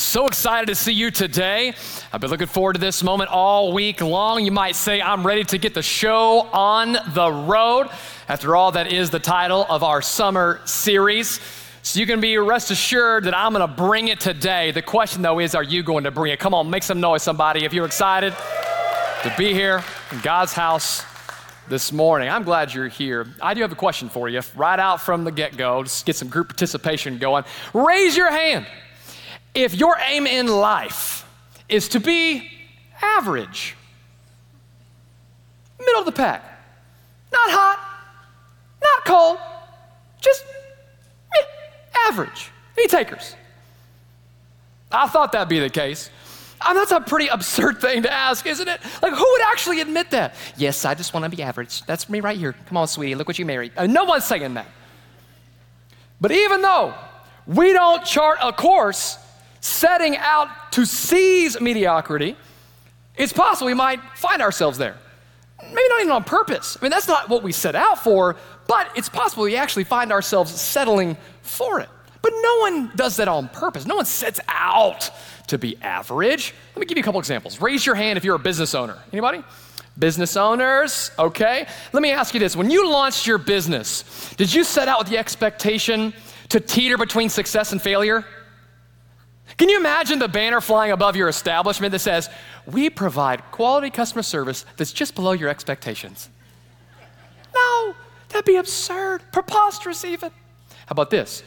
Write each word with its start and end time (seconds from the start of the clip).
So 0.00 0.26
excited 0.26 0.66
to 0.68 0.74
see 0.74 0.94
you 0.94 1.10
today. 1.10 1.74
I've 2.10 2.22
been 2.22 2.30
looking 2.30 2.46
forward 2.46 2.72
to 2.72 2.80
this 2.80 3.02
moment 3.02 3.28
all 3.28 3.74
week 3.74 4.00
long. 4.00 4.42
You 4.42 4.50
might 4.50 4.74
say, 4.74 5.02
I'm 5.02 5.26
ready 5.26 5.44
to 5.44 5.58
get 5.58 5.74
the 5.74 5.82
show 5.82 6.48
on 6.54 6.96
the 7.12 7.30
road. 7.30 7.90
After 8.26 8.56
all, 8.56 8.72
that 8.72 8.94
is 8.94 9.10
the 9.10 9.18
title 9.18 9.66
of 9.68 9.82
our 9.82 10.00
summer 10.00 10.62
series. 10.64 11.38
So 11.82 12.00
you 12.00 12.06
can 12.06 12.18
be 12.18 12.38
rest 12.38 12.70
assured 12.70 13.24
that 13.24 13.36
I'm 13.36 13.52
going 13.52 13.68
to 13.68 13.72
bring 13.72 14.08
it 14.08 14.20
today. 14.20 14.70
The 14.70 14.80
question, 14.80 15.20
though, 15.20 15.38
is 15.38 15.54
are 15.54 15.62
you 15.62 15.82
going 15.82 16.04
to 16.04 16.10
bring 16.10 16.32
it? 16.32 16.38
Come 16.38 16.54
on, 16.54 16.70
make 16.70 16.82
some 16.82 16.98
noise, 16.98 17.22
somebody, 17.22 17.66
if 17.66 17.74
you're 17.74 17.84
excited 17.84 18.34
to 19.22 19.34
be 19.36 19.52
here 19.52 19.84
in 20.12 20.20
God's 20.20 20.54
house 20.54 21.04
this 21.68 21.92
morning. 21.92 22.30
I'm 22.30 22.44
glad 22.44 22.72
you're 22.72 22.88
here. 22.88 23.26
I 23.42 23.52
do 23.52 23.60
have 23.60 23.70
a 23.70 23.76
question 23.76 24.08
for 24.08 24.30
you 24.30 24.40
right 24.56 24.80
out 24.80 25.02
from 25.02 25.24
the 25.24 25.30
get 25.30 25.58
go, 25.58 25.82
just 25.82 26.06
get 26.06 26.16
some 26.16 26.28
group 26.28 26.48
participation 26.48 27.18
going. 27.18 27.44
Raise 27.74 28.16
your 28.16 28.30
hand 28.30 28.66
if 29.54 29.74
your 29.74 29.96
aim 30.06 30.26
in 30.26 30.46
life 30.46 31.26
is 31.68 31.88
to 31.88 32.00
be 32.00 32.50
average, 33.00 33.76
middle 35.78 36.00
of 36.00 36.06
the 36.06 36.12
pack, 36.12 36.42
not 37.32 37.50
hot, 37.50 37.78
not 38.82 39.04
cold, 39.04 39.38
just 40.20 40.44
eh, 41.36 41.42
average. 42.08 42.50
Any 42.76 42.88
takers? 42.88 43.34
I 44.92 45.08
thought 45.08 45.32
that'd 45.32 45.48
be 45.48 45.60
the 45.60 45.70
case. 45.70 46.10
I 46.60 46.72
mean, 46.72 46.80
that's 46.80 46.92
a 46.92 47.00
pretty 47.00 47.28
absurd 47.28 47.80
thing 47.80 48.02
to 48.02 48.12
ask, 48.12 48.46
isn't 48.46 48.68
it? 48.68 48.80
Like, 49.02 49.12
who 49.12 49.30
would 49.32 49.42
actually 49.42 49.80
admit 49.80 50.10
that? 50.10 50.34
Yes, 50.56 50.84
I 50.84 50.94
just 50.94 51.14
want 51.14 51.30
to 51.30 51.34
be 51.34 51.42
average. 51.42 51.82
That's 51.86 52.08
me 52.08 52.20
right 52.20 52.36
here. 52.36 52.54
Come 52.66 52.76
on, 52.76 52.88
sweetie, 52.88 53.14
look 53.14 53.28
what 53.28 53.38
you 53.38 53.46
married. 53.46 53.72
Uh, 53.76 53.86
no 53.86 54.04
one's 54.04 54.24
saying 54.24 54.54
that. 54.54 54.66
But 56.20 56.32
even 56.32 56.60
though 56.60 56.94
we 57.46 57.72
don't 57.72 58.04
chart 58.04 58.38
a 58.42 58.52
course 58.52 59.18
setting 59.60 60.16
out 60.16 60.48
to 60.72 60.84
seize 60.86 61.60
mediocrity, 61.60 62.36
it's 63.16 63.32
possible 63.32 63.66
we 63.66 63.74
might 63.74 64.00
find 64.14 64.40
ourselves 64.40 64.78
there. 64.78 64.96
Maybe 65.62 65.88
not 65.88 66.00
even 66.00 66.12
on 66.12 66.24
purpose. 66.24 66.78
I 66.80 66.84
mean, 66.84 66.90
that's 66.90 67.08
not 67.08 67.28
what 67.28 67.42
we 67.42 67.52
set 67.52 67.74
out 67.74 68.02
for, 68.02 68.36
but 68.66 68.90
it's 68.96 69.08
possible 69.08 69.44
we 69.44 69.56
actually 69.56 69.84
find 69.84 70.10
ourselves 70.10 70.58
settling 70.58 71.16
for 71.42 71.80
it. 71.80 71.88
But 72.22 72.32
no 72.40 72.58
one 72.60 72.92
does 72.96 73.16
that 73.16 73.28
on 73.28 73.48
purpose. 73.48 73.86
No 73.86 73.96
one 73.96 74.06
sets 74.06 74.40
out 74.48 75.10
to 75.48 75.58
be 75.58 75.76
average. 75.82 76.54
Let 76.74 76.80
me 76.80 76.86
give 76.86 76.96
you 76.96 77.02
a 77.02 77.04
couple 77.04 77.20
examples. 77.20 77.60
Raise 77.60 77.84
your 77.84 77.94
hand 77.94 78.16
if 78.16 78.24
you're 78.24 78.36
a 78.36 78.38
business 78.38 78.74
owner. 78.74 78.96
Anybody? 79.12 79.42
Business 79.98 80.36
owners, 80.36 81.10
okay? 81.18 81.66
Let 81.92 82.02
me 82.02 82.12
ask 82.12 82.32
you 82.32 82.40
this. 82.40 82.56
When 82.56 82.70
you 82.70 82.90
launched 82.90 83.26
your 83.26 83.38
business, 83.38 84.34
did 84.36 84.52
you 84.52 84.64
set 84.64 84.88
out 84.88 84.98
with 84.98 85.08
the 85.08 85.18
expectation 85.18 86.14
to 86.50 86.60
teeter 86.60 86.96
between 86.96 87.28
success 87.28 87.72
and 87.72 87.82
failure? 87.82 88.24
Can 89.60 89.68
you 89.68 89.78
imagine 89.78 90.18
the 90.18 90.26
banner 90.26 90.62
flying 90.62 90.90
above 90.90 91.16
your 91.16 91.28
establishment 91.28 91.92
that 91.92 91.98
says, 91.98 92.30
We 92.64 92.88
provide 92.88 93.42
quality 93.50 93.90
customer 93.90 94.22
service 94.22 94.64
that's 94.78 94.90
just 94.90 95.14
below 95.14 95.32
your 95.32 95.50
expectations? 95.50 96.30
No, 97.54 97.94
that'd 98.30 98.46
be 98.46 98.56
absurd, 98.56 99.22
preposterous 99.32 100.02
even. 100.02 100.30
How 100.30 100.92
about 100.92 101.10
this? 101.10 101.42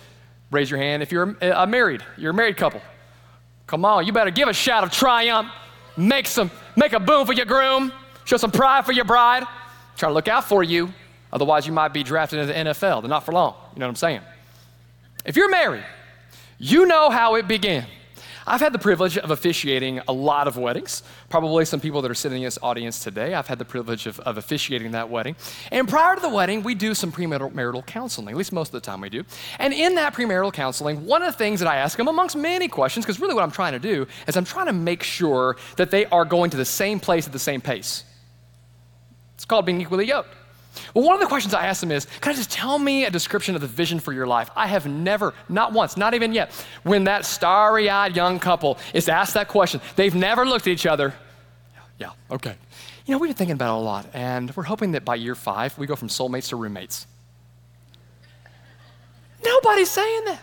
Raise 0.52 0.70
your 0.70 0.80
hand 0.80 1.02
if 1.02 1.12
you're 1.12 1.36
uh, 1.42 1.66
married, 1.66 2.04
you're 2.16 2.30
a 2.30 2.34
married 2.36 2.56
couple. 2.56 2.82
Come 3.66 3.84
on, 3.84 4.06
you 4.06 4.14
better 4.14 4.30
give 4.30 4.48
a 4.48 4.54
shout 4.54 4.84
of 4.84 4.92
triumph. 4.92 5.52
Make 5.98 6.28
some, 6.28 6.52
make 6.76 6.94
a 6.94 7.00
boom 7.00 7.26
for 7.26 7.34
your 7.34 7.48
groom. 7.48 7.92
Show 8.26 8.38
some 8.38 8.52
pride 8.52 8.86
for 8.86 8.92
your 8.92 9.06
bride. 9.06 9.44
Try 9.98 10.10
to 10.10 10.14
look 10.14 10.28
out 10.28 10.44
for 10.44 10.62
you. 10.62 10.94
Otherwise, 11.32 11.66
you 11.66 11.74
might 11.74 11.94
be 11.94 12.04
drafted 12.04 12.38
into 12.38 12.54
the 12.54 12.60
NFL. 12.60 13.02
They're 13.02 13.10
not 13.10 13.26
for 13.26 13.32
long. 13.32 13.56
You 13.74 13.80
know 13.80 13.88
what 13.88 13.90
I'm 13.90 13.96
saying? 13.96 14.22
If 15.26 15.36
you're 15.36 15.50
married, 15.50 15.84
you 16.60 16.86
know 16.86 17.10
how 17.10 17.34
it 17.34 17.48
began. 17.48 17.88
I've 18.46 18.60
had 18.60 18.74
the 18.74 18.80
privilege 18.80 19.18
of 19.18 19.32
officiating 19.32 20.02
a 20.08 20.14
lot 20.14 20.48
of 20.48 20.58
weddings. 20.58 21.04
Probably 21.30 21.64
some 21.64 21.80
people 21.80 22.02
that 22.02 22.12
are 22.12 22.16
sitting 22.16 22.40
in 22.40 22.44
this 22.44 22.60
audience 22.62 23.00
today, 23.00 23.34
I've 23.34 23.48
had 23.48 23.58
the 23.58 23.66
privilege 23.66 24.06
of, 24.06 24.20
of 24.22 24.38
officiating 24.38 24.92
that 24.92 25.10
wedding. 25.10 25.36
And 25.72 25.88
prior 25.88 26.16
to 26.16 26.22
the 26.22 26.30
wedding, 26.30 26.62
we 26.62 26.76
do 26.76 26.94
some 26.94 27.12
premarital 27.12 27.86
counseling, 27.86 28.30
at 28.30 28.36
least 28.36 28.52
most 28.52 28.70
of 28.70 28.82
the 28.82 28.86
time 28.86 29.02
we 29.02 29.10
do. 29.10 29.24
And 29.60 29.74
in 29.74 29.96
that 29.96 30.14
premarital 30.14 30.52
counseling, 30.52 31.06
one 31.06 31.22
of 31.22 31.32
the 31.32 31.38
things 31.38 31.62
that 31.62 31.70
I 31.70 31.78
ask 31.78 31.98
them, 31.98 32.08
amongst 32.08 32.36
many 32.36 32.68
questions, 32.68 33.06
because 33.06 33.22
really 33.22 33.34
what 33.34 33.44
I'm 33.44 33.52
trying 33.52 33.74
to 33.74 33.80
do 33.80 34.08
is 34.28 34.36
I'm 34.36 34.46
trying 34.46 34.68
to 34.68 34.74
make 34.74 35.04
sure 35.04 35.56
that 35.78 35.90
they 35.90 36.06
are 36.08 36.26
going 36.26 36.50
to 36.52 36.58
the 36.58 36.66
same 36.66 37.00
place 37.00 37.26
at 37.26 37.32
the 37.32 37.40
same 37.40 37.62
pace. 37.62 38.04
It's 39.36 39.46
called 39.46 39.66
being 39.66 39.80
equally 39.80 40.08
yoked. 40.08 40.36
Well, 40.94 41.06
one 41.06 41.14
of 41.16 41.22
the 41.22 41.28
questions 41.28 41.54
I 41.54 41.68
asked 41.68 41.82
them 41.82 41.92
is, 41.92 42.06
can 42.22 42.34
I 42.34 42.36
just 42.36 42.52
tell 42.52 42.80
me 42.80 43.06
a 43.06 43.12
description 43.12 43.56
of 43.56 43.62
the 43.62 43.68
vision 43.68 44.00
for 44.00 44.14
your 44.14 44.28
life? 44.28 44.50
I 44.56 44.68
have 44.68 44.88
never, 44.88 45.34
not 45.50 45.74
once, 45.74 45.98
not 45.98 46.14
even 46.14 46.34
yet, 46.34 46.52
when 46.84 47.04
that 47.06 47.26
starry 47.26 47.90
eyed 47.90 48.16
young 48.16 48.40
couple 48.40 48.78
is 48.94 49.10
asked 49.10 49.36
that 49.36 49.48
question, 49.48 49.82
they've 49.96 50.16
never 50.16 50.46
looked 50.46 50.68
at 50.68 50.72
each 50.74 50.86
other. 50.86 51.14
Yeah, 52.00 52.12
okay. 52.32 52.56
You 53.06 53.12
know, 53.12 53.20
we've 53.20 53.30
been 53.30 53.38
thinking 53.38 53.56
about 53.56 53.76
it 53.76 53.82
a 53.82 53.84
lot, 53.84 54.08
and 54.14 54.56
we're 54.56 54.64
hoping 54.64 54.94
that 54.94 55.06
by 55.06 55.16
year 55.16 55.36
five, 55.36 55.78
we 55.78 55.88
go 55.88 55.96
from 55.96 56.08
soulmates 56.08 56.50
to 56.50 56.56
roommates. 56.56 57.06
Nobody's 59.44 59.90
saying 59.90 60.26
that. 60.26 60.42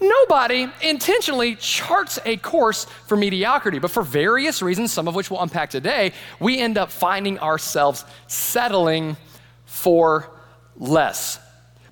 Nobody 0.00 0.68
intentionally 0.82 1.56
charts 1.56 2.18
a 2.26 2.36
course 2.36 2.84
for 3.06 3.16
mediocrity, 3.16 3.78
but 3.78 3.90
for 3.90 4.02
various 4.02 4.60
reasons, 4.60 4.92
some 4.92 5.08
of 5.08 5.14
which 5.14 5.30
we'll 5.30 5.40
unpack 5.40 5.70
today, 5.70 6.12
we 6.38 6.58
end 6.58 6.76
up 6.76 6.90
finding 6.90 7.38
ourselves 7.38 8.04
settling 8.26 9.16
for 9.76 10.30
less. 10.76 11.38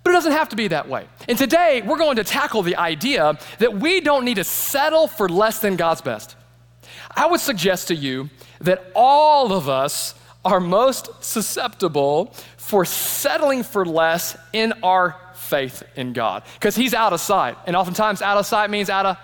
But 0.02 0.10
it 0.10 0.14
doesn't 0.14 0.32
have 0.32 0.48
to 0.50 0.56
be 0.56 0.68
that 0.68 0.88
way. 0.88 1.06
And 1.28 1.36
today, 1.36 1.82
we're 1.84 1.98
going 1.98 2.16
to 2.16 2.24
tackle 2.24 2.62
the 2.62 2.76
idea 2.76 3.38
that 3.58 3.74
we 3.74 4.00
don't 4.00 4.24
need 4.24 4.36
to 4.36 4.44
settle 4.44 5.06
for 5.06 5.28
less 5.28 5.60
than 5.60 5.76
God's 5.76 6.00
best. 6.00 6.34
I 7.14 7.26
would 7.26 7.40
suggest 7.40 7.88
to 7.88 7.94
you 7.94 8.30
that 8.60 8.90
all 8.94 9.52
of 9.52 9.68
us 9.68 10.14
are 10.44 10.60
most 10.60 11.10
susceptible 11.22 12.34
for 12.56 12.84
settling 12.84 13.62
for 13.62 13.84
less 13.84 14.36
in 14.52 14.72
our 14.82 15.16
faith 15.34 15.82
in 15.94 16.12
God 16.12 16.42
because 16.54 16.74
He's 16.74 16.94
out 16.94 17.12
of 17.12 17.20
sight. 17.20 17.56
And 17.66 17.76
oftentimes, 17.76 18.22
out 18.22 18.38
of 18.38 18.46
sight 18.46 18.70
means 18.70 18.88
out 18.88 19.06
of, 19.06 19.18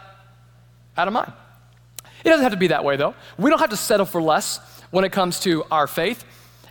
out 0.97 1.09
of 1.09 1.15
mind. 1.15 1.32
It 2.25 2.28
doesn't 2.28 2.42
have 2.42 2.53
to 2.53 2.59
be 2.59 2.69
that 2.69 2.84
way, 2.84 2.97
though. 2.97 3.15
We 3.38 3.50
don't 3.50 3.59
have 3.59 3.71
to 3.71 3.77
settle 3.77 4.06
for 4.06 4.21
less 4.21 4.60
when 4.91 5.04
it 5.04 5.12
comes 5.12 5.41
to 5.41 5.65
our 5.71 5.87
faith. 5.87 6.25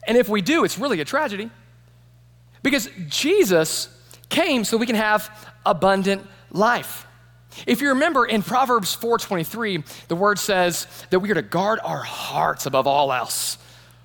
And 0.07 0.17
if 0.17 0.29
we 0.29 0.41
do, 0.41 0.63
it's 0.63 0.77
really 0.77 1.00
a 1.01 1.06
tragedy 1.06 1.50
because 2.63 2.89
Jesus 3.07 3.89
came 4.29 4.63
so 4.63 4.77
we 4.77 4.85
can 4.85 4.95
have 4.95 5.29
abundant 5.65 6.25
life. 6.51 7.05
If 7.65 7.81
you 7.81 7.89
remember 7.89 8.25
in 8.25 8.43
Proverbs 8.43 8.95
4:23, 8.95 9.83
the 10.07 10.15
word 10.15 10.39
says 10.39 10.87
that 11.09 11.19
we 11.19 11.31
are 11.31 11.35
to 11.35 11.41
guard 11.41 11.79
our 11.83 12.01
hearts 12.01 12.65
above 12.65 12.87
all 12.87 13.11
else. 13.11 13.57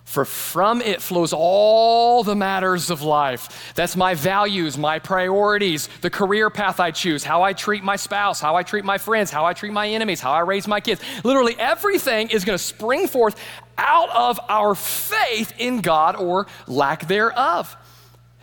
For 0.05 0.25
from 0.25 0.81
it 0.81 1.03
flows 1.03 1.33
all 1.33 2.23
the 2.23 2.37
matters 2.37 2.91
of 2.91 3.03
life. 3.03 3.73
That's 3.75 3.97
my 3.97 4.15
values, 4.15 4.79
my 4.79 5.01
priorities, 5.01 5.89
the 6.03 6.11
career 6.11 6.51
path 6.51 6.79
I 6.79 6.93
choose, 6.93 7.25
how 7.25 7.43
I 7.43 7.53
treat 7.53 7.83
my 7.83 7.97
spouse, 7.97 8.41
how 8.41 8.55
I 8.55 8.63
treat 8.63 8.85
my 8.85 8.97
friends, 8.97 9.33
how 9.33 9.45
I 9.45 9.55
treat 9.55 9.73
my 9.73 9.89
enemies, 9.89 10.21
how 10.21 10.31
I 10.31 10.41
raise 10.41 10.69
my 10.69 10.79
kids. 10.79 11.01
Literally 11.25 11.57
everything 11.59 12.31
is 12.31 12.45
going 12.45 12.57
to 12.57 12.63
spring 12.63 13.09
forth 13.09 13.35
out 13.77 14.09
of 14.11 14.39
our 14.49 14.77
faith 14.77 15.53
in 15.59 15.81
God 15.81 16.15
or 16.15 16.47
lack 16.69 17.09
thereof. 17.09 17.77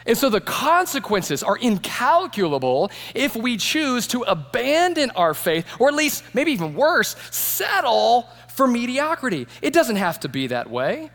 And 0.05 0.17
so 0.17 0.29
the 0.29 0.41
consequences 0.41 1.43
are 1.43 1.57
incalculable 1.57 2.91
if 3.13 3.35
we 3.35 3.57
choose 3.57 4.07
to 4.07 4.23
abandon 4.23 5.11
our 5.11 5.33
faith, 5.33 5.65
or 5.79 5.89
at 5.89 5.93
least, 5.93 6.23
maybe 6.33 6.51
even 6.51 6.73
worse, 6.73 7.15
settle 7.29 8.27
for 8.49 8.67
mediocrity. 8.67 9.47
It 9.61 9.73
doesn't 9.73 9.97
have 9.97 10.19
to 10.21 10.29
be 10.29 10.47
that 10.47 10.69
way. 10.69 11.11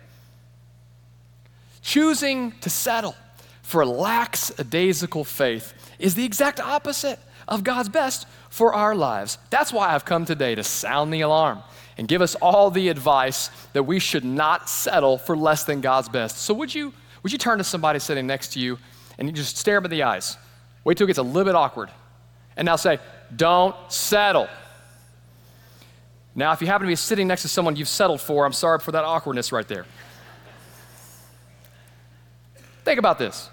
Choosing 1.83 2.53
to 2.61 2.71
settle 2.71 3.15
for 3.62 3.85
lackadaisical 3.85 5.25
faith 5.25 5.75
is 5.99 6.15
the 6.15 6.25
exact 6.25 6.61
opposite 6.61 7.19
of 7.49 7.65
God's 7.65 7.88
best 7.88 8.27
for 8.50 8.75
our 8.75 8.94
lives. 8.94 9.38
That's 9.50 9.73
why 9.73 9.94
I've 9.94 10.05
come 10.05 10.25
today 10.25 10.55
to 10.55 10.62
sound 10.62 11.12
the 11.12 11.21
alarm 11.23 11.62
and 11.99 12.06
give 12.09 12.23
us 12.23 12.35
all 12.37 12.71
the 12.71 12.88
advice 12.88 13.50
that 13.73 13.85
we 13.85 13.99
should 13.99 14.25
not 14.25 14.69
settle 14.69 15.19
for 15.19 15.37
less 15.37 15.65
than 15.65 15.81
God's 15.81 16.09
best. 16.09 16.38
So, 16.38 16.55
would 16.55 16.75
you? 16.75 16.93
Would 17.26 17.32
you 17.32 17.38
turn 17.38 17.58
to 17.58 17.64
somebody 17.64 17.99
sitting 17.99 18.28
next 18.28 18.52
to 18.52 18.61
you 18.61 18.78
and 19.19 19.26
you 19.26 19.34
just 19.34 19.56
stare 19.56 19.78
them 19.78 19.87
in 19.87 19.90
the 19.90 20.05
eyes? 20.05 20.37
Wait 20.84 20.96
till 20.96 21.06
it 21.06 21.08
gets 21.08 21.19
a 21.19 21.25
little 21.25 21.43
bit 21.43 21.56
awkward. 21.56 21.90
And 22.56 22.64
now 22.64 22.76
say, 22.76 23.00
Don't 23.34 23.75
settle. 23.90 24.46
Now, 26.37 26.52
if 26.52 26.61
you 26.61 26.69
happen 26.69 26.87
to 26.87 26.88
be 26.88 26.94
sitting 26.94 27.26
next 27.26 27.43
to 27.43 27.49
someone 27.49 27.75
you've 27.75 27.88
settled 27.88 28.20
for, 28.20 28.46
I'm 28.46 28.52
sorry 28.52 28.78
for 28.78 28.93
that 28.93 29.02
awkwardness 29.02 29.50
right 29.50 29.67
there. 29.67 29.87
Think 32.84 33.00
about 33.00 33.19
this 33.19 33.50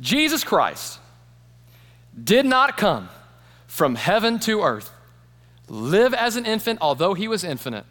Jesus 0.00 0.42
Christ 0.42 1.00
did 2.24 2.46
not 2.46 2.78
come 2.78 3.10
from 3.66 3.94
heaven 3.94 4.38
to 4.38 4.62
earth, 4.62 4.90
live 5.68 6.14
as 6.14 6.36
an 6.36 6.46
infant, 6.46 6.78
although 6.80 7.12
he 7.12 7.28
was 7.28 7.44
infinite, 7.44 7.84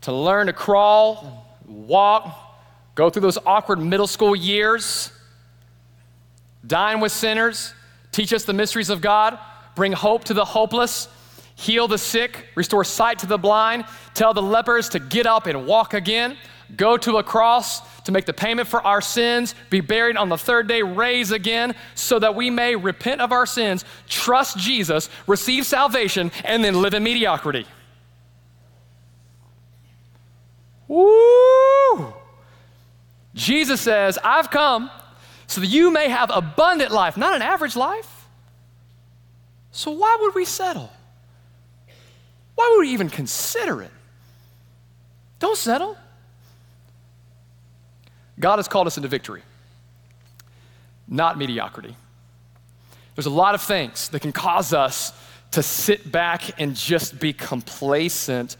to 0.00 0.12
learn 0.12 0.48
to 0.48 0.52
crawl, 0.52 1.46
walk, 1.64 2.42
go 2.96 3.10
through 3.10 3.22
those 3.22 3.38
awkward 3.46 3.78
middle 3.78 4.08
school 4.08 4.34
years, 4.34 5.12
dine 6.66 6.98
with 6.98 7.12
sinners, 7.12 7.72
teach 8.10 8.32
us 8.32 8.44
the 8.44 8.52
mysteries 8.52 8.90
of 8.90 9.00
God, 9.00 9.38
bring 9.76 9.92
hope 9.92 10.24
to 10.24 10.34
the 10.34 10.44
hopeless, 10.44 11.06
heal 11.54 11.86
the 11.86 11.98
sick, 11.98 12.46
restore 12.54 12.82
sight 12.82 13.20
to 13.20 13.26
the 13.26 13.38
blind, 13.38 13.84
tell 14.14 14.34
the 14.34 14.42
lepers 14.42 14.88
to 14.88 14.98
get 14.98 15.26
up 15.26 15.46
and 15.46 15.66
walk 15.66 15.92
again, 15.92 16.36
go 16.74 16.96
to 16.96 17.18
a 17.18 17.22
cross 17.22 17.80
to 18.04 18.12
make 18.12 18.24
the 18.24 18.32
payment 18.32 18.66
for 18.66 18.80
our 18.80 19.02
sins, 19.02 19.54
be 19.68 19.80
buried 19.82 20.16
on 20.16 20.30
the 20.30 20.38
third 20.38 20.66
day, 20.66 20.82
raise 20.82 21.32
again, 21.32 21.74
so 21.94 22.18
that 22.18 22.34
we 22.34 22.48
may 22.48 22.74
repent 22.74 23.20
of 23.20 23.30
our 23.30 23.44
sins, 23.44 23.84
trust 24.08 24.56
Jesus, 24.56 25.10
receive 25.26 25.66
salvation, 25.66 26.32
and 26.44 26.64
then 26.64 26.80
live 26.80 26.94
in 26.94 27.02
mediocrity. 27.02 27.66
Woo! 30.88 32.14
Jesus 33.36 33.80
says, 33.82 34.18
I've 34.24 34.50
come 34.50 34.90
so 35.46 35.60
that 35.60 35.68
you 35.68 35.92
may 35.92 36.08
have 36.08 36.30
abundant 36.34 36.90
life, 36.90 37.16
not 37.16 37.36
an 37.36 37.42
average 37.42 37.76
life. 37.76 38.26
So 39.70 39.90
why 39.90 40.16
would 40.20 40.34
we 40.34 40.44
settle? 40.44 40.90
Why 42.54 42.72
would 42.74 42.80
we 42.80 42.92
even 42.92 43.10
consider 43.10 43.82
it? 43.82 43.90
Don't 45.38 45.56
settle. 45.56 45.96
God 48.40 48.56
has 48.56 48.68
called 48.68 48.86
us 48.86 48.96
into 48.96 49.08
victory, 49.08 49.42
not 51.06 51.38
mediocrity. 51.38 51.94
There's 53.14 53.26
a 53.26 53.30
lot 53.30 53.54
of 53.54 53.62
things 53.62 54.08
that 54.10 54.20
can 54.20 54.32
cause 54.32 54.72
us 54.72 55.12
to 55.52 55.62
sit 55.62 56.10
back 56.10 56.58
and 56.60 56.74
just 56.74 57.18
be 57.18 57.32
complacent 57.32 58.56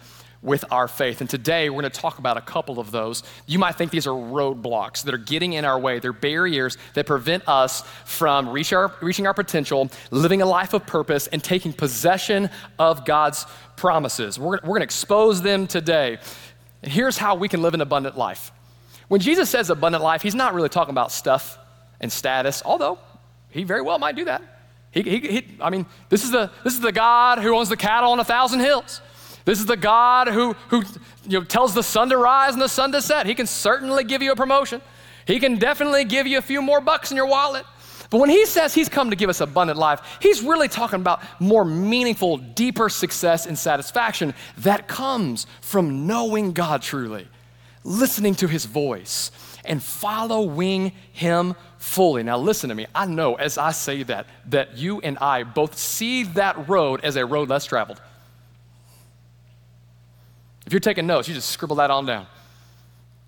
with 0.46 0.64
our 0.70 0.86
faith. 0.86 1.20
And 1.20 1.28
today 1.28 1.68
we're 1.68 1.82
going 1.82 1.90
to 1.90 2.00
talk 2.00 2.18
about 2.18 2.36
a 2.36 2.40
couple 2.40 2.78
of 2.78 2.92
those. 2.92 3.24
You 3.46 3.58
might 3.58 3.74
think 3.74 3.90
these 3.90 4.06
are 4.06 4.10
roadblocks 4.10 5.02
that 5.02 5.12
are 5.12 5.18
getting 5.18 5.54
in 5.54 5.64
our 5.64 5.78
way. 5.78 5.98
They're 5.98 6.12
barriers 6.12 6.78
that 6.94 7.04
prevent 7.04 7.48
us 7.48 7.82
from 8.04 8.48
reach 8.48 8.72
our, 8.72 8.94
reaching 9.02 9.26
our 9.26 9.34
potential, 9.34 9.90
living 10.12 10.42
a 10.42 10.46
life 10.46 10.72
of 10.72 10.86
purpose, 10.86 11.26
and 11.26 11.42
taking 11.42 11.72
possession 11.72 12.48
of 12.78 13.04
God's 13.04 13.44
promises. 13.74 14.38
We're, 14.38 14.60
we're 14.62 14.68
going 14.68 14.80
to 14.80 14.84
expose 14.84 15.42
them 15.42 15.66
today. 15.66 16.18
And 16.82 16.92
here's 16.92 17.18
how 17.18 17.34
we 17.34 17.48
can 17.48 17.60
live 17.60 17.74
an 17.74 17.80
abundant 17.80 18.16
life. 18.16 18.52
When 19.08 19.20
Jesus 19.20 19.50
says 19.50 19.68
abundant 19.68 20.04
life, 20.04 20.22
he's 20.22 20.36
not 20.36 20.54
really 20.54 20.68
talking 20.68 20.92
about 20.92 21.10
stuff 21.10 21.58
and 22.00 22.10
status, 22.12 22.62
although 22.64 23.00
he 23.50 23.64
very 23.64 23.82
well 23.82 23.98
might 23.98 24.14
do 24.14 24.26
that. 24.26 24.42
He, 24.92 25.02
he, 25.02 25.18
he, 25.18 25.46
I 25.60 25.70
mean, 25.70 25.86
this 26.08 26.22
is, 26.22 26.30
the, 26.30 26.52
this 26.62 26.72
is 26.74 26.80
the 26.80 26.92
God 26.92 27.40
who 27.40 27.54
owns 27.56 27.68
the 27.68 27.76
cattle 27.76 28.12
on 28.12 28.20
a 28.20 28.24
thousand 28.24 28.60
hills. 28.60 29.00
This 29.46 29.60
is 29.60 29.66
the 29.66 29.76
God 29.76 30.26
who, 30.26 30.54
who 30.68 30.82
you 31.26 31.38
know, 31.38 31.44
tells 31.44 31.72
the 31.72 31.82
sun 31.82 32.10
to 32.10 32.18
rise 32.18 32.52
and 32.52 32.60
the 32.60 32.68
sun 32.68 32.90
to 32.92 33.00
set. 33.00 33.26
He 33.26 33.34
can 33.34 33.46
certainly 33.46 34.02
give 34.02 34.20
you 34.20 34.32
a 34.32 34.36
promotion. 34.36 34.82
He 35.24 35.38
can 35.38 35.56
definitely 35.56 36.04
give 36.04 36.26
you 36.26 36.38
a 36.38 36.42
few 36.42 36.60
more 36.60 36.80
bucks 36.80 37.12
in 37.12 37.16
your 37.16 37.26
wallet. 37.26 37.64
But 38.10 38.18
when 38.18 38.28
he 38.28 38.44
says 38.44 38.74
he's 38.74 38.88
come 38.88 39.10
to 39.10 39.16
give 39.16 39.30
us 39.30 39.40
abundant 39.40 39.78
life, 39.78 40.18
he's 40.20 40.42
really 40.42 40.66
talking 40.66 41.00
about 41.00 41.22
more 41.40 41.64
meaningful, 41.64 42.38
deeper 42.38 42.88
success 42.88 43.46
and 43.46 43.56
satisfaction 43.56 44.34
that 44.58 44.88
comes 44.88 45.46
from 45.60 46.08
knowing 46.08 46.52
God 46.52 46.82
truly, 46.82 47.28
listening 47.84 48.34
to 48.36 48.48
his 48.48 48.64
voice, 48.64 49.30
and 49.64 49.80
following 49.80 50.90
him 51.12 51.54
fully. 51.78 52.24
Now, 52.24 52.38
listen 52.38 52.68
to 52.68 52.74
me. 52.74 52.86
I 52.94 53.06
know 53.06 53.36
as 53.36 53.58
I 53.58 53.70
say 53.70 54.02
that, 54.04 54.26
that 54.46 54.76
you 54.76 55.00
and 55.00 55.18
I 55.18 55.44
both 55.44 55.78
see 55.78 56.24
that 56.24 56.68
road 56.68 57.00
as 57.04 57.14
a 57.14 57.24
road 57.24 57.48
less 57.48 57.64
traveled. 57.64 58.00
If 60.66 60.72
you're 60.72 60.80
taking 60.80 61.06
notes, 61.06 61.28
you 61.28 61.34
just 61.34 61.50
scribble 61.50 61.76
that 61.76 61.90
on 61.90 62.06
down. 62.06 62.26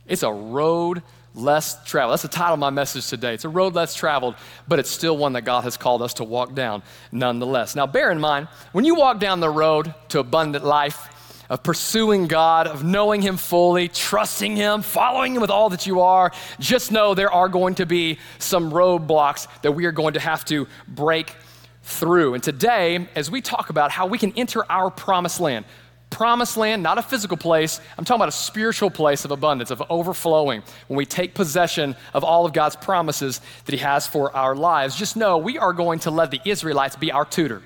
It's 0.07 0.23
a 0.23 0.33
road 0.33 1.03
less 1.35 1.83
traveled. 1.85 2.15
That's 2.15 2.23
the 2.23 2.29
title 2.29 2.55
of 2.55 2.61
my 2.61 2.71
message 2.71 3.07
today. 3.07 3.35
It's 3.35 3.45
a 3.45 3.49
road 3.49 3.75
less 3.75 3.95
traveled, 3.95 4.35
but 4.67 4.79
it's 4.79 4.91
still 4.91 5.17
one 5.17 5.35
that 5.35 5.43
God 5.43 5.63
has 5.65 5.77
called 5.77 6.03
us 6.03 6.15
to 6.15 6.25
walk 6.25 6.55
down 6.55 6.83
nonetheless. 7.13 7.77
Now, 7.77 7.87
bear 7.87 8.11
in 8.11 8.19
mind, 8.19 8.49
when 8.73 8.85
you 8.85 8.97
walk 8.97 9.21
down 9.21 9.41
the 9.41 9.51
road 9.51 9.95
to 10.09 10.19
abundant 10.19 10.65
life, 10.65 11.15
of 11.49 11.63
pursuing 11.63 12.27
God, 12.27 12.67
of 12.67 12.85
knowing 12.85 13.23
Him 13.23 13.37
fully, 13.37 13.89
trusting 13.89 14.57
Him, 14.57 14.83
following 14.83 15.35
Him 15.35 15.41
with 15.41 15.51
all 15.51 15.71
that 15.71 15.87
you 15.87 16.01
are, 16.03 16.31
just 16.61 16.93
know 16.93 17.15
there 17.15 17.33
are 17.33 17.49
going 17.49 17.77
to 17.77 17.87
be 17.87 18.19
some 18.39 18.71
roadblocks 18.71 19.47
that 19.63 19.73
we 19.73 19.87
are 19.87 19.93
going 19.93 20.15
to 20.15 20.21
have 20.21 20.45
to 20.47 20.67
break 20.87 21.35
through. 21.83 22.35
And 22.35 22.43
today, 22.43 23.09
as 23.15 23.31
we 23.31 23.41
talk 23.41 23.71
about 23.71 23.91
how 23.91 24.07
we 24.07 24.19
can 24.19 24.33
enter 24.37 24.71
our 24.71 24.91
promised 24.91 25.41
land, 25.41 25.65
promised 26.11 26.57
land, 26.57 26.83
not 26.83 26.99
a 26.99 27.03
physical 27.03 27.37
place. 27.37 27.81
I'm 27.97 28.05
talking 28.05 28.19
about 28.19 28.29
a 28.29 28.33
spiritual 28.33 28.91
place 28.91 29.25
of 29.25 29.31
abundance, 29.31 29.71
of 29.71 29.83
overflowing. 29.91 30.63
When 30.89 30.97
we 30.97 31.07
take 31.07 31.35
possession 31.35 31.97
of 32.15 32.25
all 32.25 32.47
of 32.47 32.53
God's 32.53 32.77
promises 32.77 33.41
that 33.65 33.73
He 33.73 33.79
has 33.79 34.07
for 34.07 34.35
our 34.35 34.57
lives, 34.57 34.97
just 34.97 35.17
know 35.17 35.39
we 35.39 35.59
are 35.59 35.73
going 35.73 36.01
to 36.01 36.11
let 36.11 36.31
the 36.31 36.41
Israelites 36.45 36.97
be 36.97 37.13
our 37.13 37.25
tutor. 37.25 37.63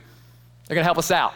They're 0.67 0.75
going 0.75 0.83
to 0.83 0.85
help 0.85 0.99
us 0.99 1.11
out. 1.11 1.35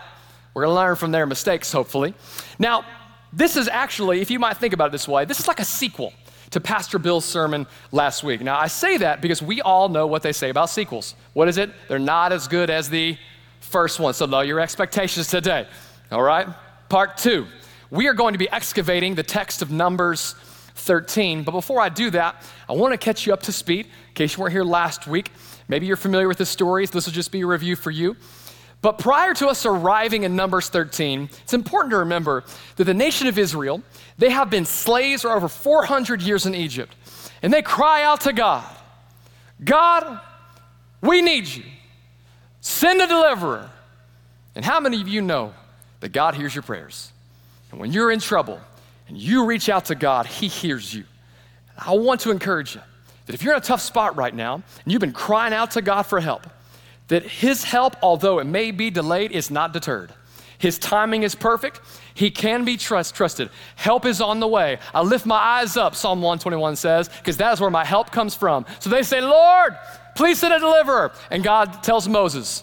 We're 0.55 0.65
going 0.65 0.75
to 0.75 0.81
learn 0.81 0.97
from 0.97 1.13
their 1.13 1.27
mistakes, 1.27 1.71
hopefully. 1.71 2.15
Now, 2.59 2.85
this 3.33 3.57
is 3.57 3.69
actually, 3.69 4.21
if 4.21 4.31
you 4.31 4.39
might 4.39 4.57
think 4.57 4.73
about 4.73 4.87
it 4.87 4.93
this 4.93 5.07
way, 5.07 5.25
this 5.25 5.39
is 5.39 5.49
like 5.49 5.61
a 5.61 5.65
sequel 5.65 6.13
to 6.51 6.61
Pastor 6.61 6.99
Bill's 6.99 7.25
sermon 7.25 7.67
last 7.93 8.25
week. 8.25 8.41
Now, 8.41 8.59
I 8.59 8.69
say 8.69 8.97
that 8.99 9.21
because 9.21 9.43
we 9.43 9.61
all 9.61 9.89
know 9.89 10.07
what 10.07 10.23
they 10.23 10.33
say 10.33 10.49
about 10.49 10.71
sequels. 10.71 11.15
What 11.35 11.49
is 11.49 11.59
it? 11.59 11.71
They're 11.89 11.99
not 11.99 12.33
as 12.33 12.49
good 12.49 12.71
as 12.71 12.89
the 12.89 13.19
first 13.61 14.01
one. 14.01 14.15
So, 14.15 14.25
lower 14.25 14.45
your 14.45 14.61
expectations 14.61 15.29
today. 15.29 15.67
All 16.11 16.23
right? 16.23 16.47
Part 16.89 17.17
two. 17.17 17.47
We 17.91 18.09
are 18.09 18.15
going 18.15 18.35
to 18.35 18.39
be 18.39 18.51
excavating 18.51 19.15
the 19.15 19.23
text 19.23 19.63
of 19.63 19.71
Numbers 19.71 20.35
13. 20.75 21.45
But 21.45 21.53
before 21.53 21.81
I 21.81 21.89
do 21.89 22.11
that, 22.11 22.43
I 22.69 22.73
want 22.73 22.93
to 22.93 22.99
catch 22.99 23.27
you 23.27 23.33
up 23.33 23.43
to 23.45 23.53
speed 23.53 23.87
in 23.87 24.15
case 24.15 24.37
you 24.37 24.43
weren't 24.43 24.53
here 24.53 24.65
last 24.65 25.07
week. 25.07 25.31
Maybe 25.69 25.87
you're 25.87 25.97
familiar 25.97 26.29
with 26.29 26.39
the 26.39 26.47
stories. 26.47 26.91
This 26.91 27.07
will 27.07 27.13
just 27.13 27.33
be 27.33 27.43
a 27.43 27.47
review 27.47 27.77
for 27.77 27.91
you. 27.91 28.17
But 28.83 28.99
prior 28.99 29.35
to 29.35 29.49
us 29.49 29.67
arriving 29.67 30.25
in 30.25 30.37
Numbers 30.37 30.69
13, 30.69 31.29
it's 31.43 31.55
important 31.55 31.91
to 31.93 31.99
remember 31.99 32.45
that 32.77 32.85
the 32.85 32.95
nation 32.95 33.27
of 33.27 33.39
Israel, 33.39 33.83
they 34.19 34.31
have 34.31 34.51
been 34.51 34.65
slaves 34.65 35.23
for 35.23 35.33
over 35.33 35.49
400 35.49 36.23
years 36.23 36.47
in 36.47 36.55
Egypt. 36.55 36.95
And 37.43 37.53
they 37.53 37.63
cry 37.63 38.03
out 38.03 38.23
to 38.23 38.33
God 38.33 38.65
God, 39.65 40.21
we 41.01 41.23
need 41.23 41.47
you. 41.47 41.65
Send 42.61 43.01
a 43.01 43.07
deliverer. 43.07 43.71
And 44.55 44.65
how 44.65 44.81
many 44.81 45.01
of 45.01 45.09
you 45.09 45.23
know 45.23 45.55
that 46.07 46.13
God 46.13 46.37
hears 46.37 46.55
your 46.55 46.63
prayers. 46.63 47.11
And 47.73 47.81
when 47.81 47.91
you're 47.91 48.13
in 48.13 48.21
trouble 48.21 48.61
and 49.09 49.19
you 49.19 49.45
reach 49.45 49.69
out 49.69 49.87
to 49.87 49.97
God, 49.97 50.25
He 50.27 50.47
hears 50.47 50.95
you. 50.95 51.03
I 51.77 51.95
want 51.95 52.21
to 52.21 52.31
encourage 52.31 52.77
you 52.77 52.81
that 53.27 53.35
if 53.35 53.43
you're 53.43 53.55
in 53.55 53.59
a 53.59 53.65
tough 53.65 53.81
spot 53.81 54.15
right 54.15 54.33
now 54.33 54.55
and 54.55 54.93
you've 54.93 55.01
been 55.01 55.13
crying 55.13 55.53
out 55.53 55.73
to 55.73 55.83
God 55.83 56.05
for 56.05 56.21
help, 56.21 56.47
that 57.09 57.25
His 57.25 57.65
help, 57.65 57.97
although 58.03 58.39
it 58.39 58.45
may 58.45 58.71
be 58.71 58.89
delayed, 58.89 59.33
is 59.33 59.51
not 59.51 59.73
deterred. 59.73 60.13
His 60.59 60.79
timing 60.79 61.25
is 61.25 61.35
perfect. 61.35 61.81
He 62.15 62.31
can 62.31 62.65
be 62.65 62.77
trust, 62.77 63.17
trusted. 63.17 63.51
Help 63.75 64.07
is 64.07 64.21
on 64.21 64.39
the 64.39 64.47
way. 64.47 64.79
I 64.95 65.03
lift 65.03 65.27
my 65.27 65.35
eyes 65.35 65.77
up, 65.77 65.97
Psalm 65.97 66.23
121 66.23 66.77
says, 66.77 67.09
because 67.09 67.37
that 67.39 67.53
is 67.53 67.61
where 67.61 67.69
my 67.69 67.85
help 67.85 68.13
comes 68.13 68.37
from. 68.37 68.65
So 68.79 68.91
they 68.91 69.03
say, 69.03 69.21
Lord, 69.21 69.77
please 70.15 70.39
send 70.39 70.55
a 70.55 70.61
deliverer. 70.61 71.11
And 71.33 71.43
God 71.43 71.83
tells 71.83 72.07
Moses, 72.07 72.63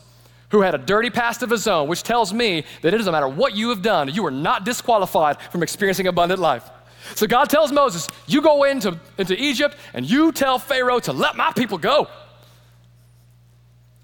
who 0.54 0.62
had 0.62 0.76
a 0.76 0.78
dirty 0.78 1.10
past 1.10 1.42
of 1.42 1.50
his 1.50 1.68
own, 1.68 1.88
which 1.88 2.04
tells 2.04 2.32
me 2.32 2.64
that 2.84 2.94
it 2.94 2.98
doesn't 2.98 3.12
matter 3.12 3.28
what 3.28 3.56
you 3.56 3.70
have 3.70 3.82
done, 3.82 4.08
you 4.14 4.24
are 4.24 4.32
not 4.32 4.64
disqualified 4.64 5.42
from 5.52 5.64
experiencing 5.64 6.06
abundant 6.06 6.40
life. 6.40 6.70
So 7.16 7.26
God 7.26 7.50
tells 7.50 7.72
Moses, 7.72 8.08
You 8.28 8.40
go 8.44 8.64
into, 8.64 9.00
into 9.18 9.36
Egypt 9.36 9.76
and 9.96 10.08
you 10.08 10.32
tell 10.32 10.60
Pharaoh 10.60 11.00
to 11.00 11.12
let 11.12 11.36
my 11.36 11.52
people 11.54 11.80
go. 11.80 12.08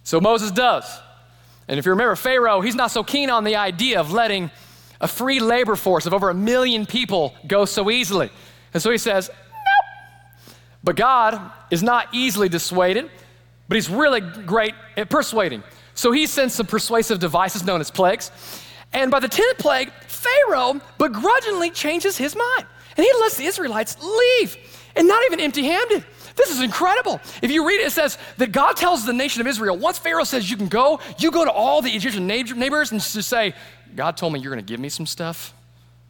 So 0.01 0.19
Moses 0.19 0.49
does. 0.49 0.85
And 1.67 1.77
if 1.77 1.85
you 1.85 1.91
remember, 1.91 2.15
Pharaoh, 2.15 2.61
he's 2.61 2.73
not 2.73 2.89
so 2.89 3.03
keen 3.03 3.29
on 3.29 3.43
the 3.43 3.55
idea 3.55 3.99
of 3.99 4.11
letting 4.11 4.49
a 4.99 5.07
free 5.07 5.39
labor 5.39 5.75
force 5.75 6.07
of 6.07 6.15
over 6.15 6.31
a 6.31 6.33
million 6.33 6.87
people 6.87 7.35
go 7.45 7.65
so 7.65 7.91
easily. 7.91 8.31
And 8.73 8.81
so 8.81 8.89
he 8.89 8.97
says, 8.97 9.29
Nope. 9.29 10.55
But 10.83 10.95
God 10.95 11.39
is 11.69 11.83
not 11.83 12.07
easily 12.11 12.49
dissuaded, 12.49 13.07
but 13.67 13.75
he's 13.75 13.87
really 13.87 14.21
great 14.21 14.73
at 14.97 15.11
persuading. 15.11 15.61
So 15.99 16.13
he 16.13 16.27
sends 16.27 16.53
some 16.53 16.65
persuasive 16.65 17.19
devices 17.19 17.65
known 17.65 17.81
as 17.81 17.91
plagues. 17.91 18.31
And 18.93 19.11
by 19.11 19.19
the 19.19 19.27
10th 19.27 19.57
plague, 19.57 19.91
Pharaoh 20.07 20.79
begrudgingly 20.97 21.71
changes 21.71 22.17
his 22.17 22.37
mind. 22.37 22.67
And 22.95 23.05
he 23.05 23.11
lets 23.19 23.35
the 23.35 23.43
Israelites 23.43 23.97
leave, 24.01 24.55
and 24.95 25.09
not 25.09 25.21
even 25.25 25.41
empty 25.41 25.65
handed. 25.65 26.05
This 26.37 26.51
is 26.51 26.61
incredible. 26.61 27.19
If 27.41 27.51
you 27.51 27.67
read 27.67 27.81
it, 27.81 27.87
it 27.87 27.91
says 27.91 28.17
that 28.37 28.53
God 28.53 28.77
tells 28.77 29.05
the 29.05 29.11
nation 29.11 29.41
of 29.41 29.47
Israel, 29.47 29.75
once 29.75 29.99
Pharaoh 29.99 30.23
says 30.23 30.49
you 30.49 30.55
can 30.55 30.69
go, 30.69 31.01
you 31.17 31.31
go 31.31 31.43
to 31.43 31.51
all 31.51 31.81
the 31.81 31.91
Egyptian 31.91 32.25
neighbors 32.27 32.93
and 32.93 33.01
just 33.01 33.27
say, 33.27 33.53
God 33.93 34.15
told 34.15 34.31
me 34.31 34.39
you're 34.39 34.53
going 34.53 34.65
to 34.65 34.71
give 34.71 34.79
me 34.79 34.87
some 34.87 35.05
stuff, 35.05 35.53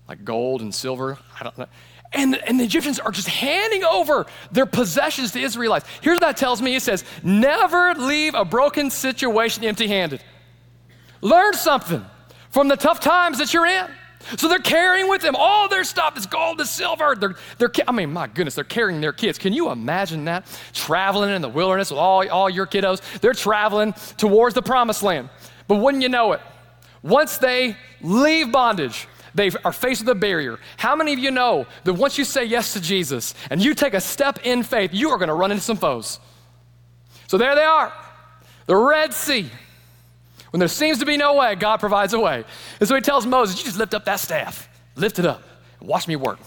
like 0.07 0.23
gold 0.23 0.61
and 0.61 0.73
silver. 0.73 1.17
I 1.39 1.43
don't 1.43 1.57
know. 1.57 1.65
And, 2.11 2.35
and 2.35 2.59
the 2.59 2.63
Egyptians 2.63 2.99
are 2.99 3.11
just 3.11 3.27
handing 3.27 3.83
over 3.83 4.25
their 4.51 4.65
possessions 4.65 5.31
to 5.31 5.39
Israelites. 5.39 5.85
Here's 6.01 6.15
what 6.15 6.21
that 6.21 6.37
tells 6.37 6.61
me 6.61 6.75
it 6.75 6.81
says, 6.81 7.03
never 7.23 7.93
leave 7.93 8.33
a 8.33 8.43
broken 8.43 8.89
situation 8.89 9.63
empty 9.63 9.87
handed. 9.87 10.23
Learn 11.21 11.53
something 11.53 12.03
from 12.49 12.67
the 12.67 12.75
tough 12.75 12.99
times 12.99 13.37
that 13.37 13.53
you're 13.53 13.67
in. 13.67 13.87
So 14.37 14.47
they're 14.47 14.59
carrying 14.59 15.07
with 15.07 15.21
them 15.21 15.35
all 15.37 15.69
their 15.69 15.83
stuff, 15.83 16.15
this 16.15 16.25
gold, 16.25 16.57
this 16.57 16.69
silver. 16.69 17.15
They're, 17.15 17.35
they're, 17.57 17.71
I 17.87 17.91
mean, 17.91 18.11
my 18.11 18.27
goodness, 18.27 18.55
they're 18.55 18.63
carrying 18.63 19.01
their 19.01 19.13
kids. 19.13 19.37
Can 19.37 19.53
you 19.53 19.69
imagine 19.69 20.25
that? 20.25 20.45
Traveling 20.73 21.33
in 21.33 21.41
the 21.41 21.49
wilderness 21.49 21.89
with 21.89 21.99
all, 21.99 22.27
all 22.29 22.49
your 22.49 22.67
kiddos. 22.67 23.01
They're 23.21 23.33
traveling 23.33 23.93
towards 24.17 24.55
the 24.55 24.61
promised 24.61 25.03
land. 25.03 25.29
But 25.67 25.75
wouldn't 25.75 26.03
you 26.03 26.09
know 26.09 26.33
it? 26.33 26.41
Once 27.01 27.37
they 27.37 27.77
leave 28.01 28.51
bondage, 28.51 29.07
they 29.35 29.51
are 29.63 29.73
faced 29.73 30.01
with 30.01 30.09
a 30.09 30.15
barrier. 30.15 30.59
How 30.77 30.95
many 30.95 31.13
of 31.13 31.19
you 31.19 31.31
know 31.31 31.67
that 31.83 31.93
once 31.93 32.17
you 32.17 32.25
say 32.25 32.45
yes 32.45 32.73
to 32.73 32.81
Jesus 32.81 33.35
and 33.49 33.63
you 33.63 33.73
take 33.73 33.93
a 33.93 34.01
step 34.01 34.39
in 34.43 34.63
faith, 34.63 34.93
you 34.93 35.09
are 35.09 35.17
going 35.17 35.29
to 35.29 35.33
run 35.33 35.51
into 35.51 35.63
some 35.63 35.77
foes? 35.77 36.19
So 37.27 37.37
there 37.37 37.55
they 37.55 37.63
are, 37.63 37.93
the 38.65 38.75
Red 38.75 39.13
Sea. 39.13 39.49
When 40.51 40.59
there 40.59 40.67
seems 40.67 40.97
to 40.99 41.05
be 41.05 41.15
no 41.15 41.35
way, 41.35 41.53
God 41.55 41.77
provides 41.79 42.13
a 42.13 42.19
way. 42.19 42.43
And 42.79 42.89
so 42.89 42.95
he 42.95 43.01
tells 43.01 43.25
Moses, 43.25 43.59
You 43.59 43.65
just 43.65 43.77
lift 43.77 43.93
up 43.93 44.05
that 44.05 44.19
staff, 44.19 44.67
lift 44.95 45.19
it 45.19 45.25
up, 45.25 45.43
and 45.79 45.87
watch 45.87 46.07
me 46.07 46.15
work. 46.15 46.39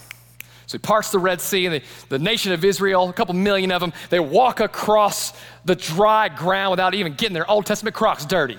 So 0.65 0.77
he 0.77 0.81
parts 0.81 1.11
the 1.11 1.19
Red 1.19 1.39
Sea, 1.39 1.65
and 1.65 1.75
the, 1.75 1.83
the 2.09 2.19
nation 2.19 2.51
of 2.51 2.65
Israel, 2.65 3.09
a 3.09 3.13
couple 3.13 3.33
million 3.33 3.71
of 3.71 3.79
them, 3.79 3.93
they 4.09 4.19
walk 4.19 4.59
across 4.59 5.33
the 5.65 5.75
dry 5.75 6.29
ground 6.29 6.71
without 6.71 6.93
even 6.93 7.13
getting 7.13 7.33
their 7.33 7.49
Old 7.49 7.65
Testament 7.65 7.95
crocs 7.95 8.25
dirty. 8.25 8.57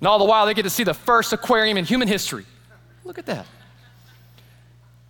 And 0.00 0.08
all 0.08 0.18
the 0.18 0.24
while, 0.24 0.46
they 0.46 0.54
get 0.54 0.62
to 0.62 0.70
see 0.70 0.84
the 0.84 0.94
first 0.94 1.32
aquarium 1.32 1.76
in 1.76 1.84
human 1.84 2.08
history. 2.08 2.44
Look 3.04 3.18
at 3.18 3.26
that. 3.26 3.46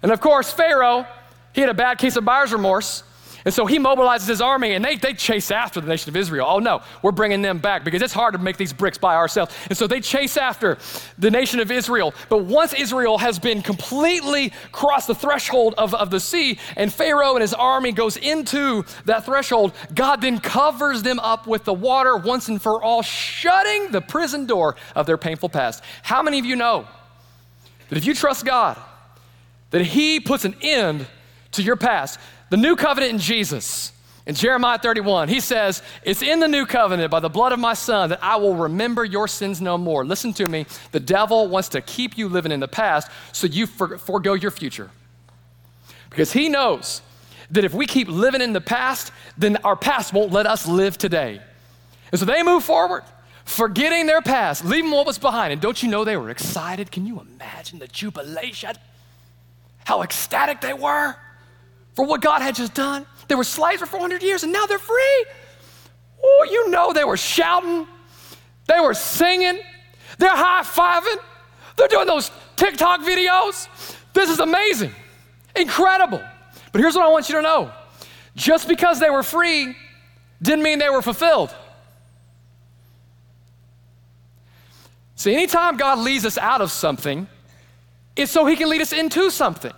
And 0.02 0.12
of 0.12 0.20
course, 0.20 0.52
Pharaoh, 0.52 1.06
he 1.52 1.60
had 1.60 1.70
a 1.70 1.74
bad 1.74 1.98
case 1.98 2.16
of 2.16 2.24
buyer's 2.24 2.52
remorse. 2.52 3.02
And 3.44 3.52
so 3.52 3.66
he 3.66 3.78
mobilizes 3.78 4.26
his 4.26 4.40
army 4.40 4.72
and 4.72 4.84
they, 4.84 4.96
they 4.96 5.12
chase 5.12 5.50
after 5.50 5.80
the 5.80 5.86
nation 5.86 6.08
of 6.08 6.16
Israel. 6.16 6.46
Oh 6.48 6.58
no, 6.60 6.80
we're 7.02 7.12
bringing 7.12 7.42
them 7.42 7.58
back 7.58 7.84
because 7.84 8.00
it's 8.00 8.12
hard 8.12 8.32
to 8.32 8.38
make 8.38 8.56
these 8.56 8.72
bricks 8.72 8.96
by 8.96 9.16
ourselves. 9.16 9.54
And 9.68 9.76
so 9.76 9.86
they 9.86 10.00
chase 10.00 10.38
after 10.38 10.78
the 11.18 11.30
nation 11.30 11.60
of 11.60 11.70
Israel. 11.70 12.14
But 12.30 12.44
once 12.44 12.72
Israel 12.72 13.18
has 13.18 13.38
been 13.38 13.60
completely 13.60 14.52
crossed 14.72 15.08
the 15.08 15.14
threshold 15.14 15.74
of, 15.76 15.94
of 15.94 16.10
the 16.10 16.20
sea 16.20 16.58
and 16.76 16.92
Pharaoh 16.92 17.34
and 17.34 17.42
his 17.42 17.52
army 17.52 17.92
goes 17.92 18.16
into 18.16 18.84
that 19.04 19.26
threshold, 19.26 19.72
God 19.94 20.22
then 20.22 20.38
covers 20.38 21.02
them 21.02 21.18
up 21.20 21.46
with 21.46 21.64
the 21.64 21.74
water 21.74 22.16
once 22.16 22.48
and 22.48 22.60
for 22.60 22.82
all, 22.82 23.02
shutting 23.02 23.90
the 23.90 24.00
prison 24.00 24.46
door 24.46 24.76
of 24.94 25.04
their 25.04 25.18
painful 25.18 25.50
past. 25.50 25.82
How 26.02 26.22
many 26.22 26.38
of 26.38 26.46
you 26.46 26.56
know 26.56 26.86
that 27.94 27.98
if 27.98 28.06
you 28.06 28.14
trust 28.14 28.44
God, 28.44 28.76
that 29.70 29.82
He 29.82 30.18
puts 30.18 30.44
an 30.44 30.56
end 30.60 31.06
to 31.52 31.62
your 31.62 31.76
past? 31.76 32.18
The 32.50 32.56
new 32.56 32.74
covenant 32.74 33.12
in 33.12 33.18
Jesus. 33.20 33.92
In 34.26 34.34
Jeremiah 34.34 34.78
31, 34.78 35.28
he 35.28 35.38
says, 35.38 35.80
It's 36.02 36.20
in 36.20 36.40
the 36.40 36.48
new 36.48 36.66
covenant 36.66 37.12
by 37.12 37.20
the 37.20 37.28
blood 37.28 37.52
of 37.52 37.60
my 37.60 37.74
son 37.74 38.10
that 38.10 38.18
I 38.20 38.34
will 38.34 38.56
remember 38.56 39.04
your 39.04 39.28
sins 39.28 39.60
no 39.60 39.78
more. 39.78 40.04
Listen 40.04 40.32
to 40.32 40.48
me. 40.48 40.66
The 40.90 40.98
devil 40.98 41.46
wants 41.46 41.68
to 41.68 41.80
keep 41.80 42.18
you 42.18 42.28
living 42.28 42.50
in 42.50 42.58
the 42.58 42.66
past 42.66 43.08
so 43.30 43.46
you 43.46 43.68
for- 43.68 43.96
forego 43.96 44.34
your 44.34 44.50
future. 44.50 44.90
Because 46.10 46.32
he 46.32 46.48
knows 46.48 47.00
that 47.52 47.64
if 47.64 47.74
we 47.74 47.86
keep 47.86 48.08
living 48.08 48.40
in 48.40 48.54
the 48.54 48.60
past, 48.60 49.12
then 49.38 49.56
our 49.58 49.76
past 49.76 50.12
won't 50.12 50.32
let 50.32 50.46
us 50.46 50.66
live 50.66 50.98
today. 50.98 51.40
And 52.10 52.18
so 52.18 52.24
they 52.26 52.42
move 52.42 52.64
forward, 52.64 53.04
forgetting 53.44 54.06
their 54.06 54.22
past, 54.22 54.64
leaving 54.64 54.90
what 54.90 55.06
was 55.06 55.18
behind. 55.18 55.52
And 55.52 55.60
don't 55.60 55.82
you 55.82 55.88
know 55.88 56.04
they 56.04 56.16
were 56.16 56.30
excited? 56.30 56.90
Can 56.90 57.06
you 57.06 57.20
imagine 57.20 57.78
the 57.78 57.88
jubilation? 57.88 58.72
How 59.84 60.02
ecstatic 60.02 60.60
they 60.60 60.72
were 60.72 61.14
for 61.94 62.04
what 62.04 62.20
God 62.20 62.42
had 62.42 62.54
just 62.54 62.74
done. 62.74 63.06
They 63.28 63.34
were 63.34 63.44
slaves 63.44 63.80
for 63.80 63.86
400 63.86 64.22
years 64.22 64.42
and 64.42 64.52
now 64.52 64.66
they're 64.66 64.78
free. 64.78 65.26
Oh, 66.22 66.46
you 66.50 66.70
know 66.70 66.92
they 66.92 67.04
were 67.04 67.16
shouting, 67.16 67.86
they 68.66 68.80
were 68.80 68.94
singing, 68.94 69.60
they're 70.18 70.30
high 70.30 70.62
fiving, 70.62 71.22
they're 71.76 71.88
doing 71.88 72.06
those 72.06 72.30
TikTok 72.56 73.00
videos. 73.00 73.68
This 74.12 74.30
is 74.30 74.38
amazing, 74.38 74.92
incredible. 75.54 76.22
But 76.72 76.80
here's 76.80 76.94
what 76.94 77.04
I 77.04 77.08
want 77.10 77.28
you 77.28 77.36
to 77.36 77.42
know 77.42 77.70
just 78.36 78.68
because 78.68 78.98
they 78.98 79.10
were 79.10 79.22
free 79.22 79.76
didn't 80.42 80.64
mean 80.64 80.78
they 80.78 80.88
were 80.88 81.02
fulfilled. 81.02 81.54
See, 85.24 85.32
anytime 85.32 85.78
God 85.78 86.00
leads 86.00 86.26
us 86.26 86.36
out 86.36 86.60
of 86.60 86.70
something, 86.70 87.26
it's 88.14 88.30
so 88.30 88.44
He 88.44 88.56
can 88.56 88.68
lead 88.68 88.82
us 88.82 88.92
into 88.92 89.30
something. 89.30 89.72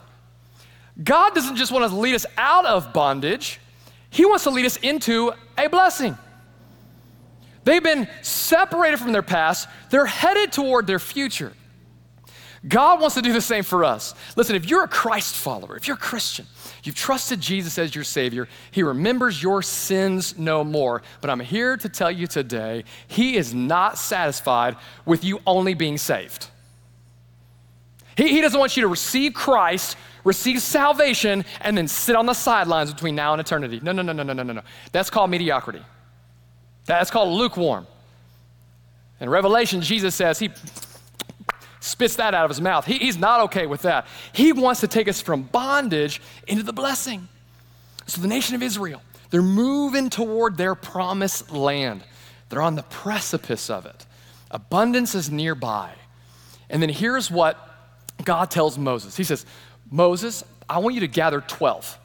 God 1.05 1.37
doesn't 1.37 1.55
just 1.55 1.71
want 1.71 1.88
to 1.88 1.97
lead 1.97 2.17
us 2.17 2.26
out 2.37 2.67
of 2.67 2.93
bondage, 2.93 3.61
He 4.11 4.26
wants 4.26 4.43
to 4.43 4.50
lead 4.50 4.67
us 4.67 4.76
into 4.79 5.33
a 5.57 5.69
blessing. 5.69 6.19
They've 7.62 7.81
been 7.81 8.09
separated 8.23 8.99
from 8.99 9.12
their 9.12 9.23
past, 9.23 9.69
they're 9.91 10.05
headed 10.05 10.50
toward 10.50 10.88
their 10.88 10.99
future. 10.99 11.53
God 12.67 13.00
wants 13.00 13.15
to 13.15 13.23
do 13.23 13.33
the 13.33 13.41
same 13.41 13.62
for 13.62 13.85
us. 13.85 14.17
Listen, 14.35 14.57
if 14.57 14.69
you're 14.69 14.83
a 14.83 14.88
Christ 14.88 15.37
follower, 15.37 15.76
if 15.76 15.87
you're 15.87 15.97
a 15.97 16.00
Christian, 16.00 16.47
you've 16.87 16.97
trusted 16.97 17.40
Jesus 17.40 17.78
as 17.78 17.95
your 17.95 18.05
Savior, 18.05 18.49
He 18.71 18.83
remembers 18.83 19.43
your 19.43 19.62
sins 19.62 20.38
no 20.38 20.64
more. 20.64 21.02
But 21.21 21.31
I'm 21.31 21.40
here 21.40 21.76
to 21.76 21.88
tell 21.88 22.11
you 22.11 22.26
today, 22.26 22.85
He 23.09 23.37
is 23.37 23.52
not 23.52 23.99
satisfied 23.99 24.76
with 25.05 25.25
you 25.25 25.40
only 25.47 25.75
being 25.75 25.99
saved. 25.99 26.49
He, 28.16 28.28
he 28.28 28.40
doesn't 28.40 28.59
want 28.59 28.76
you 28.76 28.83
to 28.83 28.88
receive 28.88 29.35
Christ 29.35 29.97
receive 30.26 30.61
salvation, 30.61 31.45
and 31.61 31.78
then 31.78 31.87
sit 31.87 32.16
on 32.16 32.26
the 32.26 32.35
sidelines 32.35 32.93
between 32.93 33.14
now 33.14 33.33
and 33.33 33.40
eternity. 33.40 33.81
No, 33.81 33.93
no, 33.93 34.02
no, 34.02 34.12
no, 34.12 34.25
no, 34.25 34.33
no, 34.33 34.43
no, 34.43 34.52
no. 34.55 34.62
That's 34.90 35.09
called 35.09 35.31
mediocrity. 35.31 35.83
That's 36.85 37.11
called 37.11 37.28
lukewarm. 37.28 37.87
In 39.21 39.31
Revelation, 39.31 39.81
Jesus 39.81 40.14
says 40.14 40.38
he 40.38 40.50
spits 41.87 42.16
that 42.16 42.35
out 42.35 42.45
of 42.45 42.50
his 42.50 42.61
mouth. 42.61 42.85
He, 42.85 42.99
he's 42.99 43.16
not 43.16 43.40
okay 43.43 43.66
with 43.66 43.83
that. 43.83 44.07
He 44.33 44.52
wants 44.52 44.81
to 44.81 44.88
take 44.88 45.09
us 45.09 45.21
from 45.21 45.43
bondage 45.43 46.21
into 46.47 46.62
the 46.62 46.73
blessing. 46.73 47.28
So, 48.07 48.21
the 48.21 48.28
nation 48.28 48.55
of 48.55 48.62
Israel, 48.62 49.02
they're 49.31 49.43
moving 49.43 50.11
toward 50.11 50.57
their 50.57 50.75
promised 50.75 51.50
land. 51.50 52.02
They're 52.49 52.62
on 52.62 52.75
the 52.75 52.83
precipice 52.85 53.71
of 53.71 53.87
it. 53.87 54.07
Abundance 54.50 55.14
is 55.14 55.31
nearby. 55.31 55.93
And 56.71 56.83
then 56.83 56.88
here's 56.88 57.31
what 57.31 57.59
God 58.25 58.50
tells 58.50 58.78
Moses 58.78 59.16
He 59.16 59.25
says, 59.25 59.47
Moses, 59.90 60.45
I 60.69 60.78
want 60.78 60.95
you 60.95 61.00
to 61.00 61.09
gather 61.09 61.40
12. 61.40 61.99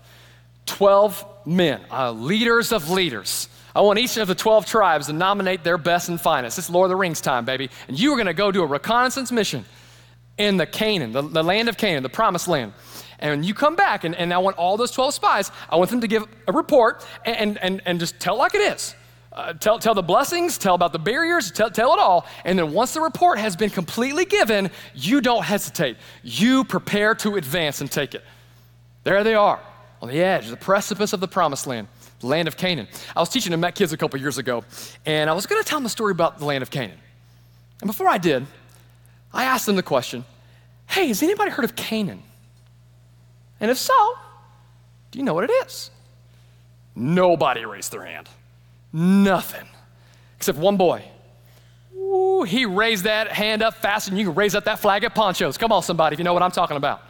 12 0.67 1.25
men, 1.45 1.81
uh, 1.91 2.11
leaders 2.11 2.71
of 2.71 2.89
leaders. 2.89 3.49
I 3.75 3.81
want 3.81 3.99
each 3.99 4.17
of 4.17 4.27
the 4.27 4.35
12 4.35 4.65
tribes 4.65 5.07
to 5.07 5.13
nominate 5.13 5.63
their 5.63 5.77
best 5.77 6.09
and 6.09 6.19
finest. 6.19 6.57
It's 6.57 6.69
Lord 6.69 6.85
of 6.85 6.89
the 6.89 6.95
Rings 6.95 7.21
time, 7.21 7.45
baby. 7.45 7.69
And 7.87 7.97
you 7.97 8.11
are 8.13 8.15
going 8.15 8.27
to 8.27 8.33
go 8.33 8.51
do 8.51 8.63
a 8.63 8.65
reconnaissance 8.65 9.31
mission 9.31 9.65
in 10.37 10.57
the 10.57 10.65
Canaan, 10.65 11.11
the, 11.11 11.21
the, 11.21 11.43
land 11.43 11.69
of 11.69 11.77
Canaan, 11.77 12.03
the 12.03 12.09
promised 12.09 12.47
land. 12.47 12.73
And 13.19 13.45
you 13.45 13.53
come 13.53 13.75
back, 13.75 14.03
and, 14.03 14.15
and 14.15 14.33
I 14.33 14.39
want 14.39 14.57
all 14.57 14.77
those 14.77 14.91
12 14.91 15.13
spies, 15.13 15.51
I 15.69 15.75
want 15.75 15.91
them 15.91 16.01
to 16.01 16.07
give 16.07 16.25
a 16.47 16.51
report 16.51 17.05
and, 17.23 17.57
and, 17.59 17.81
and 17.85 17.99
just 17.99 18.19
tell 18.19 18.37
like 18.37 18.55
it 18.55 18.61
is. 18.73 18.95
Uh, 19.31 19.53
tell, 19.53 19.79
tell 19.79 19.93
the 19.93 20.01
blessings, 20.01 20.57
tell 20.57 20.75
about 20.75 20.91
the 20.91 20.99
barriers, 20.99 21.51
tell, 21.51 21.69
tell 21.69 21.93
it 21.93 21.99
all. 21.99 22.25
And 22.43 22.59
then 22.59 22.73
once 22.73 22.93
the 22.93 22.99
report 22.99 23.39
has 23.39 23.55
been 23.55 23.69
completely 23.69 24.25
given, 24.25 24.71
you 24.93 25.21
don't 25.21 25.43
hesitate. 25.43 25.95
You 26.21 26.65
prepare 26.65 27.15
to 27.15 27.35
advance 27.37 27.79
and 27.79 27.89
take 27.89 28.13
it. 28.13 28.23
There 29.03 29.23
they 29.23 29.35
are 29.35 29.59
on 30.01 30.09
the 30.09 30.21
edge, 30.21 30.49
the 30.49 30.57
precipice 30.57 31.13
of 31.13 31.21
the 31.21 31.27
promised 31.27 31.65
land, 31.65 31.87
land 32.23 32.47
of 32.47 32.57
Canaan. 32.57 32.87
I 33.15 33.19
was 33.19 33.29
teaching 33.29 33.51
to 33.51 33.57
Met 33.57 33.75
kids 33.75 33.93
a 33.93 33.97
couple 33.97 34.19
years 34.19 34.37
ago, 34.37 34.63
and 35.05 35.29
I 35.29 35.33
was 35.33 35.45
going 35.45 35.61
to 35.61 35.67
tell 35.67 35.79
them 35.79 35.85
a 35.85 35.89
story 35.89 36.11
about 36.11 36.39
the 36.39 36.45
land 36.45 36.61
of 36.61 36.69
Canaan. 36.71 36.99
And 37.81 37.87
before 37.87 38.07
I 38.07 38.17
did, 38.17 38.45
I 39.33 39.45
asked 39.45 39.65
them 39.65 39.75
the 39.75 39.83
question 39.83 40.25
Hey, 40.87 41.07
has 41.07 41.23
anybody 41.23 41.51
heard 41.51 41.65
of 41.65 41.75
Canaan? 41.75 42.23
And 43.59 43.69
if 43.71 43.77
so, 43.77 43.93
do 45.11 45.19
you 45.19 45.25
know 45.25 45.33
what 45.33 45.43
it 45.43 45.53
is? 45.65 45.91
Nobody 46.95 47.65
raised 47.65 47.91
their 47.91 48.03
hand. 48.03 48.27
Nothing. 48.91 49.67
Except 50.37 50.57
one 50.57 50.77
boy. 50.77 51.03
Ooh, 51.95 52.43
he 52.43 52.65
raised 52.65 53.05
that 53.05 53.31
hand 53.31 53.61
up 53.61 53.75
fast, 53.75 54.09
and 54.09 54.17
you 54.17 54.25
can 54.25 54.35
raise 54.35 54.55
up 54.55 54.65
that 54.65 54.79
flag 54.79 55.03
at 55.03 55.15
Ponchos. 55.15 55.57
Come 55.57 55.71
on, 55.71 55.83
somebody, 55.83 56.15
if 56.15 56.19
you 56.19 56.25
know 56.25 56.33
what 56.33 56.43
I'm 56.43 56.51
talking 56.51 56.77
about. 56.77 57.01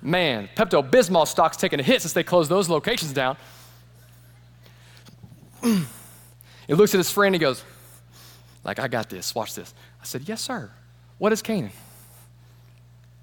Man, 0.00 0.48
Pepto 0.54 0.88
Bismol 0.88 1.26
stock's 1.26 1.56
taking 1.56 1.80
a 1.80 1.82
hit 1.82 2.02
since 2.02 2.12
they 2.12 2.22
closed 2.22 2.50
those 2.50 2.68
locations 2.68 3.12
down. 3.12 3.36
He 5.64 6.74
looks 6.74 6.94
at 6.94 6.98
his 6.98 7.10
friend 7.10 7.34
and 7.34 7.40
he 7.42 7.44
goes, 7.44 7.64
like, 8.62 8.78
I 8.78 8.88
got 8.88 9.10
this, 9.10 9.34
watch 9.34 9.54
this. 9.54 9.74
I 10.00 10.04
said, 10.04 10.22
yes, 10.28 10.40
sir. 10.40 10.70
What 11.18 11.32
is 11.32 11.42
Canaan? 11.42 11.72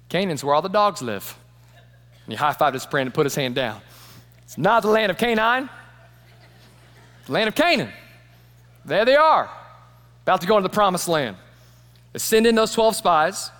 Canaan's 0.08 0.44
where 0.44 0.54
all 0.54 0.62
the 0.62 0.68
dogs 0.68 1.02
live. 1.02 1.36
And 2.24 2.32
he 2.32 2.36
high-fived 2.36 2.74
his 2.74 2.84
friend 2.84 3.06
and 3.06 3.14
put 3.14 3.26
his 3.26 3.34
hand 3.34 3.54
down. 3.54 3.80
It's 4.44 4.58
not 4.58 4.82
the 4.82 4.88
land 4.88 5.10
of 5.10 5.18
Canaan 5.18 5.68
the 7.26 7.32
land 7.32 7.48
of 7.48 7.54
Canaan. 7.54 7.90
There 8.84 9.04
they 9.04 9.16
are, 9.16 9.50
about 10.22 10.40
to 10.40 10.46
go 10.46 10.56
into 10.56 10.68
the 10.68 10.74
promised 10.74 11.08
land. 11.08 11.36
They 12.12 12.18
send 12.18 12.46
in 12.46 12.54
those 12.54 12.72
12 12.72 12.96
spies. 12.96 13.50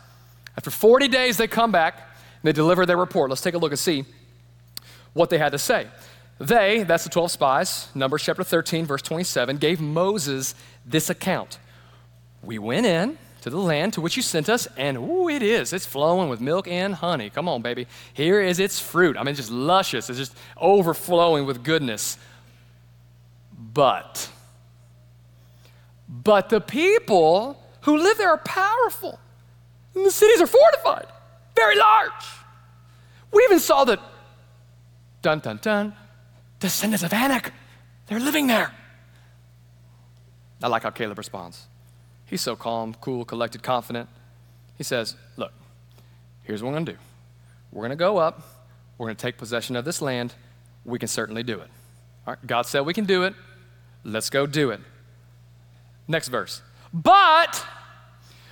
After 0.56 0.70
40 0.70 1.08
days, 1.08 1.36
they 1.36 1.46
come 1.46 1.72
back. 1.72 1.94
And 1.96 2.48
they 2.48 2.52
deliver 2.52 2.84
their 2.86 2.96
report. 2.96 3.30
Let's 3.30 3.40
take 3.40 3.54
a 3.54 3.58
look 3.58 3.72
and 3.72 3.78
see 3.78 4.04
what 5.12 5.30
they 5.30 5.38
had 5.38 5.52
to 5.52 5.58
say. 5.58 5.86
They, 6.42 6.82
that's 6.82 7.04
the 7.04 7.10
12 7.10 7.30
spies, 7.30 7.88
Numbers 7.94 8.24
chapter 8.24 8.42
13, 8.42 8.84
verse 8.84 9.00
27, 9.02 9.58
gave 9.58 9.80
Moses 9.80 10.56
this 10.84 11.08
account. 11.08 11.60
We 12.42 12.58
went 12.58 12.84
in 12.84 13.16
to 13.42 13.50
the 13.50 13.58
land 13.58 13.92
to 13.92 14.00
which 14.00 14.16
you 14.16 14.22
sent 14.22 14.48
us, 14.48 14.66
and 14.76 14.98
ooh, 14.98 15.28
it 15.28 15.40
is. 15.40 15.72
It's 15.72 15.86
flowing 15.86 16.28
with 16.28 16.40
milk 16.40 16.66
and 16.66 16.96
honey. 16.96 17.30
Come 17.30 17.48
on, 17.48 17.62
baby. 17.62 17.86
Here 18.12 18.40
is 18.40 18.58
its 18.58 18.80
fruit. 18.80 19.16
I 19.16 19.20
mean, 19.20 19.28
it's 19.28 19.38
just 19.38 19.52
luscious. 19.52 20.10
It's 20.10 20.18
just 20.18 20.36
overflowing 20.56 21.46
with 21.46 21.62
goodness. 21.62 22.18
But, 23.72 24.28
but 26.08 26.48
the 26.48 26.60
people 26.60 27.56
who 27.82 27.98
live 27.98 28.18
there 28.18 28.30
are 28.30 28.38
powerful, 28.38 29.20
and 29.94 30.04
the 30.04 30.10
cities 30.10 30.40
are 30.40 30.48
fortified, 30.48 31.06
very 31.54 31.78
large. 31.78 32.24
We 33.30 33.44
even 33.44 33.60
saw 33.60 33.84
that, 33.84 34.00
dun 35.22 35.38
dun 35.38 35.60
dun, 35.62 35.94
descendants 36.62 37.02
of 37.02 37.12
Anak, 37.12 37.52
they're 38.06 38.20
living 38.20 38.46
there. 38.46 38.72
I 40.62 40.68
like 40.68 40.84
how 40.84 40.90
Caleb 40.90 41.18
responds. 41.18 41.66
He's 42.24 42.40
so 42.40 42.56
calm, 42.56 42.94
cool, 43.00 43.24
collected, 43.24 43.62
confident. 43.62 44.08
He 44.78 44.84
says, 44.84 45.16
Look, 45.36 45.52
here's 46.44 46.62
what 46.62 46.70
we're 46.70 46.76
going 46.76 46.86
to 46.86 46.92
do. 46.92 46.98
We're 47.72 47.82
going 47.82 47.90
to 47.90 47.96
go 47.96 48.16
up, 48.16 48.42
we're 48.96 49.06
going 49.06 49.16
to 49.16 49.22
take 49.22 49.36
possession 49.36 49.76
of 49.76 49.84
this 49.84 50.00
land. 50.00 50.34
We 50.84 50.98
can 50.98 51.08
certainly 51.08 51.42
do 51.42 51.60
it. 51.60 51.68
All 52.26 52.34
right, 52.34 52.46
God 52.46 52.62
said 52.62 52.80
we 52.80 52.94
can 52.94 53.04
do 53.04 53.24
it. 53.24 53.34
Let's 54.04 54.30
go 54.30 54.46
do 54.46 54.70
it. 54.70 54.80
Next 56.08 56.28
verse. 56.28 56.62
But 56.92 57.64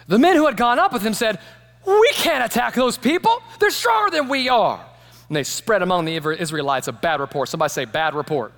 the 0.06 0.18
men 0.18 0.36
who 0.36 0.46
had 0.46 0.56
gone 0.56 0.78
up 0.78 0.92
with 0.92 1.02
him 1.02 1.14
said, 1.14 1.38
We 1.86 2.10
can't 2.14 2.44
attack 2.44 2.74
those 2.74 2.98
people. 2.98 3.42
They're 3.60 3.70
stronger 3.70 4.16
than 4.16 4.28
we 4.28 4.48
are. 4.48 4.84
And 5.30 5.36
they 5.36 5.44
spread 5.44 5.80
among 5.80 6.06
the 6.06 6.16
Israelites 6.16 6.88
a 6.88 6.92
bad 6.92 7.20
report. 7.20 7.48
Somebody 7.48 7.70
say, 7.70 7.84
bad 7.84 8.16
report. 8.16 8.52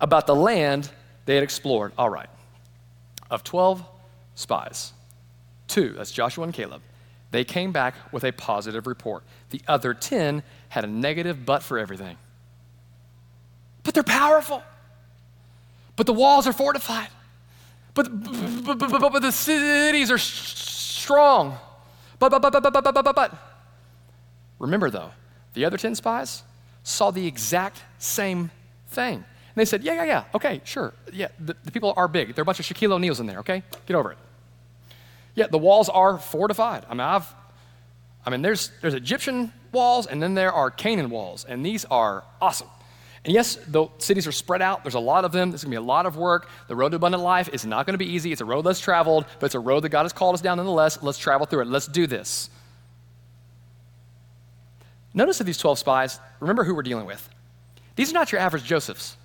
About 0.00 0.26
the 0.26 0.34
land 0.34 0.88
they 1.26 1.34
had 1.34 1.44
explored. 1.44 1.92
All 1.98 2.08
right. 2.08 2.30
Of 3.30 3.44
12 3.44 3.84
spies, 4.34 4.94
two, 5.68 5.90
that's 5.90 6.10
Joshua 6.10 6.44
and 6.44 6.54
Caleb, 6.54 6.80
they 7.30 7.44
came 7.44 7.72
back 7.72 7.94
with 8.10 8.24
a 8.24 8.32
positive 8.32 8.86
report. 8.86 9.22
The 9.50 9.60
other 9.68 9.92
10 9.92 10.42
had 10.70 10.84
a 10.84 10.86
negative 10.86 11.44
but 11.44 11.62
for 11.62 11.78
everything. 11.78 12.16
But 13.82 13.92
they're 13.92 14.02
powerful. 14.02 14.62
But 15.94 16.06
the 16.06 16.14
walls 16.14 16.46
are 16.46 16.54
fortified. 16.54 17.08
But, 17.92 18.08
but, 18.64 18.78
but, 18.78 18.90
but, 18.90 19.12
but 19.12 19.20
the 19.20 19.30
cities 19.32 20.10
are 20.10 20.16
strong. 20.16 21.58
But, 22.18 22.30
but, 22.30 22.40
but, 22.40 22.50
but, 22.50 22.62
but, 22.62 22.82
but, 22.82 23.04
but, 23.04 23.14
but. 23.14 23.51
Remember, 24.62 24.90
though, 24.90 25.10
the 25.54 25.64
other 25.64 25.76
10 25.76 25.96
spies 25.96 26.44
saw 26.84 27.10
the 27.10 27.26
exact 27.26 27.82
same 27.98 28.52
thing. 28.86 29.16
And 29.16 29.24
they 29.56 29.64
said, 29.64 29.82
Yeah, 29.82 29.94
yeah, 29.94 30.04
yeah, 30.04 30.24
okay, 30.36 30.60
sure. 30.64 30.94
Yeah, 31.12 31.28
the, 31.40 31.56
the 31.64 31.72
people 31.72 31.92
are 31.96 32.06
big. 32.06 32.34
There 32.34 32.42
are 32.42 32.44
a 32.44 32.46
bunch 32.46 32.60
of 32.60 32.66
Shaquille 32.66 32.92
O'Neals 32.92 33.18
in 33.18 33.26
there, 33.26 33.40
okay? 33.40 33.64
Get 33.86 33.96
over 33.96 34.12
it. 34.12 34.18
Yeah, 35.34 35.48
the 35.48 35.58
walls 35.58 35.88
are 35.88 36.16
fortified. 36.16 36.86
I 36.88 36.94
mean, 36.94 37.00
I've, 37.00 37.26
I 38.24 38.30
mean, 38.30 38.40
there's, 38.40 38.70
there's 38.80 38.94
Egyptian 38.94 39.52
walls 39.72 40.06
and 40.06 40.22
then 40.22 40.34
there 40.34 40.52
are 40.52 40.70
Canaan 40.70 41.10
walls, 41.10 41.44
and 41.44 41.66
these 41.66 41.84
are 41.86 42.22
awesome. 42.40 42.68
And 43.24 43.34
yes, 43.34 43.56
the 43.66 43.88
cities 43.98 44.28
are 44.28 44.32
spread 44.32 44.62
out. 44.62 44.84
There's 44.84 44.94
a 44.94 45.00
lot 45.00 45.24
of 45.24 45.32
them. 45.32 45.50
There's 45.50 45.64
going 45.64 45.72
to 45.72 45.80
be 45.80 45.84
a 45.84 45.86
lot 45.86 46.06
of 46.06 46.16
work. 46.16 46.48
The 46.68 46.76
road 46.76 46.90
to 46.90 46.96
abundant 46.96 47.24
life 47.24 47.48
is 47.52 47.66
not 47.66 47.84
going 47.86 47.94
to 47.94 47.98
be 47.98 48.12
easy. 48.12 48.30
It's 48.30 48.40
a 48.40 48.44
road 48.44 48.64
less 48.64 48.78
traveled, 48.78 49.26
but 49.40 49.46
it's 49.46 49.54
a 49.56 49.60
road 49.60 49.80
that 49.80 49.88
God 49.88 50.02
has 50.02 50.12
called 50.12 50.34
us 50.34 50.40
down 50.40 50.58
nonetheless. 50.58 51.02
Let's 51.02 51.18
travel 51.18 51.46
through 51.46 51.62
it. 51.62 51.66
Let's 51.68 51.88
do 51.88 52.06
this. 52.06 52.48
Notice 55.14 55.38
that 55.38 55.44
these 55.44 55.58
12 55.58 55.78
spies, 55.78 56.20
remember 56.40 56.64
who 56.64 56.74
we're 56.74 56.82
dealing 56.82 57.06
with. 57.06 57.28
These 57.96 58.10
are 58.10 58.14
not 58.14 58.32
your 58.32 58.40
average 58.40 58.64
Josephs. 58.64 59.16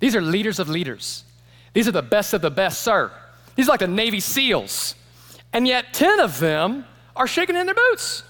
These 0.00 0.16
are 0.16 0.20
leaders 0.20 0.58
of 0.58 0.68
leaders. 0.68 1.24
These 1.72 1.86
are 1.86 1.92
the 1.92 2.02
best 2.02 2.34
of 2.34 2.42
the 2.42 2.50
best, 2.50 2.82
sir. 2.82 3.10
These 3.54 3.68
are 3.68 3.72
like 3.72 3.80
the 3.80 3.88
Navy 3.88 4.20
SEALs. 4.20 4.94
And 5.52 5.66
yet, 5.66 5.92
10 5.92 6.20
of 6.20 6.40
them 6.40 6.84
are 7.14 7.26
shaking 7.26 7.56
in 7.56 7.66
their 7.66 7.74
boots. 7.74 8.24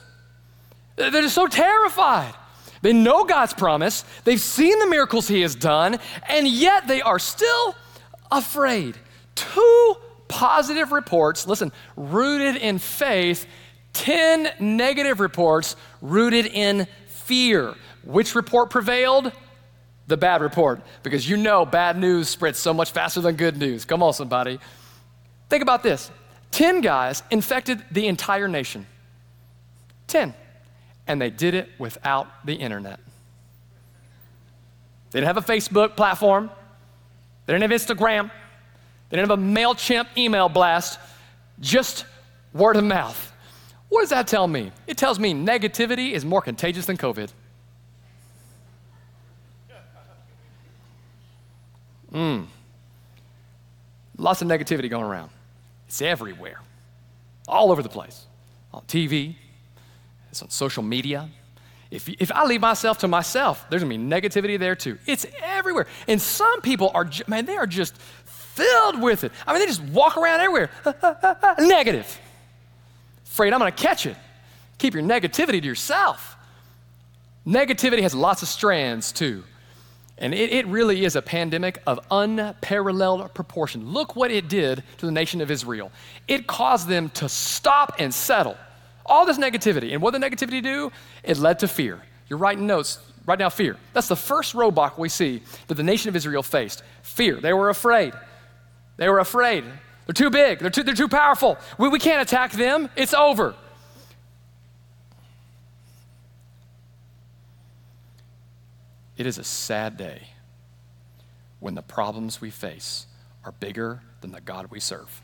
They're 0.97 1.11
just 1.11 1.35
so 1.35 1.47
terrified. 1.47 2.35
They 2.83 2.93
know 2.93 3.25
God's 3.25 3.55
promise, 3.55 4.05
they've 4.25 4.41
seen 4.41 4.79
the 4.81 4.89
miracles 4.89 5.29
He 5.29 5.41
has 5.43 5.55
done, 5.55 5.99
and 6.29 6.49
yet 6.49 6.89
they 6.89 7.01
are 7.01 7.21
still 7.21 7.77
afraid. 8.31 8.97
Two 9.37 9.97
positive 10.27 10.91
reports, 10.91 11.47
listen, 11.47 11.73
rooted 11.97 12.57
in 12.57 12.79
faith 12.79 13.47
10 13.93 14.53
negative 14.61 15.21
reports 15.21 15.77
rooted 16.01 16.47
in 16.47 16.87
fear. 17.07 17.75
Which 18.05 18.35
report 18.35 18.71
prevailed? 18.71 19.33
The 20.09 20.17
bad 20.17 20.43
report, 20.43 20.83
because 21.03 21.29
you 21.29 21.37
know 21.37 21.65
bad 21.65 21.97
news 21.97 22.29
spreads 22.29 22.59
so 22.59 22.75
much 22.75 22.91
faster 22.91 23.21
than 23.21 23.37
good 23.37 23.57
news. 23.57 23.85
Come 23.85 24.03
on, 24.03 24.13
somebody. 24.13 24.59
Think 25.49 25.63
about 25.63 25.83
this 25.83 26.11
10 26.51 26.81
guys 26.81 27.23
infected 27.31 27.83
the 27.91 28.07
entire 28.07 28.49
nation. 28.49 28.87
10. 30.09 30.35
And 31.07 31.21
they 31.21 31.31
did 31.31 31.55
it 31.55 31.71
without 31.79 32.45
the 32.45 32.55
internet. 32.55 33.01
They 35.11 35.21
didn't 35.21 35.35
have 35.35 35.37
a 35.37 35.53
Facebook 35.53 35.97
platform, 35.97 36.51
they 37.47 37.53
didn't 37.53 37.71
have 37.71 37.81
Instagram, 37.81 38.31
they 39.09 39.17
didn't 39.17 39.31
have 39.31 39.39
a 39.39 39.43
MailChimp 39.43 40.07
email 40.17 40.49
blast, 40.49 40.99
just 41.61 42.05
word 42.53 42.77
of 42.77 42.85
mouth. 42.85 43.32
What 43.93 44.01
does 44.01 44.09
that 44.09 44.27
tell 44.27 44.49
me? 44.49 44.73
It 44.87 44.97
tells 44.97 45.19
me 45.19 45.35
negativity 45.35 46.13
is 46.13 46.25
more 46.25 46.41
contagious 46.41 46.87
than 46.87 46.97
COVID. 46.97 47.31
Mm. 52.11 52.47
Lots 54.17 54.41
of 54.41 54.49
negativity 54.49 54.89
going 54.89 55.05
around. 55.05 55.29
It's 55.89 56.01
everywhere, 56.01 56.61
all 57.47 57.71
over 57.71 57.83
the 57.83 57.91
place. 57.91 58.25
On 58.73 58.81
TV, 58.85 59.35
it's 60.31 60.41
on 60.41 60.49
social 60.49 60.83
media. 60.83 61.29
If, 61.91 62.09
if 62.09 62.33
I 62.33 62.47
leave 62.47 62.63
myself 62.63 62.97
to 63.01 63.09
myself, 63.09 63.67
there's 63.69 63.83
gonna 63.83 63.95
be 63.95 64.03
negativity 64.03 64.59
there 64.59 64.75
too. 64.75 64.97
It's 65.07 65.27
everywhere. 65.43 65.87
And 66.09 66.19
some 66.19 66.63
people 66.63 66.91
are, 66.95 67.11
man, 67.27 67.45
they 67.45 67.59
are 67.59 67.67
just 67.67 67.95
filled 68.25 69.03
with 69.03 69.25
it. 69.25 69.33
I 69.47 69.53
mean, 69.53 69.61
they 69.61 69.67
just 69.67 69.83
walk 69.83 70.17
around 70.17 70.41
everywhere. 70.41 70.71
Negative 71.59 72.19
afraid 73.33 73.55
I'm 73.55 73.61
going 73.61 73.73
to 73.73 73.83
catch 73.83 74.05
it. 74.05 74.17
Keep 74.77 74.93
your 74.93 75.03
negativity 75.03 75.61
to 75.61 75.67
yourself. 75.67 76.37
Negativity 77.47 78.03
has 78.03 78.15
lots 78.15 78.43
of 78.43 78.49
strands 78.49 79.11
too. 79.11 79.43
And 80.19 80.35
it, 80.35 80.53
it, 80.53 80.67
really 80.67 81.05
is 81.05 81.17
a 81.17 81.23
pandemic 81.23 81.83
of 81.87 81.99
unparalleled 82.11 83.33
proportion. 83.33 83.89
Look 83.91 84.15
what 84.15 84.31
it 84.31 84.49
did 84.49 84.85
to 84.99 85.07
the 85.07 85.11
nation 85.11 85.41
of 85.41 85.51
Israel. 85.51 85.91
It 86.29 86.47
caused 86.47 86.89
them 86.89 87.09
to 87.11 87.29
stop 87.29 87.97
and 87.99 88.13
settle. 88.13 88.57
All 89.07 89.25
this 89.25 89.39
negativity. 89.39 89.93
And 89.95 90.03
what 90.03 90.13
did 90.13 90.23
the 90.23 90.27
negativity 90.27 90.63
do? 90.63 90.93
It 91.25 91.39
led 91.39 91.59
to 91.61 91.69
fear. 91.69 92.03
You're 92.29 92.39
writing 92.39 92.67
notes. 92.67 92.99
Right 93.25 93.39
now, 93.39 93.49
fear. 93.49 93.77
That's 93.95 94.09
the 94.09 94.17
first 94.17 94.55
roadblock 94.55 94.99
we 94.99 95.09
see 95.09 95.43
that 95.69 95.75
the 95.75 95.83
nation 95.83 96.11
of 96.11 96.17
Israel 96.17 96.43
faced. 96.43 96.83
Fear. 97.03 97.41
They 97.41 97.53
were 97.53 97.71
afraid. 97.71 98.13
They 98.99 99.09
were 99.09 99.21
afraid. 99.21 99.65
They're 100.07 100.15
too 100.15 100.31
big, 100.31 100.59
they're 100.59 100.71
too, 100.71 100.83
they're 100.83 100.95
too 100.95 101.09
powerful. 101.09 101.59
We, 101.79 101.89
we 101.89 101.99
can't 101.99 102.23
attack 102.23 102.53
them, 102.53 102.89
it's 102.97 103.15
over. 103.15 103.55
It 109.17 109.27
is 109.27 109.39
a 109.39 109.45
sad 109.45 109.97
day 109.97 110.29
when 111.61 111.75
the 111.75 111.83
problems 111.83 112.41
we 112.41 112.51
face 112.51 113.07
are 113.45 113.53
bigger 113.53 114.03
than 114.21 114.33
the 114.33 114.41
God 114.41 114.71
we 114.71 114.81
serve. 114.81 115.23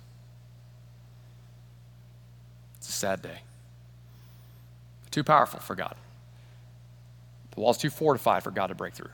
It's 2.76 2.88
a 2.88 2.92
sad 2.92 3.22
day. 3.22 3.40
Too 5.10 5.24
powerful 5.24 5.58
for 5.58 5.74
God. 5.74 5.96
The 7.52 7.60
wall's 7.60 7.78
too 7.78 7.90
fortified 7.90 8.44
for 8.44 8.52
God 8.52 8.68
to 8.68 8.76
break 8.76 8.94
through. 8.94 9.10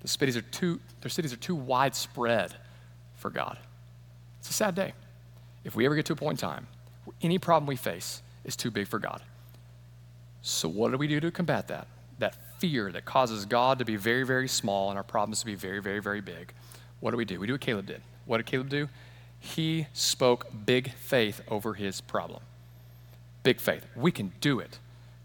The 0.00 0.06
cities 0.06 0.36
are 0.36 0.42
too, 0.42 0.78
their 1.00 1.10
cities 1.10 1.32
are 1.32 1.38
too 1.38 1.56
widespread 1.56 2.54
for 3.16 3.30
God. 3.30 3.58
It's 4.40 4.50
a 4.50 4.52
sad 4.52 4.74
day. 4.74 4.92
If 5.64 5.74
we 5.74 5.84
ever 5.86 5.94
get 5.94 6.06
to 6.06 6.12
a 6.12 6.16
point 6.16 6.42
in 6.42 6.48
time 6.48 6.66
where 7.04 7.14
any 7.22 7.38
problem 7.38 7.66
we 7.66 7.76
face 7.76 8.22
is 8.44 8.56
too 8.56 8.70
big 8.70 8.86
for 8.86 8.98
God. 8.98 9.22
So, 10.42 10.68
what 10.68 10.92
do 10.92 10.98
we 10.98 11.08
do 11.08 11.20
to 11.20 11.30
combat 11.30 11.68
that? 11.68 11.86
That 12.18 12.36
fear 12.58 12.90
that 12.92 13.04
causes 13.04 13.44
God 13.44 13.78
to 13.78 13.84
be 13.84 13.96
very, 13.96 14.24
very 14.24 14.48
small 14.48 14.90
and 14.90 14.96
our 14.96 15.04
problems 15.04 15.40
to 15.40 15.46
be 15.46 15.54
very, 15.54 15.80
very, 15.80 16.00
very 16.00 16.20
big. 16.20 16.52
What 17.00 17.12
do 17.12 17.16
we 17.16 17.24
do? 17.24 17.38
We 17.38 17.46
do 17.46 17.54
what 17.54 17.60
Caleb 17.60 17.86
did. 17.86 18.02
What 18.26 18.38
did 18.38 18.46
Caleb 18.46 18.68
do? 18.68 18.88
He 19.40 19.86
spoke 19.92 20.46
big 20.66 20.92
faith 20.94 21.40
over 21.48 21.74
his 21.74 22.00
problem. 22.00 22.42
Big 23.42 23.60
faith. 23.60 23.86
We 23.94 24.10
can 24.10 24.32
do 24.40 24.58
it. 24.58 24.78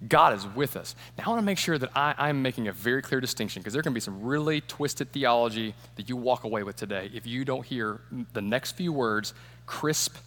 God 0.07 0.33
is 0.33 0.45
with 0.47 0.75
us. 0.75 0.95
Now, 1.17 1.25
I 1.25 1.29
want 1.29 1.41
to 1.41 1.45
make 1.45 1.57
sure 1.57 1.77
that 1.77 1.89
I, 1.95 2.29
am 2.29 2.41
making 2.41 2.67
a 2.67 2.73
very 2.73 3.01
clear 3.01 3.21
distinction 3.21 3.61
because 3.61 3.73
there 3.73 3.83
can 3.83 3.93
be 3.93 3.99
some 3.99 4.21
really 4.21 4.61
twisted 4.61 5.11
theology 5.11 5.73
that 5.95 6.09
you 6.09 6.17
walk 6.17 6.43
away 6.43 6.63
with 6.63 6.75
today 6.75 7.09
if 7.13 7.25
you 7.25 7.45
don't 7.45 7.65
hear 7.65 8.01
the 8.33 8.41
next 8.41 8.73
few 8.73 8.91
words 8.91 9.33
crisp 9.65 10.17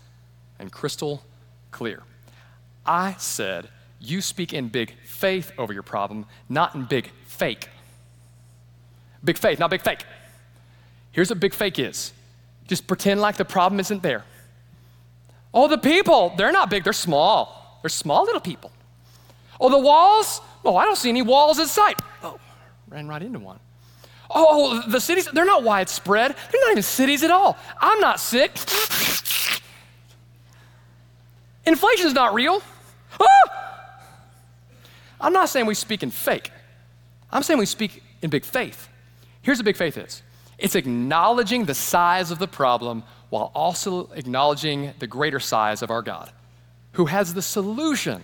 and 0.59 0.73
crystal 0.73 1.23
clear. 1.71 2.03
I 2.87 3.17
said 3.19 3.69
you 4.01 4.21
speak 4.21 4.53
in 4.53 4.69
big 4.69 4.95
faith 5.05 5.53
over 5.59 5.73
your 5.73 5.83
problem, 5.83 6.27
not 6.49 6.75
in 6.75 6.85
big 6.85 7.11
fake. 7.27 7.69
Big 9.25 9.37
faith, 9.37 9.59
not 9.59 9.71
big 9.71 9.83
fake. 9.83 10.05
Here's 11.13 11.31
what 11.31 11.41
big 11.41 11.55
fake 11.55 11.79
is 11.79 12.13
just 12.67 12.87
pretend 12.87 13.21
like 13.21 13.37
the 13.37 13.45
problem 13.45 13.81
isn't 13.81 14.03
there. 14.03 14.25
Oh, 15.55 15.69
the 15.69 15.79
people, 15.79 16.35
they're 16.37 16.53
not 16.53 16.69
big, 16.69 16.85
they're 16.85 16.93
small. 16.93 17.79
They're 17.83 17.89
small 17.89 18.25
little 18.25 18.41
people. 18.41 18.73
Oh, 19.61 19.71
the 19.71 19.79
walls, 19.79 20.41
oh, 20.65 20.77
I 20.77 20.85
don't 20.85 20.97
see 20.97 21.09
any 21.09 21.23
walls 21.23 21.59
in 21.59 21.67
sight. 21.67 21.99
Oh, 22.23 22.39
ran 22.89 23.09
right 23.09 23.23
into 23.23 23.39
one. 23.39 23.59
Oh, 24.29 24.83
the 24.89 25.01
cities, 25.01 25.29
they're 25.33 25.45
not 25.45 25.63
widespread. 25.63 26.33
They're 26.33 26.61
not 26.63 26.73
even 26.73 26.83
cities 26.83 27.23
at 27.23 27.31
all. 27.31 27.57
I'm 27.81 28.01
not 28.01 28.21
sick. 28.21 28.53
Inflation's 31.65 32.13
not 32.13 32.35
real. 32.35 32.63
Ah! 33.21 33.67
I'm 35.21 35.33
not 35.33 35.49
saying 35.49 35.67
we 35.67 35.75
speak 35.75 36.03
in 36.03 36.11
fake. 36.11 36.51
I'm 37.31 37.43
saying 37.43 37.59
we 37.59 37.67
speak 37.67 38.03
in 38.23 38.31
big 38.31 38.45
faith. 38.45 38.89
Here's 39.43 39.59
what 39.59 39.65
big 39.65 39.77
faith 39.77 39.97
is 39.97 40.23
it's 40.59 40.75
acknowledging 40.75 41.65
the 41.65 41.75
size 41.75 42.31
of 42.31 42.39
the 42.39 42.49
problem 42.49 43.03
while 43.31 43.51
also 43.55 44.11
acknowledging 44.13 44.93
the 44.99 45.07
greater 45.07 45.41
size 45.41 45.83
of 45.83 45.91
our 45.91 46.03
God, 46.03 46.31
who 46.93 47.07
has 47.07 47.35
the 47.35 47.43
solution 47.43 48.23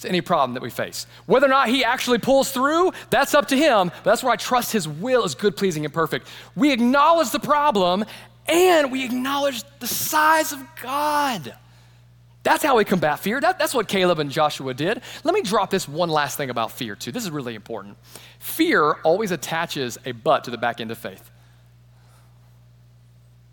to 0.00 0.08
any 0.08 0.20
problem 0.20 0.54
that 0.54 0.62
we 0.62 0.70
face. 0.70 1.06
Whether 1.26 1.46
or 1.46 1.50
not 1.50 1.68
he 1.68 1.84
actually 1.84 2.18
pulls 2.18 2.50
through, 2.50 2.92
that's 3.10 3.34
up 3.34 3.48
to 3.48 3.56
him. 3.56 3.88
But 3.88 4.04
that's 4.04 4.22
where 4.22 4.32
I 4.32 4.36
trust 4.36 4.72
his 4.72 4.88
will 4.88 5.24
is 5.24 5.34
good, 5.34 5.56
pleasing, 5.56 5.84
and 5.84 5.92
perfect. 5.94 6.28
We 6.56 6.72
acknowledge 6.72 7.30
the 7.30 7.40
problem 7.40 8.04
and 8.46 8.90
we 8.90 9.04
acknowledge 9.04 9.62
the 9.78 9.86
size 9.86 10.52
of 10.52 10.60
God. 10.82 11.54
That's 12.42 12.62
how 12.62 12.78
we 12.78 12.84
combat 12.84 13.18
fear. 13.18 13.38
That, 13.40 13.58
that's 13.58 13.74
what 13.74 13.86
Caleb 13.86 14.18
and 14.18 14.30
Joshua 14.30 14.72
did. 14.72 15.02
Let 15.24 15.34
me 15.34 15.42
drop 15.42 15.70
this 15.70 15.86
one 15.86 16.08
last 16.08 16.38
thing 16.38 16.48
about 16.48 16.72
fear, 16.72 16.96
too. 16.96 17.12
This 17.12 17.24
is 17.24 17.30
really 17.30 17.54
important. 17.54 17.98
Fear 18.38 18.92
always 19.04 19.30
attaches 19.30 19.98
a 20.06 20.12
but 20.12 20.44
to 20.44 20.50
the 20.50 20.56
back 20.56 20.80
end 20.80 20.90
of 20.90 20.96
faith. 20.96 21.30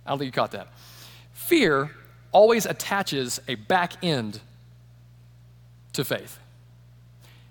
I 0.05 0.11
don't 0.11 0.19
think 0.19 0.27
you 0.27 0.31
caught 0.31 0.51
that. 0.51 0.69
Fear 1.33 1.91
always 2.31 2.65
attaches 2.65 3.41
a 3.49 3.55
back 3.55 4.01
end 4.01 4.39
to 5.97 6.05
faith. 6.05 6.39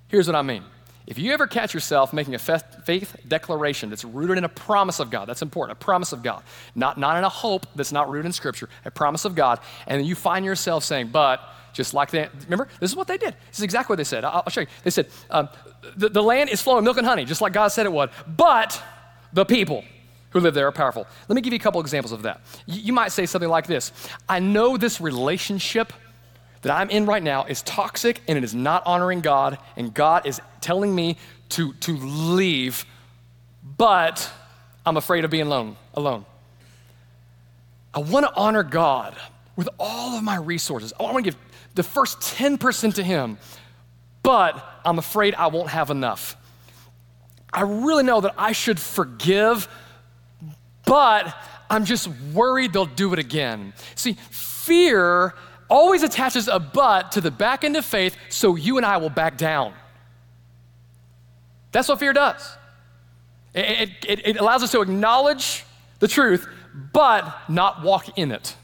Here's 0.08 0.26
what 0.26 0.36
I 0.36 0.42
mean. 0.42 0.64
If 1.06 1.18
you 1.18 1.32
ever 1.32 1.46
catch 1.46 1.72
yourself 1.72 2.12
making 2.12 2.34
a 2.34 2.38
faith 2.38 3.16
declaration 3.28 3.90
that's 3.90 4.04
rooted 4.04 4.38
in 4.38 4.44
a 4.44 4.48
promise 4.48 4.98
of 4.98 5.08
God, 5.08 5.28
that's 5.28 5.42
important, 5.42 5.80
a 5.80 5.84
promise 5.84 6.12
of 6.12 6.22
God, 6.22 6.42
not, 6.74 6.98
not 6.98 7.16
in 7.16 7.22
a 7.22 7.28
hope 7.28 7.66
that's 7.76 7.92
not 7.92 8.10
rooted 8.10 8.26
in 8.26 8.32
Scripture, 8.32 8.68
a 8.84 8.90
promise 8.90 9.24
of 9.24 9.36
God, 9.36 9.60
and 9.86 10.00
then 10.00 10.06
you 10.06 10.16
find 10.16 10.44
yourself 10.44 10.82
saying, 10.82 11.08
but, 11.08 11.40
just 11.74 11.94
like 11.94 12.10
that, 12.10 12.32
remember, 12.44 12.66
this 12.80 12.90
is 12.90 12.96
what 12.96 13.06
they 13.06 13.18
did. 13.18 13.34
This 13.48 13.58
is 13.58 13.62
exactly 13.62 13.92
what 13.92 13.98
they 13.98 14.04
said. 14.04 14.24
I'll, 14.24 14.42
I'll 14.46 14.50
show 14.50 14.62
you. 14.62 14.66
They 14.82 14.90
said, 14.90 15.08
um, 15.30 15.48
the, 15.96 16.08
the 16.08 16.22
land 16.22 16.50
is 16.50 16.60
flowing 16.60 16.82
milk 16.82 16.96
and 16.96 17.06
honey, 17.06 17.24
just 17.24 17.40
like 17.40 17.52
God 17.52 17.68
said 17.68 17.86
it 17.86 17.92
would, 17.92 18.10
but 18.26 18.82
the 19.32 19.44
people 19.44 19.84
who 20.30 20.40
live 20.40 20.54
there 20.54 20.66
are 20.66 20.72
powerful. 20.72 21.06
Let 21.28 21.36
me 21.36 21.40
give 21.40 21.52
you 21.52 21.58
a 21.58 21.62
couple 21.62 21.80
examples 21.80 22.10
of 22.10 22.22
that. 22.22 22.40
You, 22.66 22.80
you 22.80 22.92
might 22.92 23.12
say 23.12 23.26
something 23.26 23.50
like 23.50 23.66
this 23.66 23.92
I 24.28 24.40
know 24.40 24.76
this 24.76 25.00
relationship 25.00 25.92
that 26.62 26.72
I'm 26.72 26.90
in 26.90 27.06
right 27.06 27.22
now 27.22 27.44
is 27.44 27.62
toxic 27.62 28.20
and 28.28 28.36
it 28.36 28.44
is 28.44 28.54
not 28.54 28.82
honoring 28.86 29.20
God, 29.20 29.58
and 29.76 29.92
God 29.92 30.26
is 30.26 30.40
telling 30.60 30.94
me 30.94 31.16
to, 31.50 31.72
to 31.74 31.92
leave, 31.96 32.84
but 33.76 34.30
I'm 34.84 34.96
afraid 34.96 35.24
of 35.24 35.30
being 35.30 35.46
alone. 35.46 35.76
alone. 35.94 36.24
I 37.94 38.00
want 38.00 38.26
to 38.26 38.34
honor 38.34 38.62
God 38.62 39.16
with 39.56 39.68
all 39.78 40.18
of 40.18 40.22
my 40.22 40.36
resources. 40.36 40.92
I 40.98 41.04
want 41.04 41.16
to 41.16 41.22
give 41.22 41.36
the 41.74 41.82
first 41.82 42.20
10% 42.20 42.94
to 42.94 43.02
Him, 43.02 43.38
but 44.22 44.80
I'm 44.84 44.98
afraid 44.98 45.34
I 45.34 45.46
won't 45.46 45.70
have 45.70 45.90
enough. 45.90 46.36
I 47.52 47.62
really 47.62 48.02
know 48.02 48.20
that 48.20 48.34
I 48.36 48.52
should 48.52 48.78
forgive, 48.78 49.68
but 50.84 51.34
I'm 51.70 51.84
just 51.84 52.08
worried 52.34 52.72
they'll 52.72 52.86
do 52.86 53.12
it 53.12 53.18
again. 53.18 53.72
See, 53.94 54.14
fear 54.30 55.34
always 55.68 56.02
attaches 56.02 56.48
a 56.48 56.58
but 56.58 57.12
to 57.12 57.20
the 57.20 57.30
back 57.30 57.64
end 57.64 57.76
of 57.76 57.84
faith 57.84 58.16
so 58.28 58.56
you 58.56 58.76
and 58.76 58.86
I 58.86 58.96
will 58.98 59.10
back 59.10 59.36
down. 59.36 59.74
That's 61.72 61.88
what 61.88 61.98
fear 61.98 62.12
does. 62.12 62.56
It, 63.54 63.90
it, 64.06 64.26
it, 64.26 64.36
allows 64.36 64.62
us 64.62 64.72
to 64.72 64.82
acknowledge 64.82 65.64
the 65.98 66.08
truth, 66.08 66.46
but 66.92 67.34
not 67.48 67.82
walk 67.82 68.18
in 68.18 68.30
it. 68.30 68.54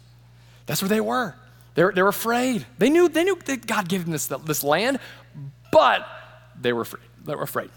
That's 0.66 0.82
where 0.82 0.88
they 0.88 1.00
were. 1.00 1.34
They're, 1.74 1.92
they're 1.92 2.08
afraid. 2.08 2.66
They 2.78 2.90
knew, 2.90 3.08
they 3.08 3.24
knew 3.24 3.36
that 3.46 3.66
God 3.66 3.88
gave 3.88 4.04
them 4.04 4.12
this, 4.12 4.26
this 4.26 4.62
land, 4.62 4.98
but 5.70 6.06
they 6.60 6.72
were 6.72 6.82
afraid. 6.82 7.04
They 7.24 7.34
were 7.34 7.42
afraid. 7.42 7.70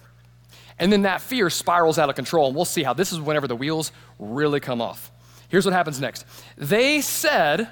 And 0.78 0.92
then 0.92 1.04
that 1.04 1.22
fear 1.22 1.50
spirals 1.50 1.98
out 1.98 2.10
of 2.10 2.16
control, 2.16 2.48
and 2.48 2.56
we'll 2.56 2.66
see 2.66 2.84
how 2.84 2.94
this 2.94 3.14
is 3.14 3.20
whenever 3.20 3.48
the 3.48 3.56
wheels 3.56 3.92
really 4.20 4.60
come 4.60 4.82
off. 4.82 5.12
Here's 5.48 5.66
what 5.66 5.74
happens 5.74 6.02
next. 6.02 6.26
They 6.58 7.00
said, 7.02 7.70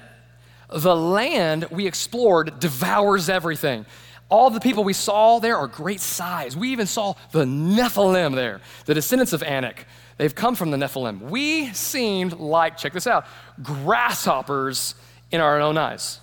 the 0.74 0.96
land 0.96 1.66
we 1.70 1.86
explored 1.86 2.58
devours 2.58 3.28
everything. 3.28 3.86
All 4.28 4.50
the 4.50 4.60
people 4.60 4.82
we 4.82 4.92
saw 4.92 5.38
there 5.38 5.56
are 5.56 5.68
great 5.68 6.00
size. 6.00 6.56
We 6.56 6.70
even 6.70 6.86
saw 6.86 7.14
the 7.30 7.44
Nephilim 7.44 8.34
there, 8.34 8.60
the 8.86 8.94
descendants 8.94 9.32
of 9.32 9.42
Anak. 9.42 9.86
They've 10.16 10.34
come 10.34 10.54
from 10.56 10.70
the 10.70 10.76
Nephilim. 10.76 11.20
We 11.30 11.72
seemed 11.72 12.34
like, 12.34 12.76
check 12.76 12.92
this 12.92 13.06
out, 13.06 13.26
grasshoppers 13.62 14.94
in 15.30 15.40
our 15.40 15.60
own 15.60 15.78
eyes. 15.78 16.20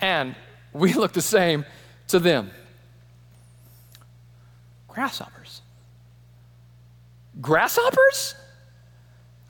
And 0.00 0.34
we 0.72 0.92
look 0.92 1.12
the 1.12 1.22
same 1.22 1.64
to 2.08 2.18
them. 2.18 2.50
Grasshoppers. 4.88 5.62
Grasshoppers? 7.40 8.34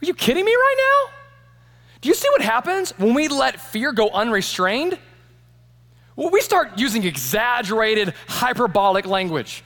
Are 0.02 0.06
you 0.06 0.14
kidding 0.14 0.44
me 0.44 0.54
right 0.54 0.76
now? 0.78 1.15
Do 2.06 2.10
you 2.10 2.14
see 2.14 2.28
what 2.30 2.42
happens 2.42 2.92
when 2.98 3.14
we 3.14 3.26
let 3.26 3.60
fear 3.60 3.92
go 3.92 4.10
unrestrained? 4.10 4.96
Well, 6.14 6.30
we 6.30 6.40
start 6.40 6.78
using 6.78 7.02
exaggerated, 7.02 8.14
hyperbolic 8.28 9.06
language. 9.06 9.64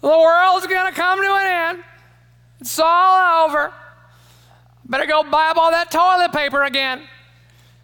The 0.00 0.06
world's 0.06 0.68
gonna 0.68 0.92
come 0.92 1.20
to 1.20 1.28
an 1.28 1.46
end. 1.46 1.84
It's 2.60 2.78
all 2.78 3.48
over. 3.48 3.72
Better 4.84 5.04
go 5.04 5.24
buy 5.24 5.48
up 5.48 5.56
all 5.56 5.72
that 5.72 5.90
toilet 5.90 6.30
paper 6.30 6.62
again. 6.62 7.02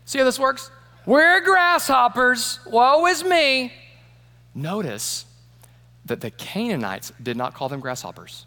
See 0.05 0.21
how 0.21 0.25
this 0.25 0.39
works? 0.39 0.71
We're 1.05 1.41
grasshoppers. 1.41 2.61
Woe 2.65 3.07
is 3.07 3.25
me. 3.25 3.73
Notice 4.55 5.25
that 6.05 6.21
the 6.21 6.31
Canaanites 6.31 7.13
did 7.21 7.37
not 7.37 7.55
call 7.55 7.69
them 7.69 7.81
grasshoppers, 7.81 8.47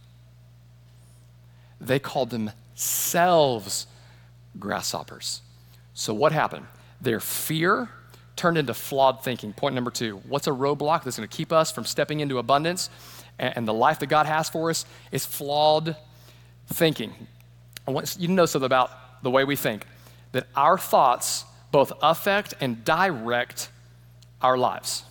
they 1.81 1.99
called 1.99 2.29
themselves 2.29 3.87
grasshoppers. 4.57 5.41
So, 5.99 6.13
what 6.13 6.31
happened? 6.31 6.65
Their 7.01 7.19
fear 7.19 7.89
turned 8.37 8.57
into 8.57 8.73
flawed 8.73 9.21
thinking. 9.21 9.51
Point 9.51 9.75
number 9.75 9.91
two 9.91 10.21
what's 10.29 10.47
a 10.47 10.51
roadblock 10.51 11.03
that's 11.03 11.17
going 11.17 11.27
to 11.27 11.37
keep 11.37 11.51
us 11.51 11.73
from 11.73 11.83
stepping 11.83 12.21
into 12.21 12.37
abundance 12.37 12.89
and, 13.37 13.67
the 13.67 13.73
life 13.73 13.99
that 13.99 14.07
God 14.07 14.25
has 14.25 14.49
for 14.49 14.69
us? 14.69 14.85
Is 15.11 15.25
flawed 15.25 15.97
thinking. 16.67 17.13
I 17.85 17.91
want 17.91 18.15
you 18.17 18.27
to 18.27 18.33
know 18.33 18.45
something 18.45 18.65
about 18.65 18.91
the 19.23 19.29
way 19.29 19.43
we 19.43 19.57
think 19.57 19.85
that 20.31 20.47
our 20.55 20.77
thoughts 20.77 21.43
both 21.69 21.91
affect 22.01 22.53
and 22.61 22.85
direct 22.85 23.69
our 24.41 24.57
lives. 24.57 25.03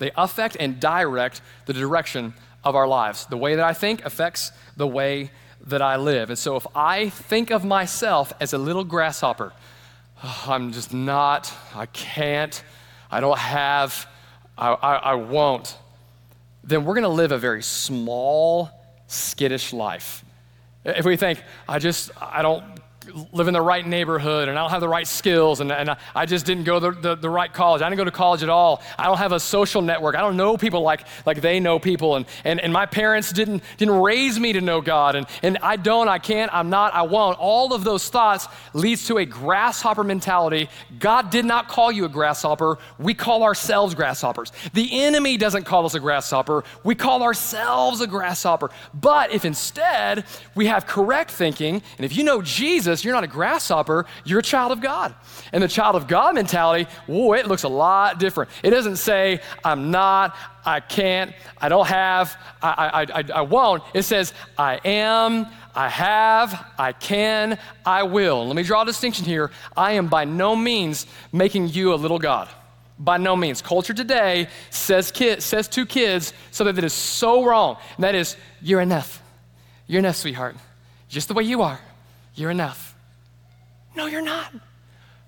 They 0.00 0.10
affect 0.16 0.58
and 0.60 0.78
direct 0.78 1.40
the 1.64 1.72
direction 1.72 2.34
of 2.62 2.76
our 2.76 2.86
lives. 2.86 3.24
The 3.24 3.38
way 3.38 3.54
that 3.54 3.64
I 3.64 3.72
think 3.72 4.04
affects 4.04 4.52
the 4.76 4.86
way 4.86 5.30
that 5.68 5.80
I 5.80 5.96
live. 5.96 6.28
And 6.28 6.38
so 6.38 6.56
if 6.56 6.66
I 6.74 7.08
think 7.08 7.50
of 7.50 7.64
myself 7.64 8.34
as 8.38 8.52
a 8.52 8.58
little 8.58 8.84
grasshopper, 8.84 9.54
I'm 10.46 10.72
just 10.72 10.92
not, 10.92 11.52
I 11.74 11.86
can't, 11.86 12.62
I 13.10 13.20
don't 13.20 13.38
have, 13.38 14.06
I, 14.56 14.70
I, 14.72 14.94
I 14.96 15.14
won't, 15.14 15.76
then 16.62 16.84
we're 16.84 16.94
going 16.94 17.02
to 17.02 17.08
live 17.08 17.32
a 17.32 17.38
very 17.38 17.62
small, 17.62 18.70
skittish 19.06 19.72
life. 19.72 20.24
If 20.84 21.04
we 21.04 21.16
think, 21.16 21.42
I 21.68 21.78
just, 21.78 22.10
I 22.20 22.42
don't 22.42 22.64
live 23.32 23.48
in 23.48 23.54
the 23.54 23.60
right 23.60 23.86
neighborhood 23.86 24.48
and 24.48 24.58
I 24.58 24.62
don't 24.62 24.70
have 24.70 24.80
the 24.80 24.88
right 24.88 25.06
skills 25.06 25.60
and, 25.60 25.72
and 25.72 25.96
I 26.14 26.26
just 26.26 26.46
didn't 26.46 26.64
go 26.64 26.80
to 26.80 26.90
the, 26.90 27.00
the, 27.00 27.14
the, 27.16 27.30
right 27.30 27.52
college. 27.52 27.82
I 27.82 27.88
didn't 27.88 27.98
go 27.98 28.04
to 28.04 28.10
college 28.10 28.42
at 28.42 28.48
all. 28.48 28.82
I 28.98 29.04
don't 29.04 29.18
have 29.18 29.32
a 29.32 29.40
social 29.40 29.82
network. 29.82 30.14
I 30.14 30.20
don't 30.20 30.36
know 30.36 30.56
people 30.56 30.82
like, 30.82 31.06
like 31.26 31.40
they 31.40 31.60
know 31.60 31.78
people. 31.78 32.16
And, 32.16 32.26
and, 32.44 32.60
and 32.60 32.72
my 32.72 32.86
parents 32.86 33.32
didn't, 33.32 33.62
didn't 33.76 34.00
raise 34.00 34.38
me 34.38 34.52
to 34.52 34.60
know 34.60 34.80
God. 34.80 35.16
And, 35.16 35.26
and 35.42 35.58
I 35.62 35.76
don't, 35.76 36.08
I 36.08 36.18
can't, 36.18 36.52
I'm 36.54 36.70
not, 36.70 36.94
I 36.94 37.02
won't. 37.02 37.38
All 37.38 37.74
of 37.74 37.84
those 37.84 38.08
thoughts 38.08 38.46
leads 38.72 39.06
to 39.08 39.18
a 39.18 39.24
grasshopper 39.24 40.04
mentality. 40.04 40.68
God 40.98 41.30
did 41.30 41.44
not 41.44 41.68
call 41.68 41.90
you 41.90 42.04
a 42.04 42.08
grasshopper. 42.08 42.78
We 42.98 43.14
call 43.14 43.42
ourselves 43.42 43.94
grasshoppers. 43.94 44.52
The 44.72 45.02
enemy 45.02 45.36
doesn't 45.36 45.64
call 45.64 45.84
us 45.86 45.94
a 45.94 46.00
grasshopper. 46.00 46.64
We 46.84 46.94
call 46.94 47.22
ourselves 47.22 48.00
a 48.00 48.06
grasshopper. 48.06 48.70
But 48.92 49.32
if 49.32 49.44
instead 49.44 50.24
we 50.54 50.66
have 50.66 50.86
correct 50.86 51.30
thinking, 51.30 51.82
and 51.98 52.04
if 52.04 52.16
you 52.16 52.22
know 52.22 52.42
Jesus, 52.42 52.93
You're 53.02 53.14
not 53.14 53.24
a 53.24 53.28
grasshopper, 53.28 54.04
you're 54.24 54.40
a 54.40 54.42
child 54.42 54.72
of 54.72 54.82
God. 54.82 55.14
And 55.52 55.62
the 55.62 55.68
child 55.68 55.96
of 55.96 56.06
God 56.06 56.34
mentality, 56.34 56.86
whoa, 57.06 57.32
it 57.32 57.48
looks 57.48 57.62
a 57.62 57.68
lot 57.68 58.20
different. 58.20 58.50
It 58.62 58.70
doesn't 58.70 58.96
say, 58.96 59.40
I'm 59.64 59.90
not, 59.90 60.36
I 60.66 60.80
can't, 60.80 61.32
I 61.58 61.70
don't 61.70 61.86
have, 61.86 62.36
I, 62.62 63.06
I, 63.12 63.20
I, 63.20 63.24
I 63.36 63.40
won't. 63.40 63.82
It 63.94 64.02
says, 64.02 64.34
I 64.58 64.80
am, 64.84 65.46
I 65.74 65.88
have, 65.88 66.66
I 66.78 66.92
can, 66.92 67.58
I 67.84 68.02
will. 68.02 68.46
Let 68.46 68.56
me 68.56 68.62
draw 68.62 68.82
a 68.82 68.86
distinction 68.86 69.24
here. 69.24 69.50
I 69.76 69.92
am 69.92 70.08
by 70.08 70.24
no 70.26 70.54
means 70.54 71.06
making 71.32 71.68
you 71.68 71.94
a 71.94 71.96
little 71.96 72.18
God. 72.18 72.48
By 72.98 73.16
no 73.16 73.34
means. 73.34 73.60
Culture 73.60 73.94
today 73.94 74.48
says, 74.70 75.10
kid, 75.10 75.42
says 75.42 75.66
to 75.70 75.84
kids 75.84 76.32
something 76.52 76.76
that 76.76 76.84
is 76.84 76.92
so 76.92 77.44
wrong, 77.44 77.76
and 77.96 78.04
that 78.04 78.14
is, 78.14 78.36
you're 78.62 78.80
enough. 78.80 79.20
You're 79.88 79.98
enough, 79.98 80.16
sweetheart. 80.16 80.56
Just 81.08 81.28
the 81.28 81.34
way 81.34 81.42
you 81.42 81.62
are. 81.62 81.80
You're 82.34 82.50
enough. 82.50 82.94
No, 83.96 84.06
you're 84.06 84.22
not. 84.22 84.52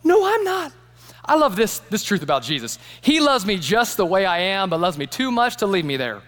No, 0.03 0.27
I'm 0.27 0.45
not. 0.45 0.73
I 1.25 1.37
love 1.37 1.57
this, 1.57 1.81
this 1.91 2.05
truth 2.05 2.23
about 2.23 2.43
Jesus. 2.43 2.79
He 3.01 3.21
loves 3.21 3.45
me 3.45 3.59
just 3.59 3.97
the 3.97 4.07
way 4.07 4.27
I 4.27 4.39
am, 4.39 4.71
but 4.71 4.81
loves 4.81 4.99
me 4.99 5.07
too 5.07 5.31
much 5.31 5.57
to 5.57 5.67
leave 5.67 5.85
me 5.85 5.97
there. 5.97 6.23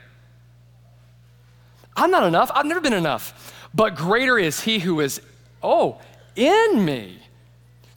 I'm 1.96 2.10
not 2.10 2.24
enough. 2.24 2.50
I've 2.54 2.66
never 2.66 2.80
been 2.80 2.92
enough. 2.92 3.54
But 3.74 3.96
greater 3.96 4.38
is 4.38 4.60
He 4.60 4.78
who 4.78 5.00
is, 5.00 5.20
oh, 5.62 6.00
in 6.36 6.84
me 6.84 7.18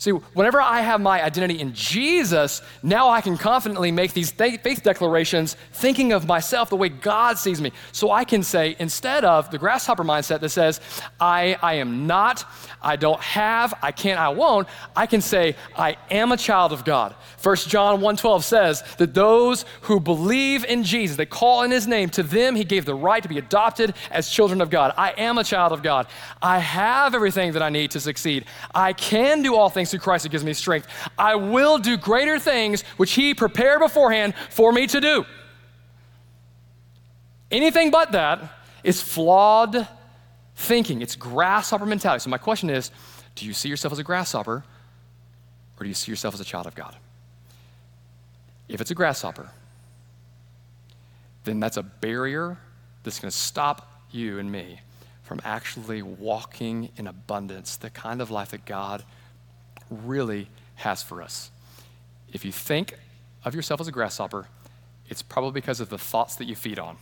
See, 0.01 0.09
whenever 0.09 0.59
I 0.59 0.81
have 0.81 0.99
my 0.99 1.23
identity 1.23 1.59
in 1.59 1.75
Jesus, 1.75 2.63
now 2.81 3.09
I 3.09 3.21
can 3.21 3.37
confidently 3.37 3.91
make 3.91 4.13
these 4.13 4.31
faith 4.31 4.81
declarations 4.81 5.55
thinking 5.73 6.11
of 6.11 6.25
myself 6.25 6.71
the 6.71 6.75
way 6.75 6.89
God 6.89 7.37
sees 7.37 7.61
me. 7.61 7.71
So 7.91 8.09
I 8.09 8.23
can 8.23 8.41
say, 8.41 8.75
instead 8.79 9.23
of 9.23 9.51
the 9.51 9.59
grasshopper 9.59 10.03
mindset 10.03 10.39
that 10.39 10.49
says, 10.49 10.81
I, 11.19 11.55
I 11.61 11.75
am 11.75 12.07
not, 12.07 12.45
I 12.83 12.95
don't 12.95 13.21
have, 13.21 13.73
I 13.81 13.91
can't, 13.91 14.19
I 14.19 14.29
won't, 14.29 14.67
I 14.95 15.05
can 15.05 15.21
say, 15.21 15.55
I 15.75 15.97
am 16.09 16.31
a 16.31 16.37
child 16.37 16.73
of 16.73 16.83
God. 16.83 17.15
1 17.43 17.55
John 17.57 17.99
1.12 18.01 18.43
says 18.43 18.83
that 18.97 19.13
those 19.13 19.65
who 19.81 19.99
believe 19.99 20.65
in 20.65 20.83
Jesus, 20.83 21.15
they 21.15 21.25
call 21.25 21.61
in 21.61 21.69
his 21.69 21.87
name, 21.87 22.09
to 22.09 22.23
them 22.23 22.55
he 22.55 22.63
gave 22.63 22.85
the 22.85 22.95
right 22.95 23.21
to 23.21 23.29
be 23.29 23.37
adopted 23.37 23.93
as 24.09 24.29
children 24.29 24.61
of 24.61 24.69
God. 24.69 24.93
I 24.97 25.11
am 25.11 25.37
a 25.37 25.43
child 25.43 25.73
of 25.73 25.83
God. 25.83 26.07
I 26.41 26.57
have 26.57 27.13
everything 27.13 27.53
that 27.53 27.61
I 27.61 27.69
need 27.69 27.91
to 27.91 27.99
succeed. 27.99 28.45
I 28.73 28.93
can 28.93 29.43
do 29.43 29.55
all 29.55 29.69
things 29.69 29.91
through 29.91 29.99
Christ 29.99 30.23
who 30.23 30.29
gives 30.29 30.43
me 30.43 30.53
strength. 30.53 30.87
I 31.17 31.35
will 31.35 31.77
do 31.77 31.97
greater 31.97 32.39
things 32.39 32.81
which 32.97 33.13
He 33.13 33.35
prepared 33.35 33.79
beforehand 33.79 34.33
for 34.49 34.71
me 34.71 34.87
to 34.87 34.99
do. 34.99 35.25
Anything 37.51 37.91
but 37.91 38.13
that 38.13 38.41
is 38.83 39.01
flawed 39.01 39.87
thinking. 40.62 41.02
It's 41.02 41.15
grasshopper 41.15 41.86
mentality. 41.86 42.24
So, 42.24 42.30
my 42.30 42.38
question 42.38 42.69
is 42.69 42.91
do 43.36 43.45
you 43.45 43.54
see 43.54 43.69
yourself 43.69 43.91
as 43.91 44.00
a 44.00 44.04
grasshopper 44.04 44.63
or 45.78 45.84
do 45.84 45.88
you 45.88 45.95
see 45.95 46.12
yourself 46.12 46.34
as 46.34 46.39
a 46.39 46.45
child 46.45 46.67
of 46.67 46.76
God? 46.76 46.95
If 48.67 48.80
it's 48.82 48.91
a 48.91 48.95
grasshopper, 48.95 49.50
then 51.43 51.60
that's 51.60 51.78
a 51.78 51.84
barrier 51.84 52.58
that's 53.04 53.19
going 53.19 53.32
to 53.32 53.38
stop 53.38 54.04
you 54.12 54.39
and 54.39 54.52
me 54.52 54.80
from 55.24 55.41
actually 55.43 56.02
walking 56.02 56.89
in 56.97 57.08
abundance, 57.08 57.78
the 57.78 57.89
kind 57.89 58.21
of 58.21 58.30
life 58.30 58.52
that 58.52 58.65
God 58.65 59.04
really 59.89 60.47
has 60.76 61.02
for 61.02 61.21
us. 61.21 61.50
If 62.32 62.45
you 62.45 62.52
think 62.52 62.97
of 63.43 63.56
yourself 63.56 63.82
as 63.82 63.88
a 63.88 63.91
grasshopper, 63.91 64.47
it's 65.10 65.21
probably 65.21 65.52
because 65.52 65.80
of 65.80 65.89
the 65.89 65.97
thoughts 65.97 66.36
that 66.36 66.45
you 66.45 66.56
feed 66.56 66.80
on. 66.80 66.97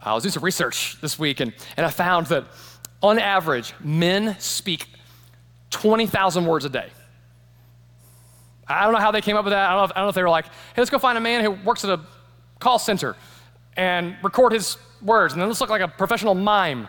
Uh, 0.00 0.10
I 0.10 0.14
was 0.14 0.22
doing 0.22 0.32
some 0.32 0.44
research 0.44 1.00
this 1.00 1.18
week, 1.18 1.40
and, 1.40 1.52
and 1.76 1.84
I 1.84 1.90
found 1.90 2.26
that 2.28 2.44
on 3.02 3.18
average, 3.18 3.74
men 3.80 4.36
speak 4.38 4.86
20,000 5.70 6.46
words 6.46 6.64
a 6.64 6.68
day. 6.68 6.90
I 8.66 8.84
don't 8.84 8.92
know 8.92 9.00
how 9.00 9.10
they 9.10 9.20
came 9.20 9.36
up 9.36 9.44
with 9.44 9.52
that. 9.52 9.68
I 9.68 9.72
don't, 9.72 9.80
know 9.80 9.84
if, 9.84 9.94
don't 9.94 10.04
know 10.04 10.08
if 10.08 10.14
they 10.14 10.22
were 10.22 10.30
like, 10.30 10.46
hey, 10.46 10.78
let's 10.78 10.90
go 10.90 10.98
find 10.98 11.18
a 11.18 11.20
man 11.20 11.42
who 11.42 11.50
works 11.50 11.84
at 11.84 11.90
a 11.90 12.00
call 12.60 12.78
center 12.78 13.16
and 13.76 14.16
record 14.22 14.52
his 14.52 14.76
words, 15.02 15.32
and 15.32 15.40
then 15.40 15.48
let's 15.48 15.60
look 15.60 15.70
like 15.70 15.82
a 15.82 15.88
professional 15.88 16.34
mime. 16.34 16.88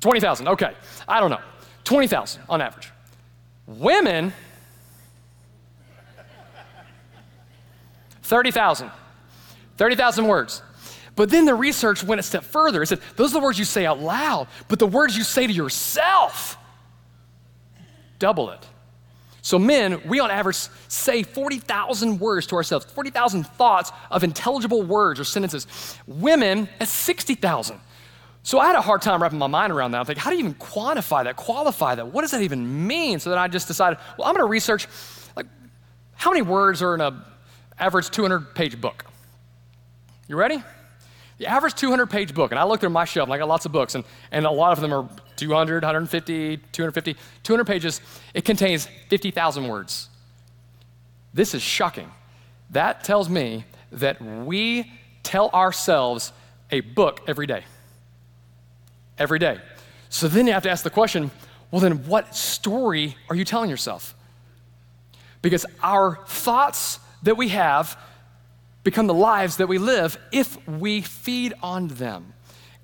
20,000, 0.00 0.48
okay. 0.48 0.74
I 1.06 1.20
don't 1.20 1.30
know. 1.30 1.40
20,000 1.84 2.42
on 2.48 2.60
average. 2.60 2.90
Women, 3.66 4.32
30,000. 8.22 8.90
30,000 9.76 10.26
words. 10.26 10.62
But 11.14 11.30
then 11.30 11.44
the 11.44 11.54
research 11.54 12.02
went 12.02 12.20
a 12.20 12.22
step 12.22 12.44
further. 12.44 12.82
It 12.82 12.86
said, 12.86 13.00
those 13.16 13.32
are 13.32 13.40
the 13.40 13.44
words 13.44 13.58
you 13.58 13.64
say 13.64 13.84
out 13.84 14.00
loud, 14.00 14.48
but 14.68 14.78
the 14.78 14.86
words 14.86 15.16
you 15.16 15.24
say 15.24 15.46
to 15.46 15.52
yourself, 15.52 16.56
double 18.18 18.50
it. 18.50 18.66
So, 19.44 19.58
men, 19.58 20.00
we 20.06 20.20
on 20.20 20.30
average 20.30 20.56
say 20.86 21.24
40,000 21.24 22.20
words 22.20 22.46
to 22.46 22.56
ourselves, 22.56 22.84
40,000 22.86 23.44
thoughts 23.44 23.90
of 24.10 24.22
intelligible 24.22 24.82
words 24.82 25.18
or 25.18 25.24
sentences. 25.24 25.66
Women, 26.06 26.68
at 26.78 26.86
60,000. 26.86 27.80
So 28.44 28.58
I 28.58 28.66
had 28.66 28.76
a 28.76 28.80
hard 28.80 29.02
time 29.02 29.20
wrapping 29.20 29.38
my 29.38 29.48
mind 29.48 29.72
around 29.72 29.92
that. 29.92 29.98
I'm 29.98 30.06
thinking, 30.06 30.22
how 30.22 30.30
do 30.30 30.36
you 30.36 30.44
even 30.44 30.54
quantify 30.54 31.24
that, 31.24 31.36
qualify 31.36 31.96
that? 31.96 32.08
What 32.08 32.22
does 32.22 32.30
that 32.32 32.42
even 32.42 32.86
mean? 32.86 33.18
So 33.18 33.30
then 33.30 33.38
I 33.38 33.48
just 33.48 33.68
decided, 33.68 33.98
well, 34.16 34.28
I'm 34.28 34.34
going 34.34 34.44
to 34.46 34.50
research 34.50 34.86
like 35.36 35.46
how 36.14 36.30
many 36.30 36.42
words 36.42 36.82
are 36.82 36.94
in 36.94 37.00
an 37.00 37.22
average 37.78 38.10
200 38.10 38.54
page 38.54 38.80
book. 38.80 39.04
You 40.28 40.36
ready? 40.36 40.62
The 41.42 41.48
average 41.48 41.74
200 41.74 42.06
page 42.06 42.34
book, 42.34 42.52
and 42.52 42.60
I 42.60 42.62
look 42.62 42.78
through 42.78 42.90
my 42.90 43.04
shelf, 43.04 43.26
and 43.26 43.34
I 43.34 43.38
got 43.38 43.48
lots 43.48 43.66
of 43.66 43.72
books, 43.72 43.96
and, 43.96 44.04
and 44.30 44.46
a 44.46 44.50
lot 44.50 44.72
of 44.72 44.80
them 44.80 44.94
are 44.94 45.08
200, 45.34 45.82
150, 45.82 46.56
250, 46.70 47.16
200 47.42 47.64
pages. 47.64 48.00
It 48.32 48.44
contains 48.44 48.86
50,000 49.08 49.66
words. 49.66 50.08
This 51.34 51.52
is 51.52 51.60
shocking. 51.60 52.08
That 52.70 53.02
tells 53.02 53.28
me 53.28 53.64
that 53.90 54.22
we 54.22 54.92
tell 55.24 55.50
ourselves 55.50 56.32
a 56.70 56.78
book 56.78 57.22
every 57.26 57.48
day 57.48 57.64
every 59.18 59.38
day. 59.38 59.58
So 60.08 60.28
then 60.28 60.46
you 60.46 60.52
have 60.52 60.62
to 60.64 60.70
ask 60.70 60.84
the 60.84 60.90
question 60.90 61.30
well, 61.70 61.80
then 61.80 62.04
what 62.04 62.36
story 62.36 63.16
are 63.30 63.34
you 63.34 63.46
telling 63.46 63.70
yourself? 63.70 64.14
Because 65.40 65.64
our 65.82 66.18
thoughts 66.26 67.00
that 67.22 67.38
we 67.38 67.48
have 67.48 67.98
become 68.84 69.06
the 69.06 69.14
lives 69.14 69.56
that 69.58 69.68
we 69.68 69.78
live 69.78 70.18
if 70.32 70.56
we 70.68 71.00
feed 71.00 71.54
on 71.62 71.88
them. 71.88 72.34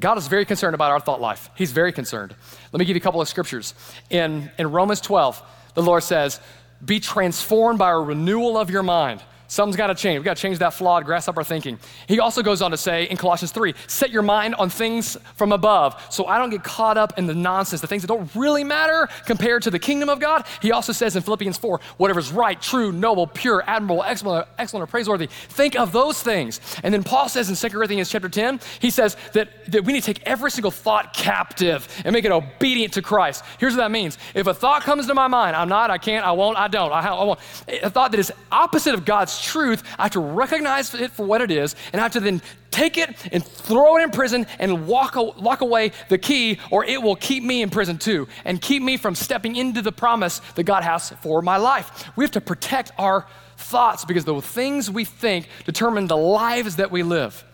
God 0.01 0.17
is 0.17 0.29
very 0.29 0.45
concerned 0.45 0.75
about 0.75 0.93
our 0.93 1.01
thought 1.01 1.21
life. 1.21 1.51
He's 1.57 1.73
very 1.73 1.93
concerned. 1.93 2.35
Let 2.73 2.79
me 2.79 2.85
give 2.85 2.95
you 2.97 3.01
a 3.01 3.03
couple 3.03 3.21
of 3.21 3.29
scriptures. 3.29 3.75
In, 4.11 4.51
in 4.59 4.71
Romans 4.71 5.01
12, 5.01 5.43
the 5.75 5.83
Lord 5.83 6.05
says, 6.05 6.41
Be 6.85 7.01
transformed 7.01 7.81
by 7.81 7.91
a 7.91 7.99
renewal 7.99 8.57
of 8.57 8.71
your 8.71 8.85
mind 8.85 9.23
Something's 9.51 9.77
got 9.77 9.87
to 9.87 9.95
change. 9.95 10.19
We've 10.19 10.27
got 10.27 10.37
to 10.37 10.43
change 10.43 10.59
that 10.59 10.75
flawed 10.75 11.07
grasshopper 11.07 11.43
thinking. 11.43 11.79
He 12.07 12.21
also 12.21 12.43
goes 12.43 12.61
on 12.61 12.71
to 12.71 12.77
say 12.77 13.05
in 13.05 13.17
Colossians 13.17 13.51
3 13.51 13.73
set 13.87 14.11
your 14.11 14.21
mind 14.21 14.55
on 14.57 14.69
things 14.69 15.17
from 15.37 15.53
above 15.53 16.01
so 16.11 16.27
I 16.27 16.37
don't 16.37 16.51
get 16.51 16.63
caught 16.63 16.99
up 16.99 17.19
in 17.19 17.27
the 17.27 17.35
nonsense, 17.35 17.81
the 17.81 17.87
things 17.87 18.03
that 18.03 18.09
don't 18.09 18.31
really 18.35 18.63
matter 18.63 19.09
compared 19.25 19.63
to 19.63 19.71
the 19.71 19.79
kingdom 19.79 20.11
of 20.11 20.21
God. 20.21 20.45
He 20.61 20.71
also 20.71 20.93
says 20.93 21.17
in 21.17 21.23
Philippians 21.23 21.57
4 21.57 21.81
whatever 21.97 22.21
is 22.21 22.31
right, 22.31 22.61
true, 22.61 22.93
noble, 22.93 23.27
pure, 23.27 23.65
admirable, 23.67 24.03
excellent, 24.03 24.47
excellent, 24.59 24.85
or 24.85 24.87
praiseworthy, 24.87 25.29
think 25.29 25.79
of 25.79 25.93
those 25.93 26.23
things. 26.23 26.61
And 26.83 26.93
then 26.93 27.03
Paul 27.03 27.31
says 27.31 27.49
in 27.49 27.57
2 27.57 27.75
Corinthians 27.75 28.11
chapter 28.11 28.29
10, 28.29 28.61
he 28.81 28.91
says 28.91 29.17
that, 29.33 29.65
that 29.73 29.83
we 29.83 29.95
need 29.95 30.03
to 30.03 30.13
take 30.13 30.23
every 30.27 30.51
single 30.51 30.71
thought 30.71 31.15
captive 31.15 31.89
and 32.05 32.13
make 32.13 32.27
it 32.27 32.33
obedient 32.33 32.93
to 32.95 33.03
Christ. 33.03 33.43
Here's 33.59 33.73
what 33.73 33.79
that 33.79 33.91
means 33.91 34.19
if 34.35 34.47
a 34.47 34.53
thought 34.53 34.83
comes 34.83 35.07
to 35.07 35.15
my 35.15 35.27
mind, 35.27 35.57
I'm 35.57 35.71
not, 35.71 35.91
I 35.91 35.97
can't, 35.97 36.27
I 36.27 36.33
won't, 36.33 36.59
I 36.59 36.69
don't, 36.69 36.93
I, 36.93 37.01
I 37.01 37.25
won't, 37.25 37.41
a 37.83 37.89
thought 37.89 38.11
that 38.11 38.21
is 38.21 38.31
opposite 38.53 38.93
of 38.93 39.07
God's 39.07 39.38
truth, 39.41 39.83
I 39.99 40.05
have 40.05 40.13
to 40.13 40.21
recognize 40.21 40.95
it 40.95 41.13
for 41.13 41.25
what 41.25 41.41
it 41.41 41.51
is, 41.51 41.75
and 41.93 42.01
I 42.01 42.05
have 42.05 42.13
to 42.13 42.21
then 42.21 42.43
take 42.71 42.99
it 42.99 43.15
and 43.33 43.45
throw 43.45 43.97
it 43.97 44.03
in 44.03 44.11
prison 44.11 44.47
and 44.59 44.87
walk, 44.87 45.17
lock 45.17 45.61
away 45.61 45.93
the 46.09 46.19
key, 46.19 46.59
or 46.71 46.85
it 46.85 47.03
will 47.03 47.17
keep 47.17 47.43
me 47.43 47.63
in 47.63 47.71
prison 47.71 47.99
too 47.99 48.29
and 48.45 48.61
keep 48.61 48.83
me 48.83 48.97
from 48.97 49.15
stepping 49.15 49.57
into 49.57 49.83
the 49.83 49.93
promise 49.93 50.41
that 50.55 50.65
God 50.65 50.83
has 50.85 51.11
for 51.23 51.43
my 51.43 51.57
life. 51.57 52.11
We 52.17 52.25
have 52.25 52.33
to 52.33 52.41
protect 52.41 52.93
our 52.99 53.27
thoughts 53.57 54.05
because 54.05 54.25
the 54.25 54.41
things 54.41 54.91
we 54.91 55.05
think 55.05 55.49
determine 55.65 56.07
the 56.07 56.17
lives 56.17 56.77
that 56.77 56.91
we 56.91 57.03
live. 57.03 57.45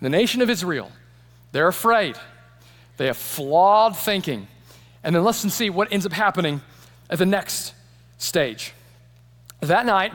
The 0.00 0.10
nation 0.10 0.42
of 0.42 0.50
Israel, 0.50 0.90
they're 1.52 1.68
afraid, 1.68 2.16
they 2.96 3.06
have 3.06 3.16
flawed 3.16 3.96
thinking. 3.96 4.48
And 5.04 5.14
then 5.14 5.24
let's 5.24 5.38
see 5.38 5.70
what 5.70 5.92
ends 5.92 6.06
up 6.06 6.12
happening 6.12 6.60
at 7.10 7.18
the 7.18 7.26
next 7.26 7.74
stage. 8.18 8.72
That 9.60 9.86
night, 9.86 10.12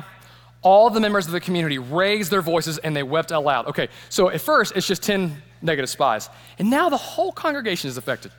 all 0.68 0.90
the 0.90 1.00
members 1.00 1.26
of 1.26 1.32
the 1.32 1.40
community 1.40 1.78
raised 1.78 2.30
their 2.30 2.42
voices 2.42 2.78
and 2.78 2.94
they 2.94 3.02
wept 3.02 3.32
aloud. 3.32 3.68
Okay, 3.68 3.88
so 4.10 4.30
at 4.30 4.42
first 4.42 4.74
it's 4.76 4.86
just 4.86 5.02
10 5.02 5.42
negative 5.62 5.90
spies. 5.90 6.30
And 6.60 6.70
now 6.70 6.90
the 6.90 6.98
whole 6.98 7.32
congregation 7.32 7.90
is 7.90 7.96
affected. 7.96 8.34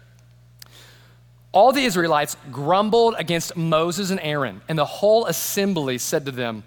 All 1.53 1.73
the 1.73 1.83
Israelites 1.83 2.37
grumbled 2.53 3.15
against 3.17 3.57
Moses 3.57 4.11
and 4.11 4.21
Aaron, 4.21 4.61
and 4.69 4.79
the 4.79 4.85
whole 4.85 5.25
assembly 5.25 5.97
said 5.97 6.27
to 6.27 6.31
them, 6.31 6.65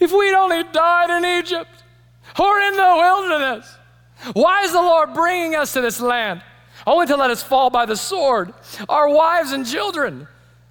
If 0.00 0.10
we'd 0.10 0.34
only 0.34 0.64
died 0.64 1.10
in 1.10 1.44
Egypt 1.44 1.70
or 2.36 2.58
in 2.58 2.74
the 2.74 2.94
wilderness, 2.96 3.72
why 4.32 4.64
is 4.64 4.72
the 4.72 4.82
Lord 4.82 5.14
bringing 5.14 5.54
us 5.54 5.72
to 5.74 5.80
this 5.80 6.00
land? 6.00 6.42
only 6.86 7.06
to 7.06 7.16
let 7.16 7.30
us 7.30 7.42
fall 7.42 7.68
by 7.68 7.84
the 7.86 7.94
sword. 7.94 8.54
Our 8.88 9.08
wives 9.08 9.52
and 9.52 9.66
children, 9.66 10.26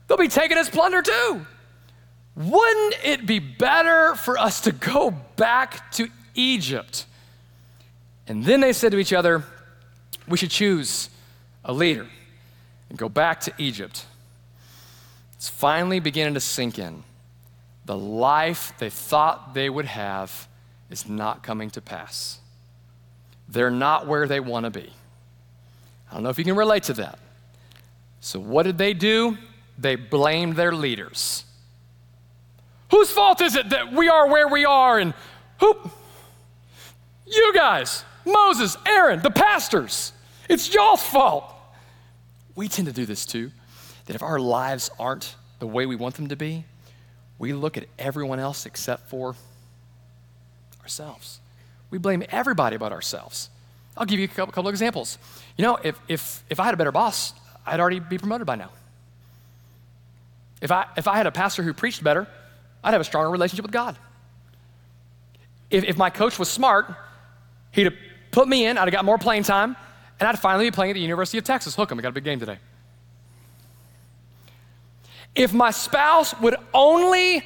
they'll 0.08 0.18
be 0.18 0.28
taken 0.28 0.58
as 0.58 0.68
plunder 0.68 1.04
too. 1.04 1.46
Wouldn't 2.36 2.96
it 3.04 3.26
be 3.26 3.40
better 3.40 4.16
for 4.16 4.38
us 4.38 4.62
to 4.62 4.72
go 4.72 5.12
back 5.36 5.92
to 5.94 6.08
Egypt? 6.36 7.06
And 8.28 8.46
then 8.46 8.62
they 8.62 8.74
said 8.74 8.92
to 8.92 9.00
each 9.00 9.14
other, 9.14 9.44
We 10.28 10.38
should 10.38 10.52
choose 10.52 11.10
a 11.66 11.74
leader 11.74 12.08
and 12.90 12.98
go 12.98 13.10
back 13.10 13.42
to 13.42 13.54
Egypt. 13.58 14.06
It's 15.36 15.50
finally 15.50 16.00
beginning 16.00 16.34
to 16.36 16.40
sink 16.40 16.80
in. 16.80 17.04
The 17.86 17.98
life 17.98 18.74
they 18.78 18.90
thought 18.90 19.54
they 19.54 19.70
would 19.70 19.86
have 19.86 20.48
is 20.90 21.08
not 21.10 21.44
coming 21.44 21.70
to 21.72 21.82
pass. 21.82 22.40
They're 23.48 23.72
not 23.72 24.06
where 24.06 24.28
they 24.28 24.40
want 24.40 24.66
to 24.66 24.70
be. 24.70 24.94
I 26.10 26.14
don't 26.14 26.24
know 26.24 26.30
if 26.30 26.38
you 26.38 26.44
can 26.44 26.56
relate 26.56 26.84
to 26.84 26.94
that. 26.94 27.20
So, 28.22 28.40
what 28.40 28.64
did 28.64 28.78
they 28.78 28.94
do? 28.94 29.38
They 29.78 29.96
blamed 29.96 30.56
their 30.56 30.74
leaders. 30.74 31.46
Whose 32.92 33.12
fault 33.12 33.42
is 33.42 33.56
it 33.56 33.70
that 33.70 33.94
we 33.94 34.10
are 34.10 34.28
where 34.30 34.48
we 34.48 34.66
are? 34.66 35.00
And 35.00 35.14
who? 35.60 35.76
You 37.28 37.54
guys, 37.54 38.04
Moses, 38.26 38.78
Aaron, 38.86 39.22
the 39.22 39.32
pastors. 39.32 40.12
It's 40.50 40.74
y'all's 40.74 41.04
fault. 41.04 41.54
We 42.56 42.68
tend 42.68 42.88
to 42.88 42.94
do 42.94 43.06
this 43.06 43.26
too. 43.26 43.52
That 44.06 44.16
if 44.16 44.24
our 44.24 44.40
lives 44.40 44.90
aren't 45.00 45.36
the 45.60 45.68
way 45.68 45.86
we 45.86 45.96
want 45.96 46.16
them 46.16 46.30
to 46.30 46.36
be, 46.36 46.66
we 47.38 47.54
look 47.54 47.78
at 47.78 47.86
everyone 48.00 48.40
else 48.40 48.66
except 48.66 49.10
for 49.10 49.36
ourselves. 50.82 51.40
We 51.92 52.00
blame 52.00 52.24
everybody 52.30 52.78
but 52.78 52.92
ourselves. 52.92 53.50
I'll 53.96 54.06
give 54.06 54.20
you 54.20 54.26
a 54.26 54.30
couple, 54.30 54.48
couple 54.48 54.68
of 54.68 54.74
examples. 54.74 55.20
You 55.58 55.64
know, 55.64 55.78
if, 55.84 56.00
if, 56.08 56.44
if 56.50 56.60
I 56.60 56.66
had 56.66 56.74
a 56.74 56.78
better 56.78 56.92
boss, 56.92 57.34
I'd 57.66 57.80
already 57.80 58.00
be 58.00 58.18
promoted 58.18 58.48
by 58.48 58.56
now. 58.56 58.72
If 60.62 60.72
I, 60.72 60.88
if 60.98 61.08
I 61.08 61.18
had 61.18 61.28
a 61.28 61.32
pastor 61.32 61.64
who 61.64 61.74
preached 61.74 62.04
better, 62.04 62.28
I'd 62.84 62.92
have 62.92 63.02
a 63.02 63.06
stronger 63.06 63.30
relationship 63.30 63.64
with 63.64 63.72
God. 63.72 63.98
If, 65.70 65.84
if 65.84 65.98
my 65.98 66.10
coach 66.10 66.40
was 66.40 66.50
smart, 66.50 66.92
he'd 67.72 67.86
have 67.86 67.96
put 68.32 68.48
me 68.48 68.66
in, 68.66 68.78
I'd 68.78 68.82
have 68.82 68.92
got 68.92 69.06
more 69.06 69.18
playing 69.18 69.44
time, 69.44 69.76
and 70.20 70.28
I'd 70.28 70.40
finally 70.40 70.66
be 70.66 70.72
playing 70.72 70.92
at 70.92 70.94
the 70.96 71.02
University 71.02 71.38
of 71.38 71.44
Texas. 71.44 71.76
Hook 71.76 71.92
'em, 71.92 71.98
we 71.98 72.04
got 72.04 72.10
a 72.10 72.14
big 72.14 72.24
game 72.24 72.40
today. 72.40 72.58
If 75.36 75.54
my 75.54 75.72
spouse 75.72 76.38
would 76.40 76.56
only 76.74 77.44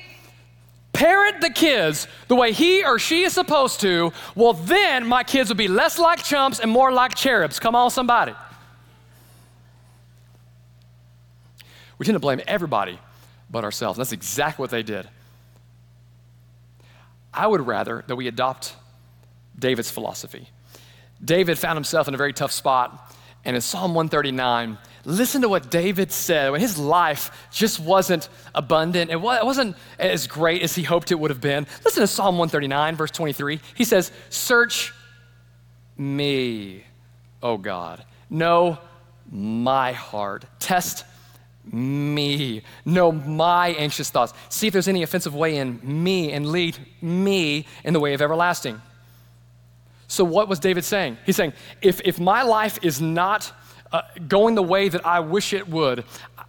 parent 0.94 1.42
the 1.42 1.50
kids 1.50 2.08
the 2.28 2.36
way 2.36 2.54
he 2.54 2.86
or 2.86 2.98
she 3.00 3.24
is 3.24 3.34
supposed 3.34 3.82
to, 3.82 4.14
well, 4.36 4.54
then 4.54 5.06
my 5.06 5.24
kids 5.24 5.50
would 5.50 5.58
be 5.58 5.68
less 5.68 6.00
like 6.00 6.24
chumps 6.24 6.60
and 6.60 6.72
more 6.72 6.92
like 6.92 7.16
cherubs. 7.16 7.60
Come 7.60 7.76
on, 7.76 7.92
somebody. 7.92 8.34
We 11.98 12.06
tend 12.06 12.16
to 12.16 12.20
blame 12.20 12.42
everybody 12.48 13.00
but 13.50 13.64
ourselves. 13.64 13.98
And 13.98 14.06
That's 14.06 14.14
exactly 14.14 14.64
what 14.64 14.72
they 14.72 14.84
did. 14.84 15.08
I 17.34 17.48
would 17.48 17.66
rather 17.66 18.04
that 18.08 18.16
we 18.16 18.28
adopt 18.28 18.76
David's 19.58 19.90
philosophy. 19.90 20.50
David 21.24 21.58
found 21.58 21.78
himself 21.78 22.08
in 22.08 22.14
a 22.14 22.18
very 22.18 22.34
tough 22.34 22.52
spot, 22.52 23.16
and 23.46 23.56
in 23.56 23.62
Psalm 23.62 23.94
139, 23.94 24.78
listen 25.06 25.42
to 25.42 25.50
what 25.50 25.70
David 25.72 26.12
said 26.12 26.52
when 26.52 26.62
his 26.62 26.78
life 26.78 27.48
just 27.52 27.80
wasn't 27.80 28.30
abundant. 28.54 29.12
It 29.12 29.20
wasn't 29.20 29.76
as 30.00 30.28
great 30.28 30.62
as 30.62 30.76
he 30.76 30.84
hoped 30.84 31.12
it 31.12 31.20
would 31.20 31.32
have 31.32 31.42
been. 31.42 31.68
Listen 31.84 32.02
to 32.02 32.08
Psalm 32.08 32.38
139, 32.38 32.96
verse 32.96 33.12
23. 33.12 33.60
He 33.76 33.84
says, 33.84 34.12
Search 34.30 34.94
me, 35.98 36.84
O 37.42 37.58
God. 37.58 38.06
Know 38.30 38.80
my 39.30 39.92
heart. 39.92 40.46
Test 40.60 41.06
me. 41.72 42.62
Know 42.86 43.12
my 43.12 43.70
anxious 43.70 44.10
thoughts. 44.10 44.34
See 44.50 44.68
if 44.68 44.74
there's 44.74 44.88
any 44.88 45.04
offensive 45.04 45.36
way 45.36 45.58
in 45.58 45.80
me 45.84 46.32
and 46.32 46.46
lead 46.48 46.78
me 47.02 47.66
in 47.84 47.94
the 47.94 48.00
way 48.00 48.14
of 48.14 48.22
everlasting. 48.22 48.82
So, 50.08 50.24
what 50.24 50.48
was 50.48 50.60
David 50.60 50.84
saying? 50.84 51.18
He's 51.26 51.36
saying, 51.36 51.54
if, 51.82 52.02
if 52.02 52.20
my 52.20 52.44
life 52.44 52.78
is 52.84 53.02
not 53.02 53.52
uh, 53.92 54.02
going 54.28 54.56
the 54.56 54.64
way 54.64 54.90
that 54.90 55.06
I 55.06 55.22
wish 55.22 55.54
it 55.54 55.68
would, 55.68 56.04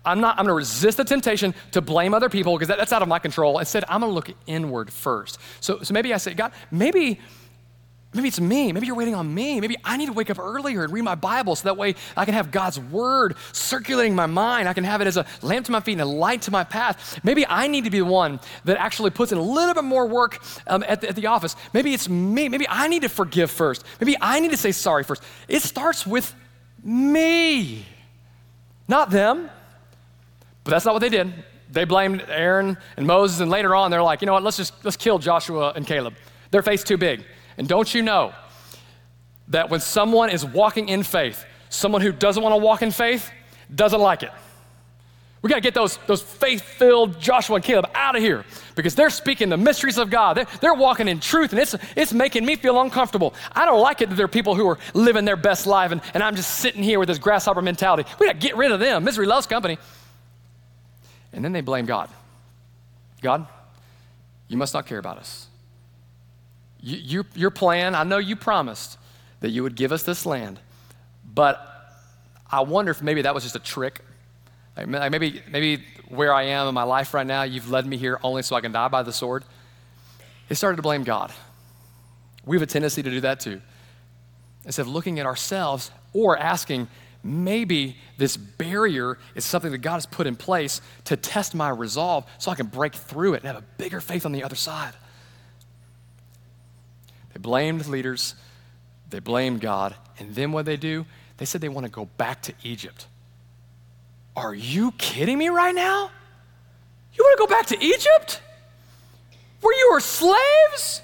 I'm 0.04 0.20
not, 0.20 0.38
I'm 0.38 0.44
gonna 0.44 0.54
resist 0.54 0.96
the 0.96 1.04
temptation 1.04 1.54
to 1.72 1.80
blame 1.80 2.12
other 2.12 2.28
people 2.28 2.54
because 2.54 2.68
that, 2.68 2.78
that's 2.78 2.92
out 2.92 3.02
of 3.02 3.08
my 3.08 3.18
control. 3.18 3.58
Instead, 3.58 3.84
I'm 3.88 4.00
gonna 4.00 4.12
look 4.12 4.30
inward 4.46 4.92
first. 4.92 5.38
So, 5.60 5.80
so 5.82 5.94
maybe 5.94 6.12
I 6.12 6.18
say, 6.18 6.34
God, 6.34 6.52
maybe 6.70 7.20
Maybe 8.14 8.28
it's 8.28 8.40
me. 8.40 8.70
Maybe 8.72 8.86
you're 8.86 8.94
waiting 8.94 9.16
on 9.16 9.34
me. 9.34 9.60
Maybe 9.60 9.76
I 9.84 9.96
need 9.96 10.06
to 10.06 10.12
wake 10.12 10.30
up 10.30 10.38
earlier 10.38 10.84
and 10.84 10.92
read 10.92 11.02
my 11.02 11.16
Bible 11.16 11.56
so 11.56 11.64
that 11.64 11.76
way 11.76 11.96
I 12.16 12.24
can 12.24 12.34
have 12.34 12.52
God's 12.52 12.78
word 12.78 13.34
circulating 13.52 14.14
my 14.14 14.26
mind. 14.26 14.68
I 14.68 14.72
can 14.72 14.84
have 14.84 15.00
it 15.00 15.08
as 15.08 15.16
a 15.16 15.26
lamp 15.42 15.66
to 15.66 15.72
my 15.72 15.80
feet 15.80 15.92
and 15.92 16.00
a 16.00 16.06
light 16.06 16.42
to 16.42 16.52
my 16.52 16.62
path. 16.62 17.18
Maybe 17.24 17.44
I 17.46 17.66
need 17.66 17.84
to 17.84 17.90
be 17.90 17.98
the 17.98 18.04
one 18.04 18.38
that 18.64 18.76
actually 18.76 19.10
puts 19.10 19.32
in 19.32 19.38
a 19.38 19.42
little 19.42 19.74
bit 19.74 19.84
more 19.84 20.06
work 20.06 20.40
um, 20.68 20.84
at, 20.86 21.00
the, 21.00 21.08
at 21.08 21.16
the 21.16 21.26
office. 21.26 21.56
Maybe 21.72 21.92
it's 21.92 22.08
me. 22.08 22.48
Maybe 22.48 22.66
I 22.68 22.86
need 22.86 23.02
to 23.02 23.08
forgive 23.08 23.50
first. 23.50 23.84
Maybe 24.00 24.16
I 24.20 24.38
need 24.38 24.52
to 24.52 24.56
say 24.56 24.70
sorry 24.70 25.02
first. 25.02 25.22
It 25.48 25.62
starts 25.62 26.06
with 26.06 26.32
me, 26.84 27.84
not 28.86 29.10
them. 29.10 29.50
But 30.62 30.70
that's 30.70 30.84
not 30.84 30.94
what 30.94 31.00
they 31.00 31.08
did. 31.08 31.32
They 31.70 31.84
blamed 31.84 32.24
Aaron 32.28 32.78
and 32.96 33.06
Moses, 33.06 33.40
and 33.40 33.50
later 33.50 33.74
on, 33.74 33.90
they're 33.90 34.02
like, 34.02 34.22
you 34.22 34.26
know 34.26 34.32
what, 34.32 34.42
let's 34.42 34.56
just 34.56 34.72
let's 34.84 34.96
kill 34.96 35.18
Joshua 35.18 35.72
and 35.74 35.86
Caleb. 35.86 36.14
Their 36.50 36.62
faith's 36.62 36.84
too 36.84 36.96
big. 36.96 37.24
And 37.56 37.68
don't 37.68 37.92
you 37.94 38.02
know 38.02 38.32
that 39.48 39.70
when 39.70 39.80
someone 39.80 40.30
is 40.30 40.44
walking 40.44 40.88
in 40.88 41.02
faith, 41.02 41.44
someone 41.68 42.00
who 42.00 42.12
doesn't 42.12 42.42
want 42.42 42.52
to 42.52 42.58
walk 42.58 42.82
in 42.82 42.90
faith 42.90 43.30
doesn't 43.74 44.00
like 44.00 44.22
it? 44.22 44.30
We 45.44 45.50
got 45.50 45.56
to 45.56 45.60
get 45.60 45.74
those, 45.74 45.98
those 46.06 46.22
faith 46.22 46.62
filled 46.62 47.20
Joshua 47.20 47.56
and 47.56 47.64
Caleb 47.64 47.90
out 47.94 48.16
of 48.16 48.22
here 48.22 48.46
because 48.76 48.94
they're 48.94 49.10
speaking 49.10 49.50
the 49.50 49.58
mysteries 49.58 49.98
of 49.98 50.08
God. 50.08 50.38
They're, 50.38 50.46
they're 50.62 50.72
walking 50.72 51.06
in 51.06 51.20
truth 51.20 51.52
and 51.52 51.60
it's, 51.60 51.76
it's 51.94 52.14
making 52.14 52.46
me 52.46 52.56
feel 52.56 52.80
uncomfortable. 52.80 53.34
I 53.52 53.66
don't 53.66 53.82
like 53.82 54.00
it 54.00 54.08
that 54.08 54.14
there 54.14 54.24
are 54.24 54.28
people 54.28 54.54
who 54.54 54.66
are 54.66 54.78
living 54.94 55.26
their 55.26 55.36
best 55.36 55.66
life 55.66 55.92
and, 55.92 56.00
and 56.14 56.22
I'm 56.22 56.34
just 56.34 56.60
sitting 56.60 56.82
here 56.82 56.98
with 56.98 57.08
this 57.08 57.18
grasshopper 57.18 57.60
mentality. 57.60 58.08
We 58.18 58.26
got 58.26 58.32
to 58.32 58.38
get 58.38 58.56
rid 58.56 58.72
of 58.72 58.80
them. 58.80 59.04
Misery 59.04 59.26
loves 59.26 59.46
company. 59.46 59.76
And 61.34 61.44
then 61.44 61.52
they 61.52 61.60
blame 61.60 61.84
God. 61.84 62.08
God, 63.20 63.46
you 64.48 64.56
must 64.56 64.72
not 64.72 64.86
care 64.86 64.98
about 64.98 65.18
us. 65.18 65.46
You, 66.86 67.24
your, 67.34 67.50
plan, 67.50 67.94
I 67.94 68.04
know 68.04 68.18
you 68.18 68.36
promised 68.36 68.98
that 69.40 69.48
you 69.48 69.62
would 69.62 69.74
give 69.74 69.90
us 69.90 70.02
this 70.02 70.26
land, 70.26 70.60
but 71.24 71.58
I 72.52 72.60
wonder 72.60 72.90
if 72.90 73.00
maybe 73.00 73.22
that 73.22 73.32
was 73.32 73.42
just 73.42 73.56
a 73.56 73.60
trick. 73.60 74.02
Like 74.76 74.88
maybe, 74.88 75.40
maybe 75.50 75.82
where 76.08 76.34
I 76.34 76.42
am 76.42 76.68
in 76.68 76.74
my 76.74 76.82
life 76.82 77.14
right 77.14 77.26
now, 77.26 77.44
you've 77.44 77.70
led 77.70 77.86
me 77.86 77.96
here 77.96 78.20
only 78.22 78.42
so 78.42 78.54
I 78.54 78.60
can 78.60 78.70
die 78.70 78.88
by 78.88 79.02
the 79.02 79.14
sword. 79.14 79.44
They 80.50 80.54
started 80.54 80.76
to 80.76 80.82
blame 80.82 81.04
God. 81.04 81.32
We 82.44 82.54
have 82.54 82.62
a 82.62 82.66
tendency 82.66 83.02
to 83.02 83.10
do 83.10 83.22
that 83.22 83.40
too. 83.40 83.62
Instead 84.66 84.82
of 84.82 84.88
looking 84.88 85.18
at 85.18 85.24
ourselves 85.24 85.90
or 86.12 86.36
asking, 86.36 86.88
maybe 87.22 87.96
this 88.18 88.36
barrier 88.36 89.16
is 89.34 89.46
something 89.46 89.72
that 89.72 89.78
God 89.78 89.94
has 89.94 90.04
put 90.04 90.26
in 90.26 90.36
place 90.36 90.82
to 91.04 91.16
test 91.16 91.54
my 91.54 91.70
resolve 91.70 92.26
so 92.36 92.50
I 92.50 92.56
can 92.56 92.66
break 92.66 92.94
through 92.94 93.32
it 93.32 93.36
and 93.38 93.46
have 93.46 93.56
a 93.56 93.64
bigger 93.78 94.02
faith 94.02 94.26
on 94.26 94.32
the 94.32 94.44
other 94.44 94.54
side. 94.54 94.92
They 97.34 97.40
blamed 97.40 97.86
leaders, 97.86 98.34
they 99.10 99.18
blamed 99.18 99.60
God, 99.60 99.94
and 100.18 100.34
then 100.34 100.52
what 100.52 100.64
they 100.64 100.76
do? 100.76 101.04
They 101.36 101.44
said 101.44 101.60
they 101.60 101.68
want 101.68 101.84
to 101.84 101.90
go 101.90 102.06
back 102.16 102.42
to 102.42 102.54
Egypt. 102.62 103.08
Are 104.36 104.54
you 104.54 104.92
kidding 104.92 105.36
me 105.36 105.48
right 105.48 105.74
now? 105.74 106.10
You 107.12 107.24
want 107.24 107.38
to 107.38 107.46
go 107.46 107.46
back 107.46 107.66
to 107.66 107.84
Egypt? 107.84 108.40
Where 109.60 109.76
you 109.76 109.90
were 109.92 110.00
slaves? 110.00 111.02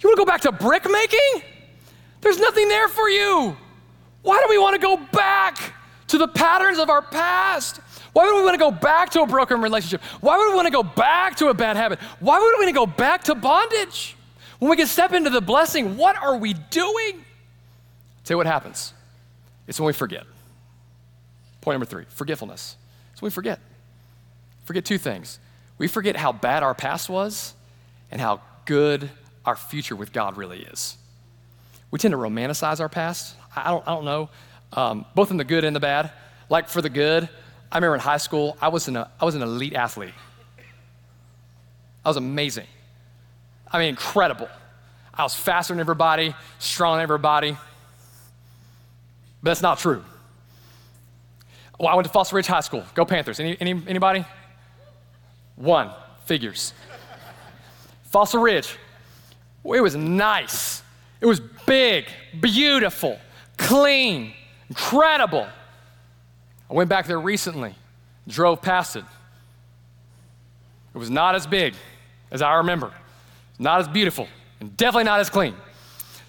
You 0.00 0.08
want 0.08 0.16
to 0.16 0.20
go 0.20 0.26
back 0.26 0.42
to 0.42 0.52
brick 0.52 0.88
making? 0.90 1.42
There's 2.20 2.38
nothing 2.38 2.68
there 2.68 2.88
for 2.88 3.08
you. 3.08 3.56
Why 4.22 4.40
do 4.40 4.46
we 4.48 4.58
want 4.58 4.74
to 4.74 4.80
go 4.80 4.96
back 5.12 5.74
to 6.08 6.18
the 6.18 6.28
patterns 6.28 6.78
of 6.78 6.88
our 6.88 7.02
past? 7.02 7.80
Why 8.12 8.26
would 8.26 8.38
we 8.38 8.44
want 8.44 8.54
to 8.54 8.58
go 8.58 8.70
back 8.70 9.10
to 9.10 9.22
a 9.22 9.26
broken 9.26 9.60
relationship? 9.60 10.00
Why 10.20 10.38
would 10.38 10.50
we 10.50 10.54
want 10.54 10.66
to 10.66 10.72
go 10.72 10.82
back 10.82 11.36
to 11.36 11.48
a 11.48 11.54
bad 11.54 11.76
habit? 11.76 11.98
Why 12.20 12.38
would 12.38 12.46
we 12.58 12.64
want 12.64 12.68
to 12.68 12.74
go 12.74 12.86
back 12.86 13.24
to 13.24 13.34
bondage? 13.34 14.13
When 14.64 14.70
we 14.70 14.78
can 14.78 14.86
step 14.86 15.12
into 15.12 15.28
the 15.28 15.42
blessing, 15.42 15.98
what 15.98 16.16
are 16.16 16.38
we 16.38 16.54
doing? 16.54 17.22
Tell 18.24 18.32
you 18.32 18.38
what 18.38 18.46
happens. 18.46 18.94
It's 19.66 19.78
when 19.78 19.88
we 19.88 19.92
forget. 19.92 20.24
Point 21.60 21.74
number 21.74 21.84
three 21.84 22.06
forgetfulness. 22.08 22.76
It's 23.12 23.20
when 23.20 23.26
we 23.26 23.32
forget. 23.34 23.60
Forget 24.64 24.86
two 24.86 24.96
things. 24.96 25.38
We 25.76 25.86
forget 25.86 26.16
how 26.16 26.32
bad 26.32 26.62
our 26.62 26.72
past 26.72 27.10
was 27.10 27.52
and 28.10 28.22
how 28.22 28.40
good 28.64 29.10
our 29.44 29.54
future 29.54 29.96
with 29.96 30.14
God 30.14 30.38
really 30.38 30.62
is. 30.62 30.96
We 31.90 31.98
tend 31.98 32.12
to 32.12 32.18
romanticize 32.18 32.80
our 32.80 32.88
past. 32.88 33.36
I 33.54 33.70
don't, 33.70 33.86
I 33.86 33.90
don't 33.90 34.06
know, 34.06 34.30
um, 34.72 35.04
both 35.14 35.30
in 35.30 35.36
the 35.36 35.44
good 35.44 35.64
and 35.64 35.76
the 35.76 35.80
bad. 35.80 36.10
Like 36.48 36.70
for 36.70 36.80
the 36.80 36.88
good, 36.88 37.28
I 37.70 37.76
remember 37.76 37.96
in 37.96 38.00
high 38.00 38.16
school, 38.16 38.56
I 38.62 38.68
was, 38.68 38.88
an, 38.88 38.96
I 38.96 39.24
was 39.26 39.34
an 39.34 39.42
elite 39.42 39.74
athlete. 39.74 40.14
I 42.02 42.08
was 42.08 42.16
amazing. 42.16 42.66
I 43.74 43.80
mean, 43.80 43.88
incredible. 43.88 44.48
I 45.12 45.24
was 45.24 45.34
faster 45.34 45.72
than 45.72 45.80
everybody, 45.80 46.32
stronger 46.60 46.98
than 46.98 47.02
everybody. 47.02 47.50
But 49.42 49.50
that's 49.50 49.62
not 49.62 49.80
true. 49.80 50.04
Well, 51.80 51.88
I 51.88 51.96
went 51.96 52.06
to 52.06 52.12
Fossil 52.12 52.36
Ridge 52.36 52.46
High 52.46 52.60
School. 52.60 52.84
Go 52.94 53.04
Panthers. 53.04 53.40
Any, 53.40 53.56
any, 53.60 53.82
anybody? 53.88 54.24
One. 55.56 55.90
Figures. 56.26 56.72
Fossil 58.04 58.40
Ridge. 58.40 58.76
It 59.64 59.80
was 59.80 59.96
nice. 59.96 60.84
It 61.20 61.26
was 61.26 61.40
big, 61.66 62.06
beautiful, 62.40 63.18
clean, 63.56 64.34
incredible. 64.68 65.48
I 66.70 66.72
went 66.72 66.88
back 66.88 67.06
there 67.06 67.18
recently, 67.18 67.74
drove 68.28 68.62
past 68.62 68.94
it. 68.94 69.04
It 70.94 70.98
was 70.98 71.10
not 71.10 71.34
as 71.34 71.46
big 71.46 71.74
as 72.30 72.40
I 72.40 72.54
remember, 72.54 72.92
not 73.58 73.80
as 73.80 73.88
beautiful, 73.88 74.28
and 74.60 74.76
definitely 74.76 75.04
not 75.04 75.20
as 75.20 75.30
clean. 75.30 75.54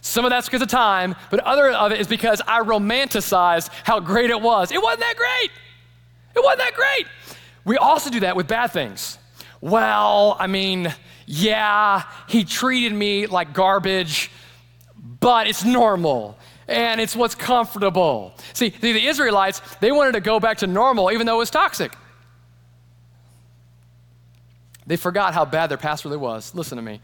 Some 0.02 0.24
of 0.24 0.30
that's 0.30 0.48
because 0.48 0.62
of 0.62 0.68
time, 0.68 1.16
but 1.32 1.40
other 1.40 1.70
of 1.70 1.92
it 1.92 2.00
is 2.00 2.08
because 2.08 2.42
I 2.48 2.62
romanticized 2.62 3.70
how 3.84 4.00
great 4.00 4.30
it 4.30 4.40
was. 4.40 4.72
It 4.72 4.82
wasn't 4.82 5.02
that 5.02 5.16
great. 5.18 5.52
It 6.36 6.44
wasn't 6.44 6.60
that 6.60 6.76
great. 6.76 7.08
We 7.64 7.78
also 7.78 8.12
do 8.12 8.20
that 8.20 8.36
with 8.36 8.48
bad 8.48 8.68
things. 8.68 9.18
Well, 9.62 10.38
I 10.40 10.46
mean, 10.46 10.94
yeah, 11.26 12.04
he 12.28 12.44
treated 12.44 12.94
me 12.94 13.26
like 13.26 13.54
garbage, 13.54 14.30
but 15.20 15.48
it's 15.48 15.66
normal 15.66 16.38
and 16.68 17.02
it's 17.02 17.16
what's 17.16 17.36
comfortable. 17.36 18.36
See, 18.54 18.70
the 18.70 19.08
Israelites, 19.08 19.62
they 19.80 19.92
wanted 19.92 20.14
to 20.14 20.22
go 20.22 20.40
back 20.40 20.60
to 20.60 20.68
normal 20.68 21.12
even 21.12 21.26
though 21.26 21.36
it 21.36 21.40
was 21.40 21.50
toxic. 21.50 21.96
They 24.88 24.98
forgot 24.98 25.34
how 25.34 25.46
bad 25.46 25.68
their 25.68 25.78
past 25.78 26.06
really 26.06 26.18
was. 26.18 26.54
Listen 26.54 26.76
to 26.78 26.82
me. 26.82 27.02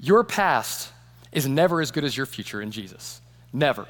Your 0.00 0.24
past 0.24 0.90
is 1.32 1.46
never 1.46 1.80
as 1.80 1.90
good 1.90 2.04
as 2.04 2.16
your 2.16 2.26
future 2.26 2.62
in 2.62 2.70
Jesus. 2.70 3.20
Never. 3.52 3.86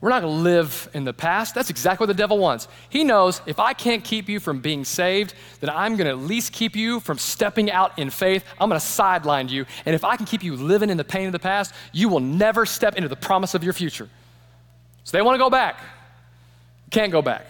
We're 0.00 0.10
not 0.10 0.22
going 0.22 0.32
to 0.32 0.42
live 0.42 0.88
in 0.94 1.04
the 1.04 1.12
past. 1.12 1.56
That's 1.56 1.70
exactly 1.70 2.04
what 2.04 2.14
the 2.14 2.18
devil 2.18 2.38
wants. 2.38 2.68
He 2.88 3.02
knows 3.02 3.42
if 3.46 3.58
I 3.58 3.72
can't 3.72 4.04
keep 4.04 4.28
you 4.28 4.38
from 4.38 4.60
being 4.60 4.84
saved, 4.84 5.34
then 5.60 5.70
I'm 5.70 5.96
going 5.96 6.06
to 6.06 6.12
at 6.12 6.18
least 6.18 6.52
keep 6.52 6.76
you 6.76 7.00
from 7.00 7.18
stepping 7.18 7.68
out 7.68 7.98
in 7.98 8.08
faith. 8.10 8.44
I'm 8.60 8.68
going 8.68 8.80
to 8.80 8.86
sideline 8.86 9.48
you. 9.48 9.66
And 9.84 9.96
if 9.96 10.04
I 10.04 10.16
can 10.16 10.24
keep 10.24 10.44
you 10.44 10.54
living 10.54 10.88
in 10.88 10.96
the 10.96 11.04
pain 11.04 11.26
of 11.26 11.32
the 11.32 11.40
past, 11.40 11.74
you 11.92 12.08
will 12.08 12.20
never 12.20 12.64
step 12.64 12.94
into 12.94 13.08
the 13.08 13.16
promise 13.16 13.54
of 13.54 13.64
your 13.64 13.72
future. 13.72 14.08
So 15.02 15.16
they 15.16 15.22
want 15.22 15.34
to 15.34 15.40
go 15.40 15.50
back. 15.50 15.80
Can't 16.90 17.10
go 17.10 17.20
back. 17.20 17.46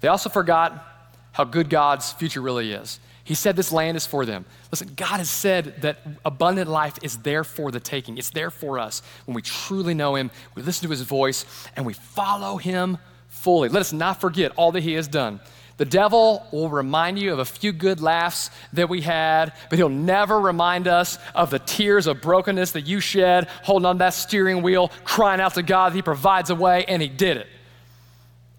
They 0.00 0.08
also 0.08 0.28
forgot 0.28 0.84
how 1.32 1.44
good 1.44 1.70
God's 1.70 2.12
future 2.12 2.42
really 2.42 2.72
is. 2.72 3.00
He 3.26 3.34
said 3.34 3.56
this 3.56 3.72
land 3.72 3.96
is 3.96 4.06
for 4.06 4.24
them. 4.24 4.44
Listen, 4.70 4.92
God 4.94 5.16
has 5.16 5.28
said 5.28 5.82
that 5.82 5.98
abundant 6.24 6.70
life 6.70 6.96
is 7.02 7.18
there 7.18 7.42
for 7.42 7.72
the 7.72 7.80
taking. 7.80 8.18
It's 8.18 8.30
there 8.30 8.52
for 8.52 8.78
us 8.78 9.02
when 9.24 9.34
we 9.34 9.42
truly 9.42 9.94
know 9.94 10.14
Him, 10.14 10.30
we 10.54 10.62
listen 10.62 10.86
to 10.86 10.90
His 10.92 11.02
voice, 11.02 11.44
and 11.74 11.84
we 11.84 11.92
follow 11.92 12.56
Him 12.56 12.98
fully. 13.28 13.68
Let 13.68 13.80
us 13.80 13.92
not 13.92 14.20
forget 14.20 14.52
all 14.54 14.70
that 14.70 14.84
He 14.84 14.92
has 14.92 15.08
done. 15.08 15.40
The 15.76 15.84
devil 15.84 16.46
will 16.52 16.68
remind 16.68 17.18
you 17.18 17.32
of 17.32 17.40
a 17.40 17.44
few 17.44 17.72
good 17.72 18.00
laughs 18.00 18.52
that 18.74 18.88
we 18.88 19.00
had, 19.00 19.52
but 19.70 19.78
he'll 19.78 19.88
never 19.88 20.38
remind 20.38 20.86
us 20.86 21.18
of 21.34 21.50
the 21.50 21.58
tears 21.58 22.06
of 22.06 22.22
brokenness 22.22 22.70
that 22.72 22.86
you 22.86 23.00
shed 23.00 23.48
holding 23.64 23.86
on 23.86 23.98
that 23.98 24.14
steering 24.14 24.62
wheel, 24.62 24.92
crying 25.02 25.40
out 25.40 25.54
to 25.54 25.64
God 25.64 25.92
that 25.92 25.96
He 25.96 26.02
provides 26.02 26.50
a 26.50 26.54
way, 26.54 26.84
and 26.84 27.02
He 27.02 27.08
did 27.08 27.38
it. 27.38 27.48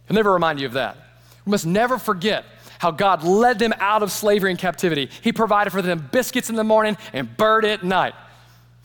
He'll 0.10 0.16
never 0.16 0.34
remind 0.34 0.60
you 0.60 0.66
of 0.66 0.74
that. 0.74 0.98
We 1.46 1.52
must 1.52 1.66
never 1.66 1.98
forget 1.98 2.44
how 2.80 2.92
God 2.92 3.24
led 3.24 3.60
them 3.60 3.74
out 3.80 4.04
of 4.04 4.12
slavery 4.12 4.52
and 4.52 4.60
captivity. 4.60 5.10
He 5.22 5.32
provided 5.34 5.72
for 5.72 5.82
them 5.82 6.10
biscuits 6.12 6.50
in 6.50 6.56
the 6.56 6.64
morning 6.64 6.98
and 7.14 7.36
bird 7.38 7.66
at 7.66 7.84
night. 7.84 8.14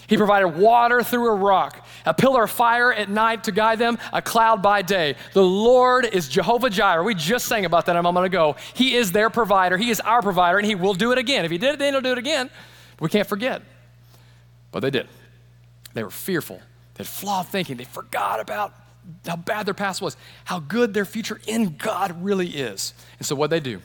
He 0.08 0.16
provided 0.16 0.48
water 0.48 1.02
through 1.02 1.28
a 1.28 1.34
rock, 1.34 1.86
a 2.04 2.12
pillar 2.12 2.44
of 2.44 2.50
fire 2.50 2.92
at 2.92 3.08
night 3.08 3.44
to 3.44 3.52
guide 3.52 3.78
them, 3.78 3.98
a 4.12 4.20
cloud 4.20 4.60
by 4.60 4.82
day. 4.82 5.16
The 5.32 5.42
Lord 5.44 6.04
is 6.04 6.28
Jehovah 6.28 6.68
Jireh. 6.70 7.02
We 7.04 7.14
just 7.14 7.46
sang 7.46 7.64
about 7.64 7.86
that 7.86 7.96
a 7.96 8.02
moment 8.02 8.26
ago. 8.26 8.56
He 8.74 8.94
is 8.96 9.12
their 9.12 9.30
provider, 9.30 9.78
He 9.78 9.90
is 9.90 10.00
our 10.00 10.20
provider, 10.20 10.58
and 10.58 10.66
He 10.66 10.74
will 10.74 10.94
do 10.94 11.12
it 11.12 11.18
again. 11.18 11.44
If 11.44 11.50
He 11.50 11.58
did 11.58 11.74
it 11.74 11.78
then, 11.78 11.94
He'll 11.94 12.02
do 12.02 12.12
it 12.12 12.18
again. 12.18 12.50
we 13.00 13.08
can't 13.08 13.28
forget. 13.28 13.62
But 14.70 14.80
they 14.80 14.90
did. 14.90 15.08
They 15.94 16.02
were 16.02 16.10
fearful. 16.10 16.60
They 16.94 17.04
had 17.04 17.06
flawed 17.06 17.48
thinking. 17.48 17.76
They 17.76 17.84
forgot 17.84 18.40
about 18.40 18.74
how 19.26 19.36
bad 19.36 19.66
their 19.66 19.74
past 19.74 20.00
was, 20.00 20.16
how 20.44 20.60
good 20.60 20.94
their 20.94 21.04
future 21.04 21.40
in 21.46 21.76
God 21.76 22.22
really 22.24 22.48
is. 22.48 22.94
And 23.18 23.26
so 23.26 23.34
what 23.34 23.50
they 23.50 23.60
do, 23.60 23.80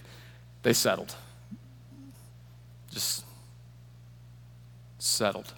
they 0.63 0.74
settled. 0.74 1.15
Just 2.91 3.26
settled. 4.99 5.53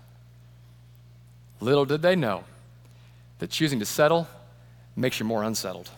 Little 1.62 1.86
did 1.86 2.02
they 2.02 2.16
know 2.16 2.44
that 3.40 3.50
choosing 3.50 3.80
to 3.80 3.86
settle 3.86 4.28
makes 4.96 5.20
you 5.20 5.26
more 5.26 5.44
unsettled. 5.44 5.90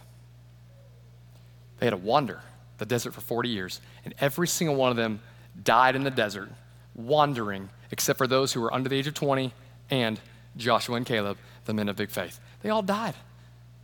They 1.79 1.85
had 1.85 1.91
to 1.91 1.97
wander 1.97 2.41
the 2.77 2.85
desert 2.85 3.13
for 3.13 3.21
40 3.21 3.49
years, 3.49 3.81
and 4.05 4.13
every 4.19 4.47
single 4.47 4.75
one 4.75 4.91
of 4.91 4.97
them 4.97 5.19
died 5.63 5.95
in 5.95 6.03
the 6.03 6.11
desert, 6.11 6.49
wandering, 6.95 7.69
except 7.91 8.17
for 8.17 8.27
those 8.27 8.53
who 8.53 8.61
were 8.61 8.73
under 8.73 8.89
the 8.89 8.95
age 8.95 9.07
of 9.07 9.13
20 9.13 9.51
and 9.89 10.19
Joshua 10.57 10.95
and 10.95 11.05
Caleb, 11.05 11.37
the 11.65 11.73
men 11.73 11.89
of 11.89 11.95
big 11.95 12.09
faith. 12.09 12.39
They 12.61 12.69
all 12.69 12.81
died. 12.81 13.15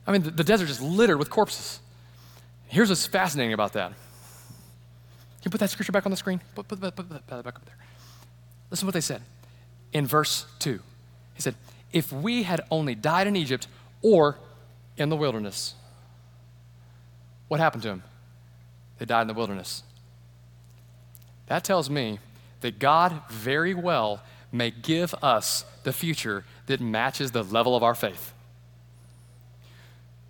I 0.08 0.14
mean, 0.14 0.24
the, 0.24 0.32
the 0.32 0.43
desert 0.43 0.70
is 0.70 0.82
littered 0.82 1.20
with 1.20 1.30
corpses. 1.30 1.80
Here's 2.68 2.89
what's 2.89 3.05
fascinating 3.05 3.53
about 3.53 3.74
that. 3.74 3.89
Can 3.89 5.43
you 5.45 5.51
put 5.51 5.60
that 5.60 5.70
scripture 5.70 5.91
back 5.91 6.05
on 6.05 6.12
the 6.12 6.18
screen? 6.18 6.41
Put, 6.55 6.68
put, 6.68 6.80
put, 6.80 6.95
put 6.95 7.10
that 7.10 7.28
back 7.28 7.55
up 7.55 7.66
there. 7.66 7.76
Listen 8.72 8.84
to 8.84 8.88
what 8.88 8.93
they 8.93 9.01
said 9.01 9.22
in 9.93 10.08
verse 10.08 10.45
2. 10.60 10.80
He 11.34 11.41
said, 11.41 11.55
If 11.93 12.12
we 12.12 12.43
had 12.43 12.62
only 12.72 12.95
died 12.95 13.28
in 13.28 13.36
Egypt 13.36 13.68
or 14.01 14.38
in 14.97 15.10
the 15.10 15.16
wilderness, 15.16 15.76
what 17.47 17.60
happened 17.60 17.84
to 17.84 17.89
them? 17.89 18.03
They 18.97 19.05
died 19.05 19.22
in 19.22 19.28
the 19.28 19.34
wilderness. 19.34 19.84
That 21.47 21.64
tells 21.64 21.89
me 21.89 22.20
that 22.62 22.80
God 22.80 23.22
very 23.30 23.74
well 23.74 24.22
may 24.51 24.72
give 24.72 25.14
us 25.22 25.66
the 25.84 25.93
future 25.93 26.43
that 26.66 26.82
matches 26.82 27.32
the 27.32 27.43
level 27.43 27.76
of 27.76 27.84
our 27.84 27.95
faith. 27.95 28.34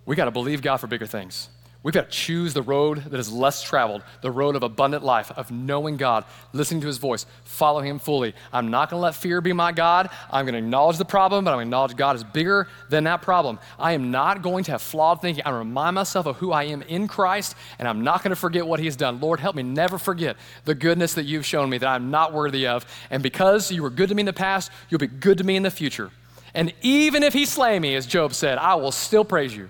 We 0.08 0.16
got 0.16 0.24
to 0.24 0.30
believe 0.30 0.62
God 0.62 0.78
for 0.78 0.86
bigger 0.86 1.04
things. 1.04 1.50
We've 1.82 1.92
got 1.92 2.10
to 2.10 2.10
choose 2.10 2.54
the 2.54 2.62
road 2.62 3.04
that 3.10 3.20
is 3.20 3.30
less 3.30 3.62
traveled, 3.62 4.02
the 4.22 4.30
road 4.30 4.56
of 4.56 4.62
abundant 4.62 5.04
life, 5.04 5.30
of 5.32 5.50
knowing 5.50 5.98
God, 5.98 6.24
listening 6.54 6.80
to 6.80 6.86
his 6.86 6.96
voice, 6.96 7.26
follow 7.44 7.82
him 7.82 7.98
fully. 7.98 8.34
I'm 8.50 8.70
not 8.70 8.88
going 8.88 9.00
to 9.00 9.02
let 9.02 9.16
fear 9.16 9.42
be 9.42 9.52
my 9.52 9.70
God. 9.70 10.08
I'm 10.30 10.46
going 10.46 10.54
to 10.54 10.60
acknowledge 10.60 10.96
the 10.96 11.04
problem, 11.04 11.44
but 11.44 11.50
I'm 11.50 11.56
going 11.56 11.66
to 11.66 11.68
acknowledge 11.68 11.94
God 11.94 12.16
is 12.16 12.24
bigger 12.24 12.68
than 12.88 13.04
that 13.04 13.20
problem. 13.20 13.58
I 13.78 13.92
am 13.92 14.10
not 14.10 14.40
going 14.40 14.64
to 14.64 14.70
have 14.70 14.80
flawed 14.80 15.20
thinking. 15.20 15.42
I'm 15.44 15.54
remind 15.54 15.94
myself 15.96 16.24
of 16.24 16.36
who 16.36 16.52
I 16.52 16.64
am 16.64 16.80
in 16.80 17.06
Christ, 17.06 17.54
and 17.78 17.86
I'm 17.86 18.02
not 18.02 18.22
going 18.22 18.30
to 18.30 18.36
forget 18.36 18.66
what 18.66 18.80
he 18.80 18.86
has 18.86 18.96
done. 18.96 19.20
Lord, 19.20 19.40
help 19.40 19.56
me 19.56 19.62
never 19.62 19.98
forget 19.98 20.38
the 20.64 20.74
goodness 20.74 21.12
that 21.14 21.24
you've 21.24 21.44
shown 21.44 21.68
me 21.68 21.76
that 21.76 21.86
I'm 21.86 22.10
not 22.10 22.32
worthy 22.32 22.66
of. 22.66 22.86
And 23.10 23.22
because 23.22 23.70
you 23.70 23.82
were 23.82 23.90
good 23.90 24.08
to 24.08 24.14
me 24.14 24.22
in 24.22 24.26
the 24.26 24.32
past, 24.32 24.72
you'll 24.88 25.00
be 25.00 25.06
good 25.06 25.36
to 25.36 25.44
me 25.44 25.54
in 25.54 25.64
the 25.64 25.70
future. 25.70 26.10
And 26.54 26.72
even 26.80 27.22
if 27.22 27.34
he 27.34 27.44
slay 27.44 27.78
me, 27.78 27.94
as 27.94 28.06
Job 28.06 28.32
said, 28.32 28.56
I 28.56 28.74
will 28.76 28.90
still 28.90 29.24
praise 29.24 29.54
you. 29.54 29.68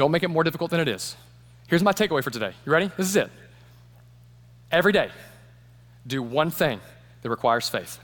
Don't 0.00 0.12
make 0.12 0.22
it 0.22 0.28
more 0.28 0.42
difficult 0.42 0.70
than 0.70 0.80
it 0.80 0.88
is. 0.88 1.14
Here's 1.68 1.82
my 1.82 1.92
takeaway 1.92 2.24
for 2.24 2.30
today. 2.30 2.54
You 2.64 2.72
ready? 2.72 2.90
This 2.96 3.06
is 3.06 3.16
it. 3.16 3.30
Every 4.72 4.92
day, 4.92 5.10
do 6.06 6.22
one 6.22 6.50
thing 6.50 6.80
that 7.20 7.28
requires 7.28 7.68
faith. 7.68 7.98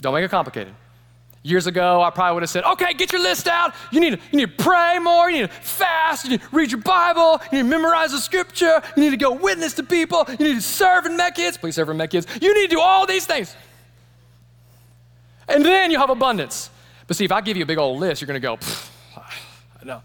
Don't 0.00 0.12
make 0.14 0.24
it 0.24 0.32
complicated. 0.32 0.74
Years 1.44 1.68
ago, 1.68 2.02
I 2.02 2.10
probably 2.10 2.34
would 2.34 2.42
have 2.42 2.50
said, 2.50 2.64
okay, 2.64 2.92
get 2.92 3.12
your 3.12 3.22
list 3.22 3.46
out. 3.46 3.72
You 3.92 4.00
need, 4.00 4.10
to, 4.14 4.20
you 4.32 4.38
need 4.38 4.58
to 4.58 4.64
pray 4.64 4.98
more. 4.98 5.30
You 5.30 5.42
need 5.42 5.50
to 5.50 5.54
fast. 5.54 6.24
You 6.24 6.32
need 6.32 6.40
to 6.40 6.48
read 6.50 6.72
your 6.72 6.80
Bible. 6.80 7.40
You 7.52 7.58
need 7.62 7.70
to 7.70 7.76
memorize 7.76 8.10
the 8.10 8.18
scripture. 8.18 8.82
You 8.96 9.04
need 9.04 9.10
to 9.10 9.16
go 9.16 9.30
witness 9.30 9.74
to 9.74 9.84
people. 9.84 10.24
You 10.28 10.44
need 10.44 10.54
to 10.56 10.60
serve 10.60 11.06
in 11.06 11.16
Met 11.16 11.36
Kids. 11.36 11.56
Please 11.56 11.76
serve 11.76 11.88
in 11.90 11.96
Met 11.98 12.10
Kids. 12.10 12.26
You 12.42 12.52
need 12.52 12.68
to 12.68 12.74
do 12.74 12.80
all 12.80 13.06
these 13.06 13.26
things. 13.26 13.54
And 15.46 15.64
then 15.64 15.92
you'll 15.92 16.00
have 16.00 16.10
abundance. 16.10 16.68
But 17.06 17.16
see, 17.16 17.24
if 17.24 17.30
I 17.30 17.42
give 17.42 17.56
you 17.56 17.62
a 17.62 17.66
big 17.66 17.78
old 17.78 18.00
list, 18.00 18.20
you're 18.20 18.26
going 18.26 18.42
to 18.42 18.44
go, 18.44 18.58
know. 19.84 20.02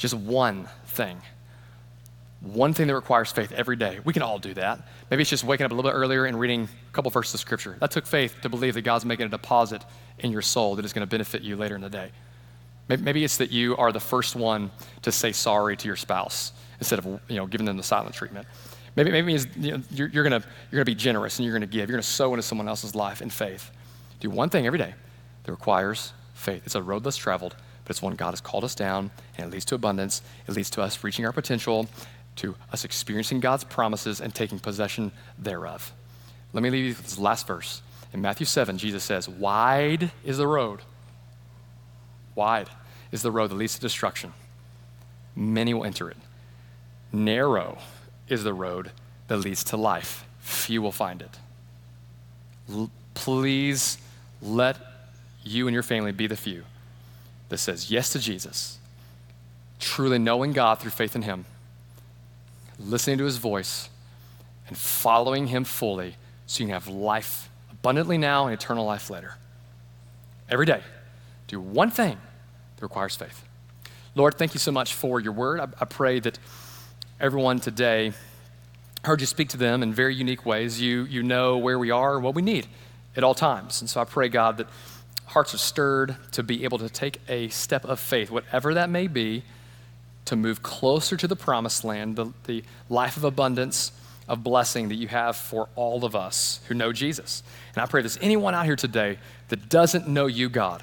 Just 0.00 0.14
one 0.14 0.66
thing. 0.86 1.20
One 2.40 2.72
thing 2.72 2.86
that 2.86 2.94
requires 2.94 3.30
faith 3.30 3.52
every 3.52 3.76
day. 3.76 4.00
We 4.02 4.14
can 4.14 4.22
all 4.22 4.38
do 4.38 4.54
that. 4.54 4.80
Maybe 5.10 5.20
it's 5.20 5.28
just 5.28 5.44
waking 5.44 5.66
up 5.66 5.72
a 5.72 5.74
little 5.74 5.90
bit 5.90 5.94
earlier 5.94 6.24
and 6.24 6.40
reading 6.40 6.70
a 6.88 6.92
couple 6.94 7.10
verses 7.10 7.34
of 7.34 7.40
scripture. 7.40 7.76
That 7.80 7.90
took 7.90 8.06
faith 8.06 8.34
to 8.40 8.48
believe 8.48 8.72
that 8.74 8.80
God's 8.80 9.04
making 9.04 9.26
a 9.26 9.28
deposit 9.28 9.84
in 10.18 10.32
your 10.32 10.40
soul 10.40 10.74
that 10.76 10.86
is 10.86 10.94
going 10.94 11.06
to 11.06 11.10
benefit 11.10 11.42
you 11.42 11.54
later 11.54 11.74
in 11.74 11.82
the 11.82 11.90
day. 11.90 12.12
Maybe 12.88 13.22
it's 13.24 13.36
that 13.36 13.52
you 13.52 13.76
are 13.76 13.92
the 13.92 14.00
first 14.00 14.34
one 14.34 14.70
to 15.02 15.12
say 15.12 15.32
sorry 15.32 15.76
to 15.76 15.86
your 15.86 15.96
spouse 15.96 16.52
instead 16.78 16.98
of 16.98 17.20
you 17.28 17.36
know, 17.36 17.46
giving 17.46 17.66
them 17.66 17.76
the 17.76 17.82
silent 17.82 18.14
treatment. 18.14 18.48
Maybe, 18.96 19.10
maybe 19.10 19.34
you 19.34 19.72
know, 19.72 19.82
you're, 19.90 20.08
you're 20.08 20.26
going 20.26 20.42
you're 20.72 20.80
to 20.80 20.84
be 20.86 20.94
generous 20.94 21.38
and 21.38 21.44
you're 21.44 21.52
going 21.52 21.60
to 21.60 21.72
give. 21.72 21.90
You're 21.90 21.96
going 21.96 22.02
to 22.02 22.08
sow 22.08 22.32
into 22.32 22.42
someone 22.42 22.68
else's 22.68 22.94
life 22.94 23.20
in 23.20 23.28
faith. 23.28 23.70
Do 24.20 24.30
one 24.30 24.48
thing 24.48 24.66
every 24.66 24.78
day 24.78 24.94
that 25.44 25.52
requires 25.52 26.14
faith. 26.32 26.62
It's 26.64 26.74
a 26.74 26.82
road 26.82 27.04
less 27.04 27.18
traveled 27.18 27.54
but 27.90 27.96
it's 27.96 28.02
one 28.02 28.14
God 28.14 28.30
has 28.30 28.40
called 28.40 28.62
us 28.62 28.76
down, 28.76 29.10
and 29.36 29.48
it 29.48 29.52
leads 29.52 29.64
to 29.64 29.74
abundance. 29.74 30.22
It 30.46 30.54
leads 30.54 30.70
to 30.70 30.80
us 30.80 31.02
reaching 31.02 31.26
our 31.26 31.32
potential, 31.32 31.88
to 32.36 32.54
us 32.72 32.84
experiencing 32.84 33.40
God's 33.40 33.64
promises 33.64 34.20
and 34.20 34.32
taking 34.32 34.60
possession 34.60 35.10
thereof. 35.36 35.92
Let 36.52 36.62
me 36.62 36.70
leave 36.70 36.84
you 36.84 36.90
with 36.90 37.02
this 37.02 37.18
last 37.18 37.48
verse. 37.48 37.82
In 38.12 38.20
Matthew 38.20 38.46
7, 38.46 38.78
Jesus 38.78 39.02
says, 39.02 39.28
Wide 39.28 40.12
is 40.24 40.38
the 40.38 40.46
road. 40.46 40.82
Wide 42.36 42.68
is 43.10 43.22
the 43.22 43.32
road 43.32 43.50
that 43.50 43.56
leads 43.56 43.74
to 43.74 43.80
destruction. 43.80 44.34
many 45.34 45.74
will 45.74 45.84
enter 45.84 46.08
it. 46.08 46.16
Narrow 47.12 47.78
is 48.28 48.44
the 48.44 48.54
road 48.54 48.92
that 49.26 49.38
leads 49.38 49.64
to 49.64 49.76
life, 49.76 50.24
few 50.38 50.80
will 50.80 50.92
find 50.92 51.22
it. 51.22 51.38
L- 52.72 52.90
please 53.14 53.98
let 54.40 54.76
you 55.42 55.66
and 55.66 55.74
your 55.74 55.82
family 55.82 56.12
be 56.12 56.28
the 56.28 56.36
few 56.36 56.62
that 57.50 57.58
says 57.58 57.90
yes 57.90 58.10
to 58.10 58.18
Jesus, 58.18 58.78
truly 59.78 60.18
knowing 60.18 60.52
God 60.52 60.78
through 60.78 60.92
faith 60.92 61.14
in 61.14 61.22
Him, 61.22 61.44
listening 62.78 63.18
to 63.18 63.24
His 63.24 63.36
voice, 63.36 63.90
and 64.66 64.76
following 64.78 65.48
Him 65.48 65.64
fully 65.64 66.16
so 66.46 66.62
you 66.62 66.66
can 66.66 66.72
have 66.72 66.88
life 66.88 67.50
abundantly 67.70 68.16
now 68.16 68.46
and 68.46 68.54
eternal 68.54 68.86
life 68.86 69.10
later. 69.10 69.34
Every 70.48 70.66
day, 70.66 70.80
do 71.48 71.60
one 71.60 71.90
thing 71.90 72.18
that 72.76 72.82
requires 72.82 73.16
faith. 73.16 73.44
Lord, 74.14 74.38
thank 74.38 74.54
you 74.54 74.60
so 74.60 74.72
much 74.72 74.94
for 74.94 75.20
your 75.20 75.32
word. 75.32 75.60
I, 75.60 75.68
I 75.80 75.84
pray 75.84 76.20
that 76.20 76.38
everyone 77.20 77.60
today 77.60 78.12
heard 79.04 79.20
you 79.20 79.26
speak 79.26 79.48
to 79.50 79.56
them 79.56 79.82
in 79.82 79.92
very 79.92 80.14
unique 80.14 80.44
ways. 80.44 80.80
You, 80.80 81.04
you 81.04 81.22
know 81.22 81.58
where 81.58 81.78
we 81.78 81.90
are 81.90 82.16
and 82.16 82.24
what 82.24 82.34
we 82.34 82.42
need 82.42 82.66
at 83.16 83.24
all 83.24 83.34
times. 83.34 83.80
And 83.80 83.88
so 83.88 84.00
I 84.00 84.04
pray, 84.04 84.28
God, 84.28 84.58
that 84.58 84.68
hearts 85.30 85.54
are 85.54 85.58
stirred 85.58 86.16
to 86.32 86.42
be 86.42 86.64
able 86.64 86.78
to 86.78 86.88
take 86.88 87.20
a 87.28 87.48
step 87.48 87.84
of 87.84 88.00
faith, 88.00 88.30
whatever 88.30 88.74
that 88.74 88.90
may 88.90 89.06
be, 89.06 89.44
to 90.24 90.36
move 90.36 90.62
closer 90.62 91.16
to 91.16 91.28
the 91.28 91.36
promised 91.36 91.84
land, 91.84 92.16
the, 92.16 92.32
the 92.46 92.64
life 92.88 93.16
of 93.16 93.24
abundance, 93.24 93.92
of 94.28 94.42
blessing 94.44 94.88
that 94.88 94.96
you 94.96 95.08
have 95.08 95.36
for 95.36 95.68
all 95.74 96.04
of 96.04 96.14
us 96.14 96.60
who 96.68 96.74
know 96.74 96.92
Jesus. 96.92 97.42
And 97.74 97.82
I 97.82 97.86
pray 97.86 98.02
there's 98.02 98.18
anyone 98.20 98.54
out 98.54 98.64
here 98.64 98.76
today 98.76 99.18
that 99.48 99.68
doesn't 99.68 100.08
know 100.08 100.26
you, 100.26 100.48
God, 100.48 100.82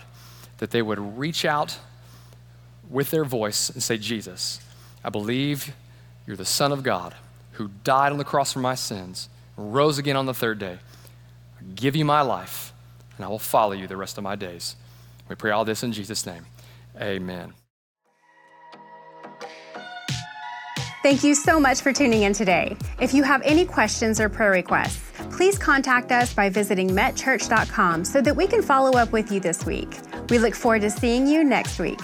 that 0.57 0.71
they 0.71 0.81
would 0.81 1.17
reach 1.17 1.45
out 1.45 1.77
with 2.89 3.11
their 3.11 3.25
voice 3.25 3.69
and 3.69 3.83
say, 3.83 3.97
Jesus, 3.97 4.59
I 5.03 5.09
believe 5.09 5.73
you're 6.25 6.37
the 6.37 6.45
Son 6.45 6.71
of 6.71 6.83
God 6.83 7.15
who 7.53 7.69
died 7.83 8.11
on 8.11 8.17
the 8.17 8.23
cross 8.23 8.53
for 8.53 8.59
my 8.59 8.75
sins, 8.75 9.29
rose 9.57 9.97
again 9.97 10.15
on 10.15 10.25
the 10.25 10.33
third 10.33 10.59
day. 10.59 10.77
I 11.59 11.63
give 11.75 11.95
you 11.95 12.05
my 12.05 12.21
life, 12.21 12.71
and 13.17 13.25
I 13.25 13.27
will 13.27 13.39
follow 13.39 13.73
you 13.73 13.87
the 13.87 13.97
rest 13.97 14.17
of 14.17 14.23
my 14.23 14.35
days. 14.35 14.75
We 15.27 15.35
pray 15.35 15.51
all 15.51 15.65
this 15.65 15.83
in 15.83 15.91
Jesus' 15.91 16.25
name. 16.25 16.45
Amen. 16.99 17.53
Thank 21.03 21.23
you 21.23 21.35
so 21.35 21.59
much 21.59 21.81
for 21.81 21.93
tuning 21.93 22.23
in 22.23 22.33
today. 22.33 22.75
If 22.99 23.13
you 23.13 23.23
have 23.23 23.41
any 23.43 23.65
questions 23.65 24.19
or 24.19 24.29
prayer 24.29 24.51
requests, 24.51 25.11
please 25.31 25.57
contact 25.57 26.11
us 26.11 26.33
by 26.33 26.49
visiting 26.49 26.89
metchurch.com 26.89 28.03
so 28.03 28.21
that 28.21 28.35
we 28.35 28.47
can 28.47 28.61
follow 28.61 28.97
up 28.97 29.11
with 29.11 29.31
you 29.31 29.39
this 29.39 29.65
week. 29.65 29.87
We 30.29 30.37
look 30.37 30.55
forward 30.55 30.81
to 30.81 30.89
seeing 30.89 31.25
you 31.27 31.43
next 31.43 31.79
week. 31.79 31.99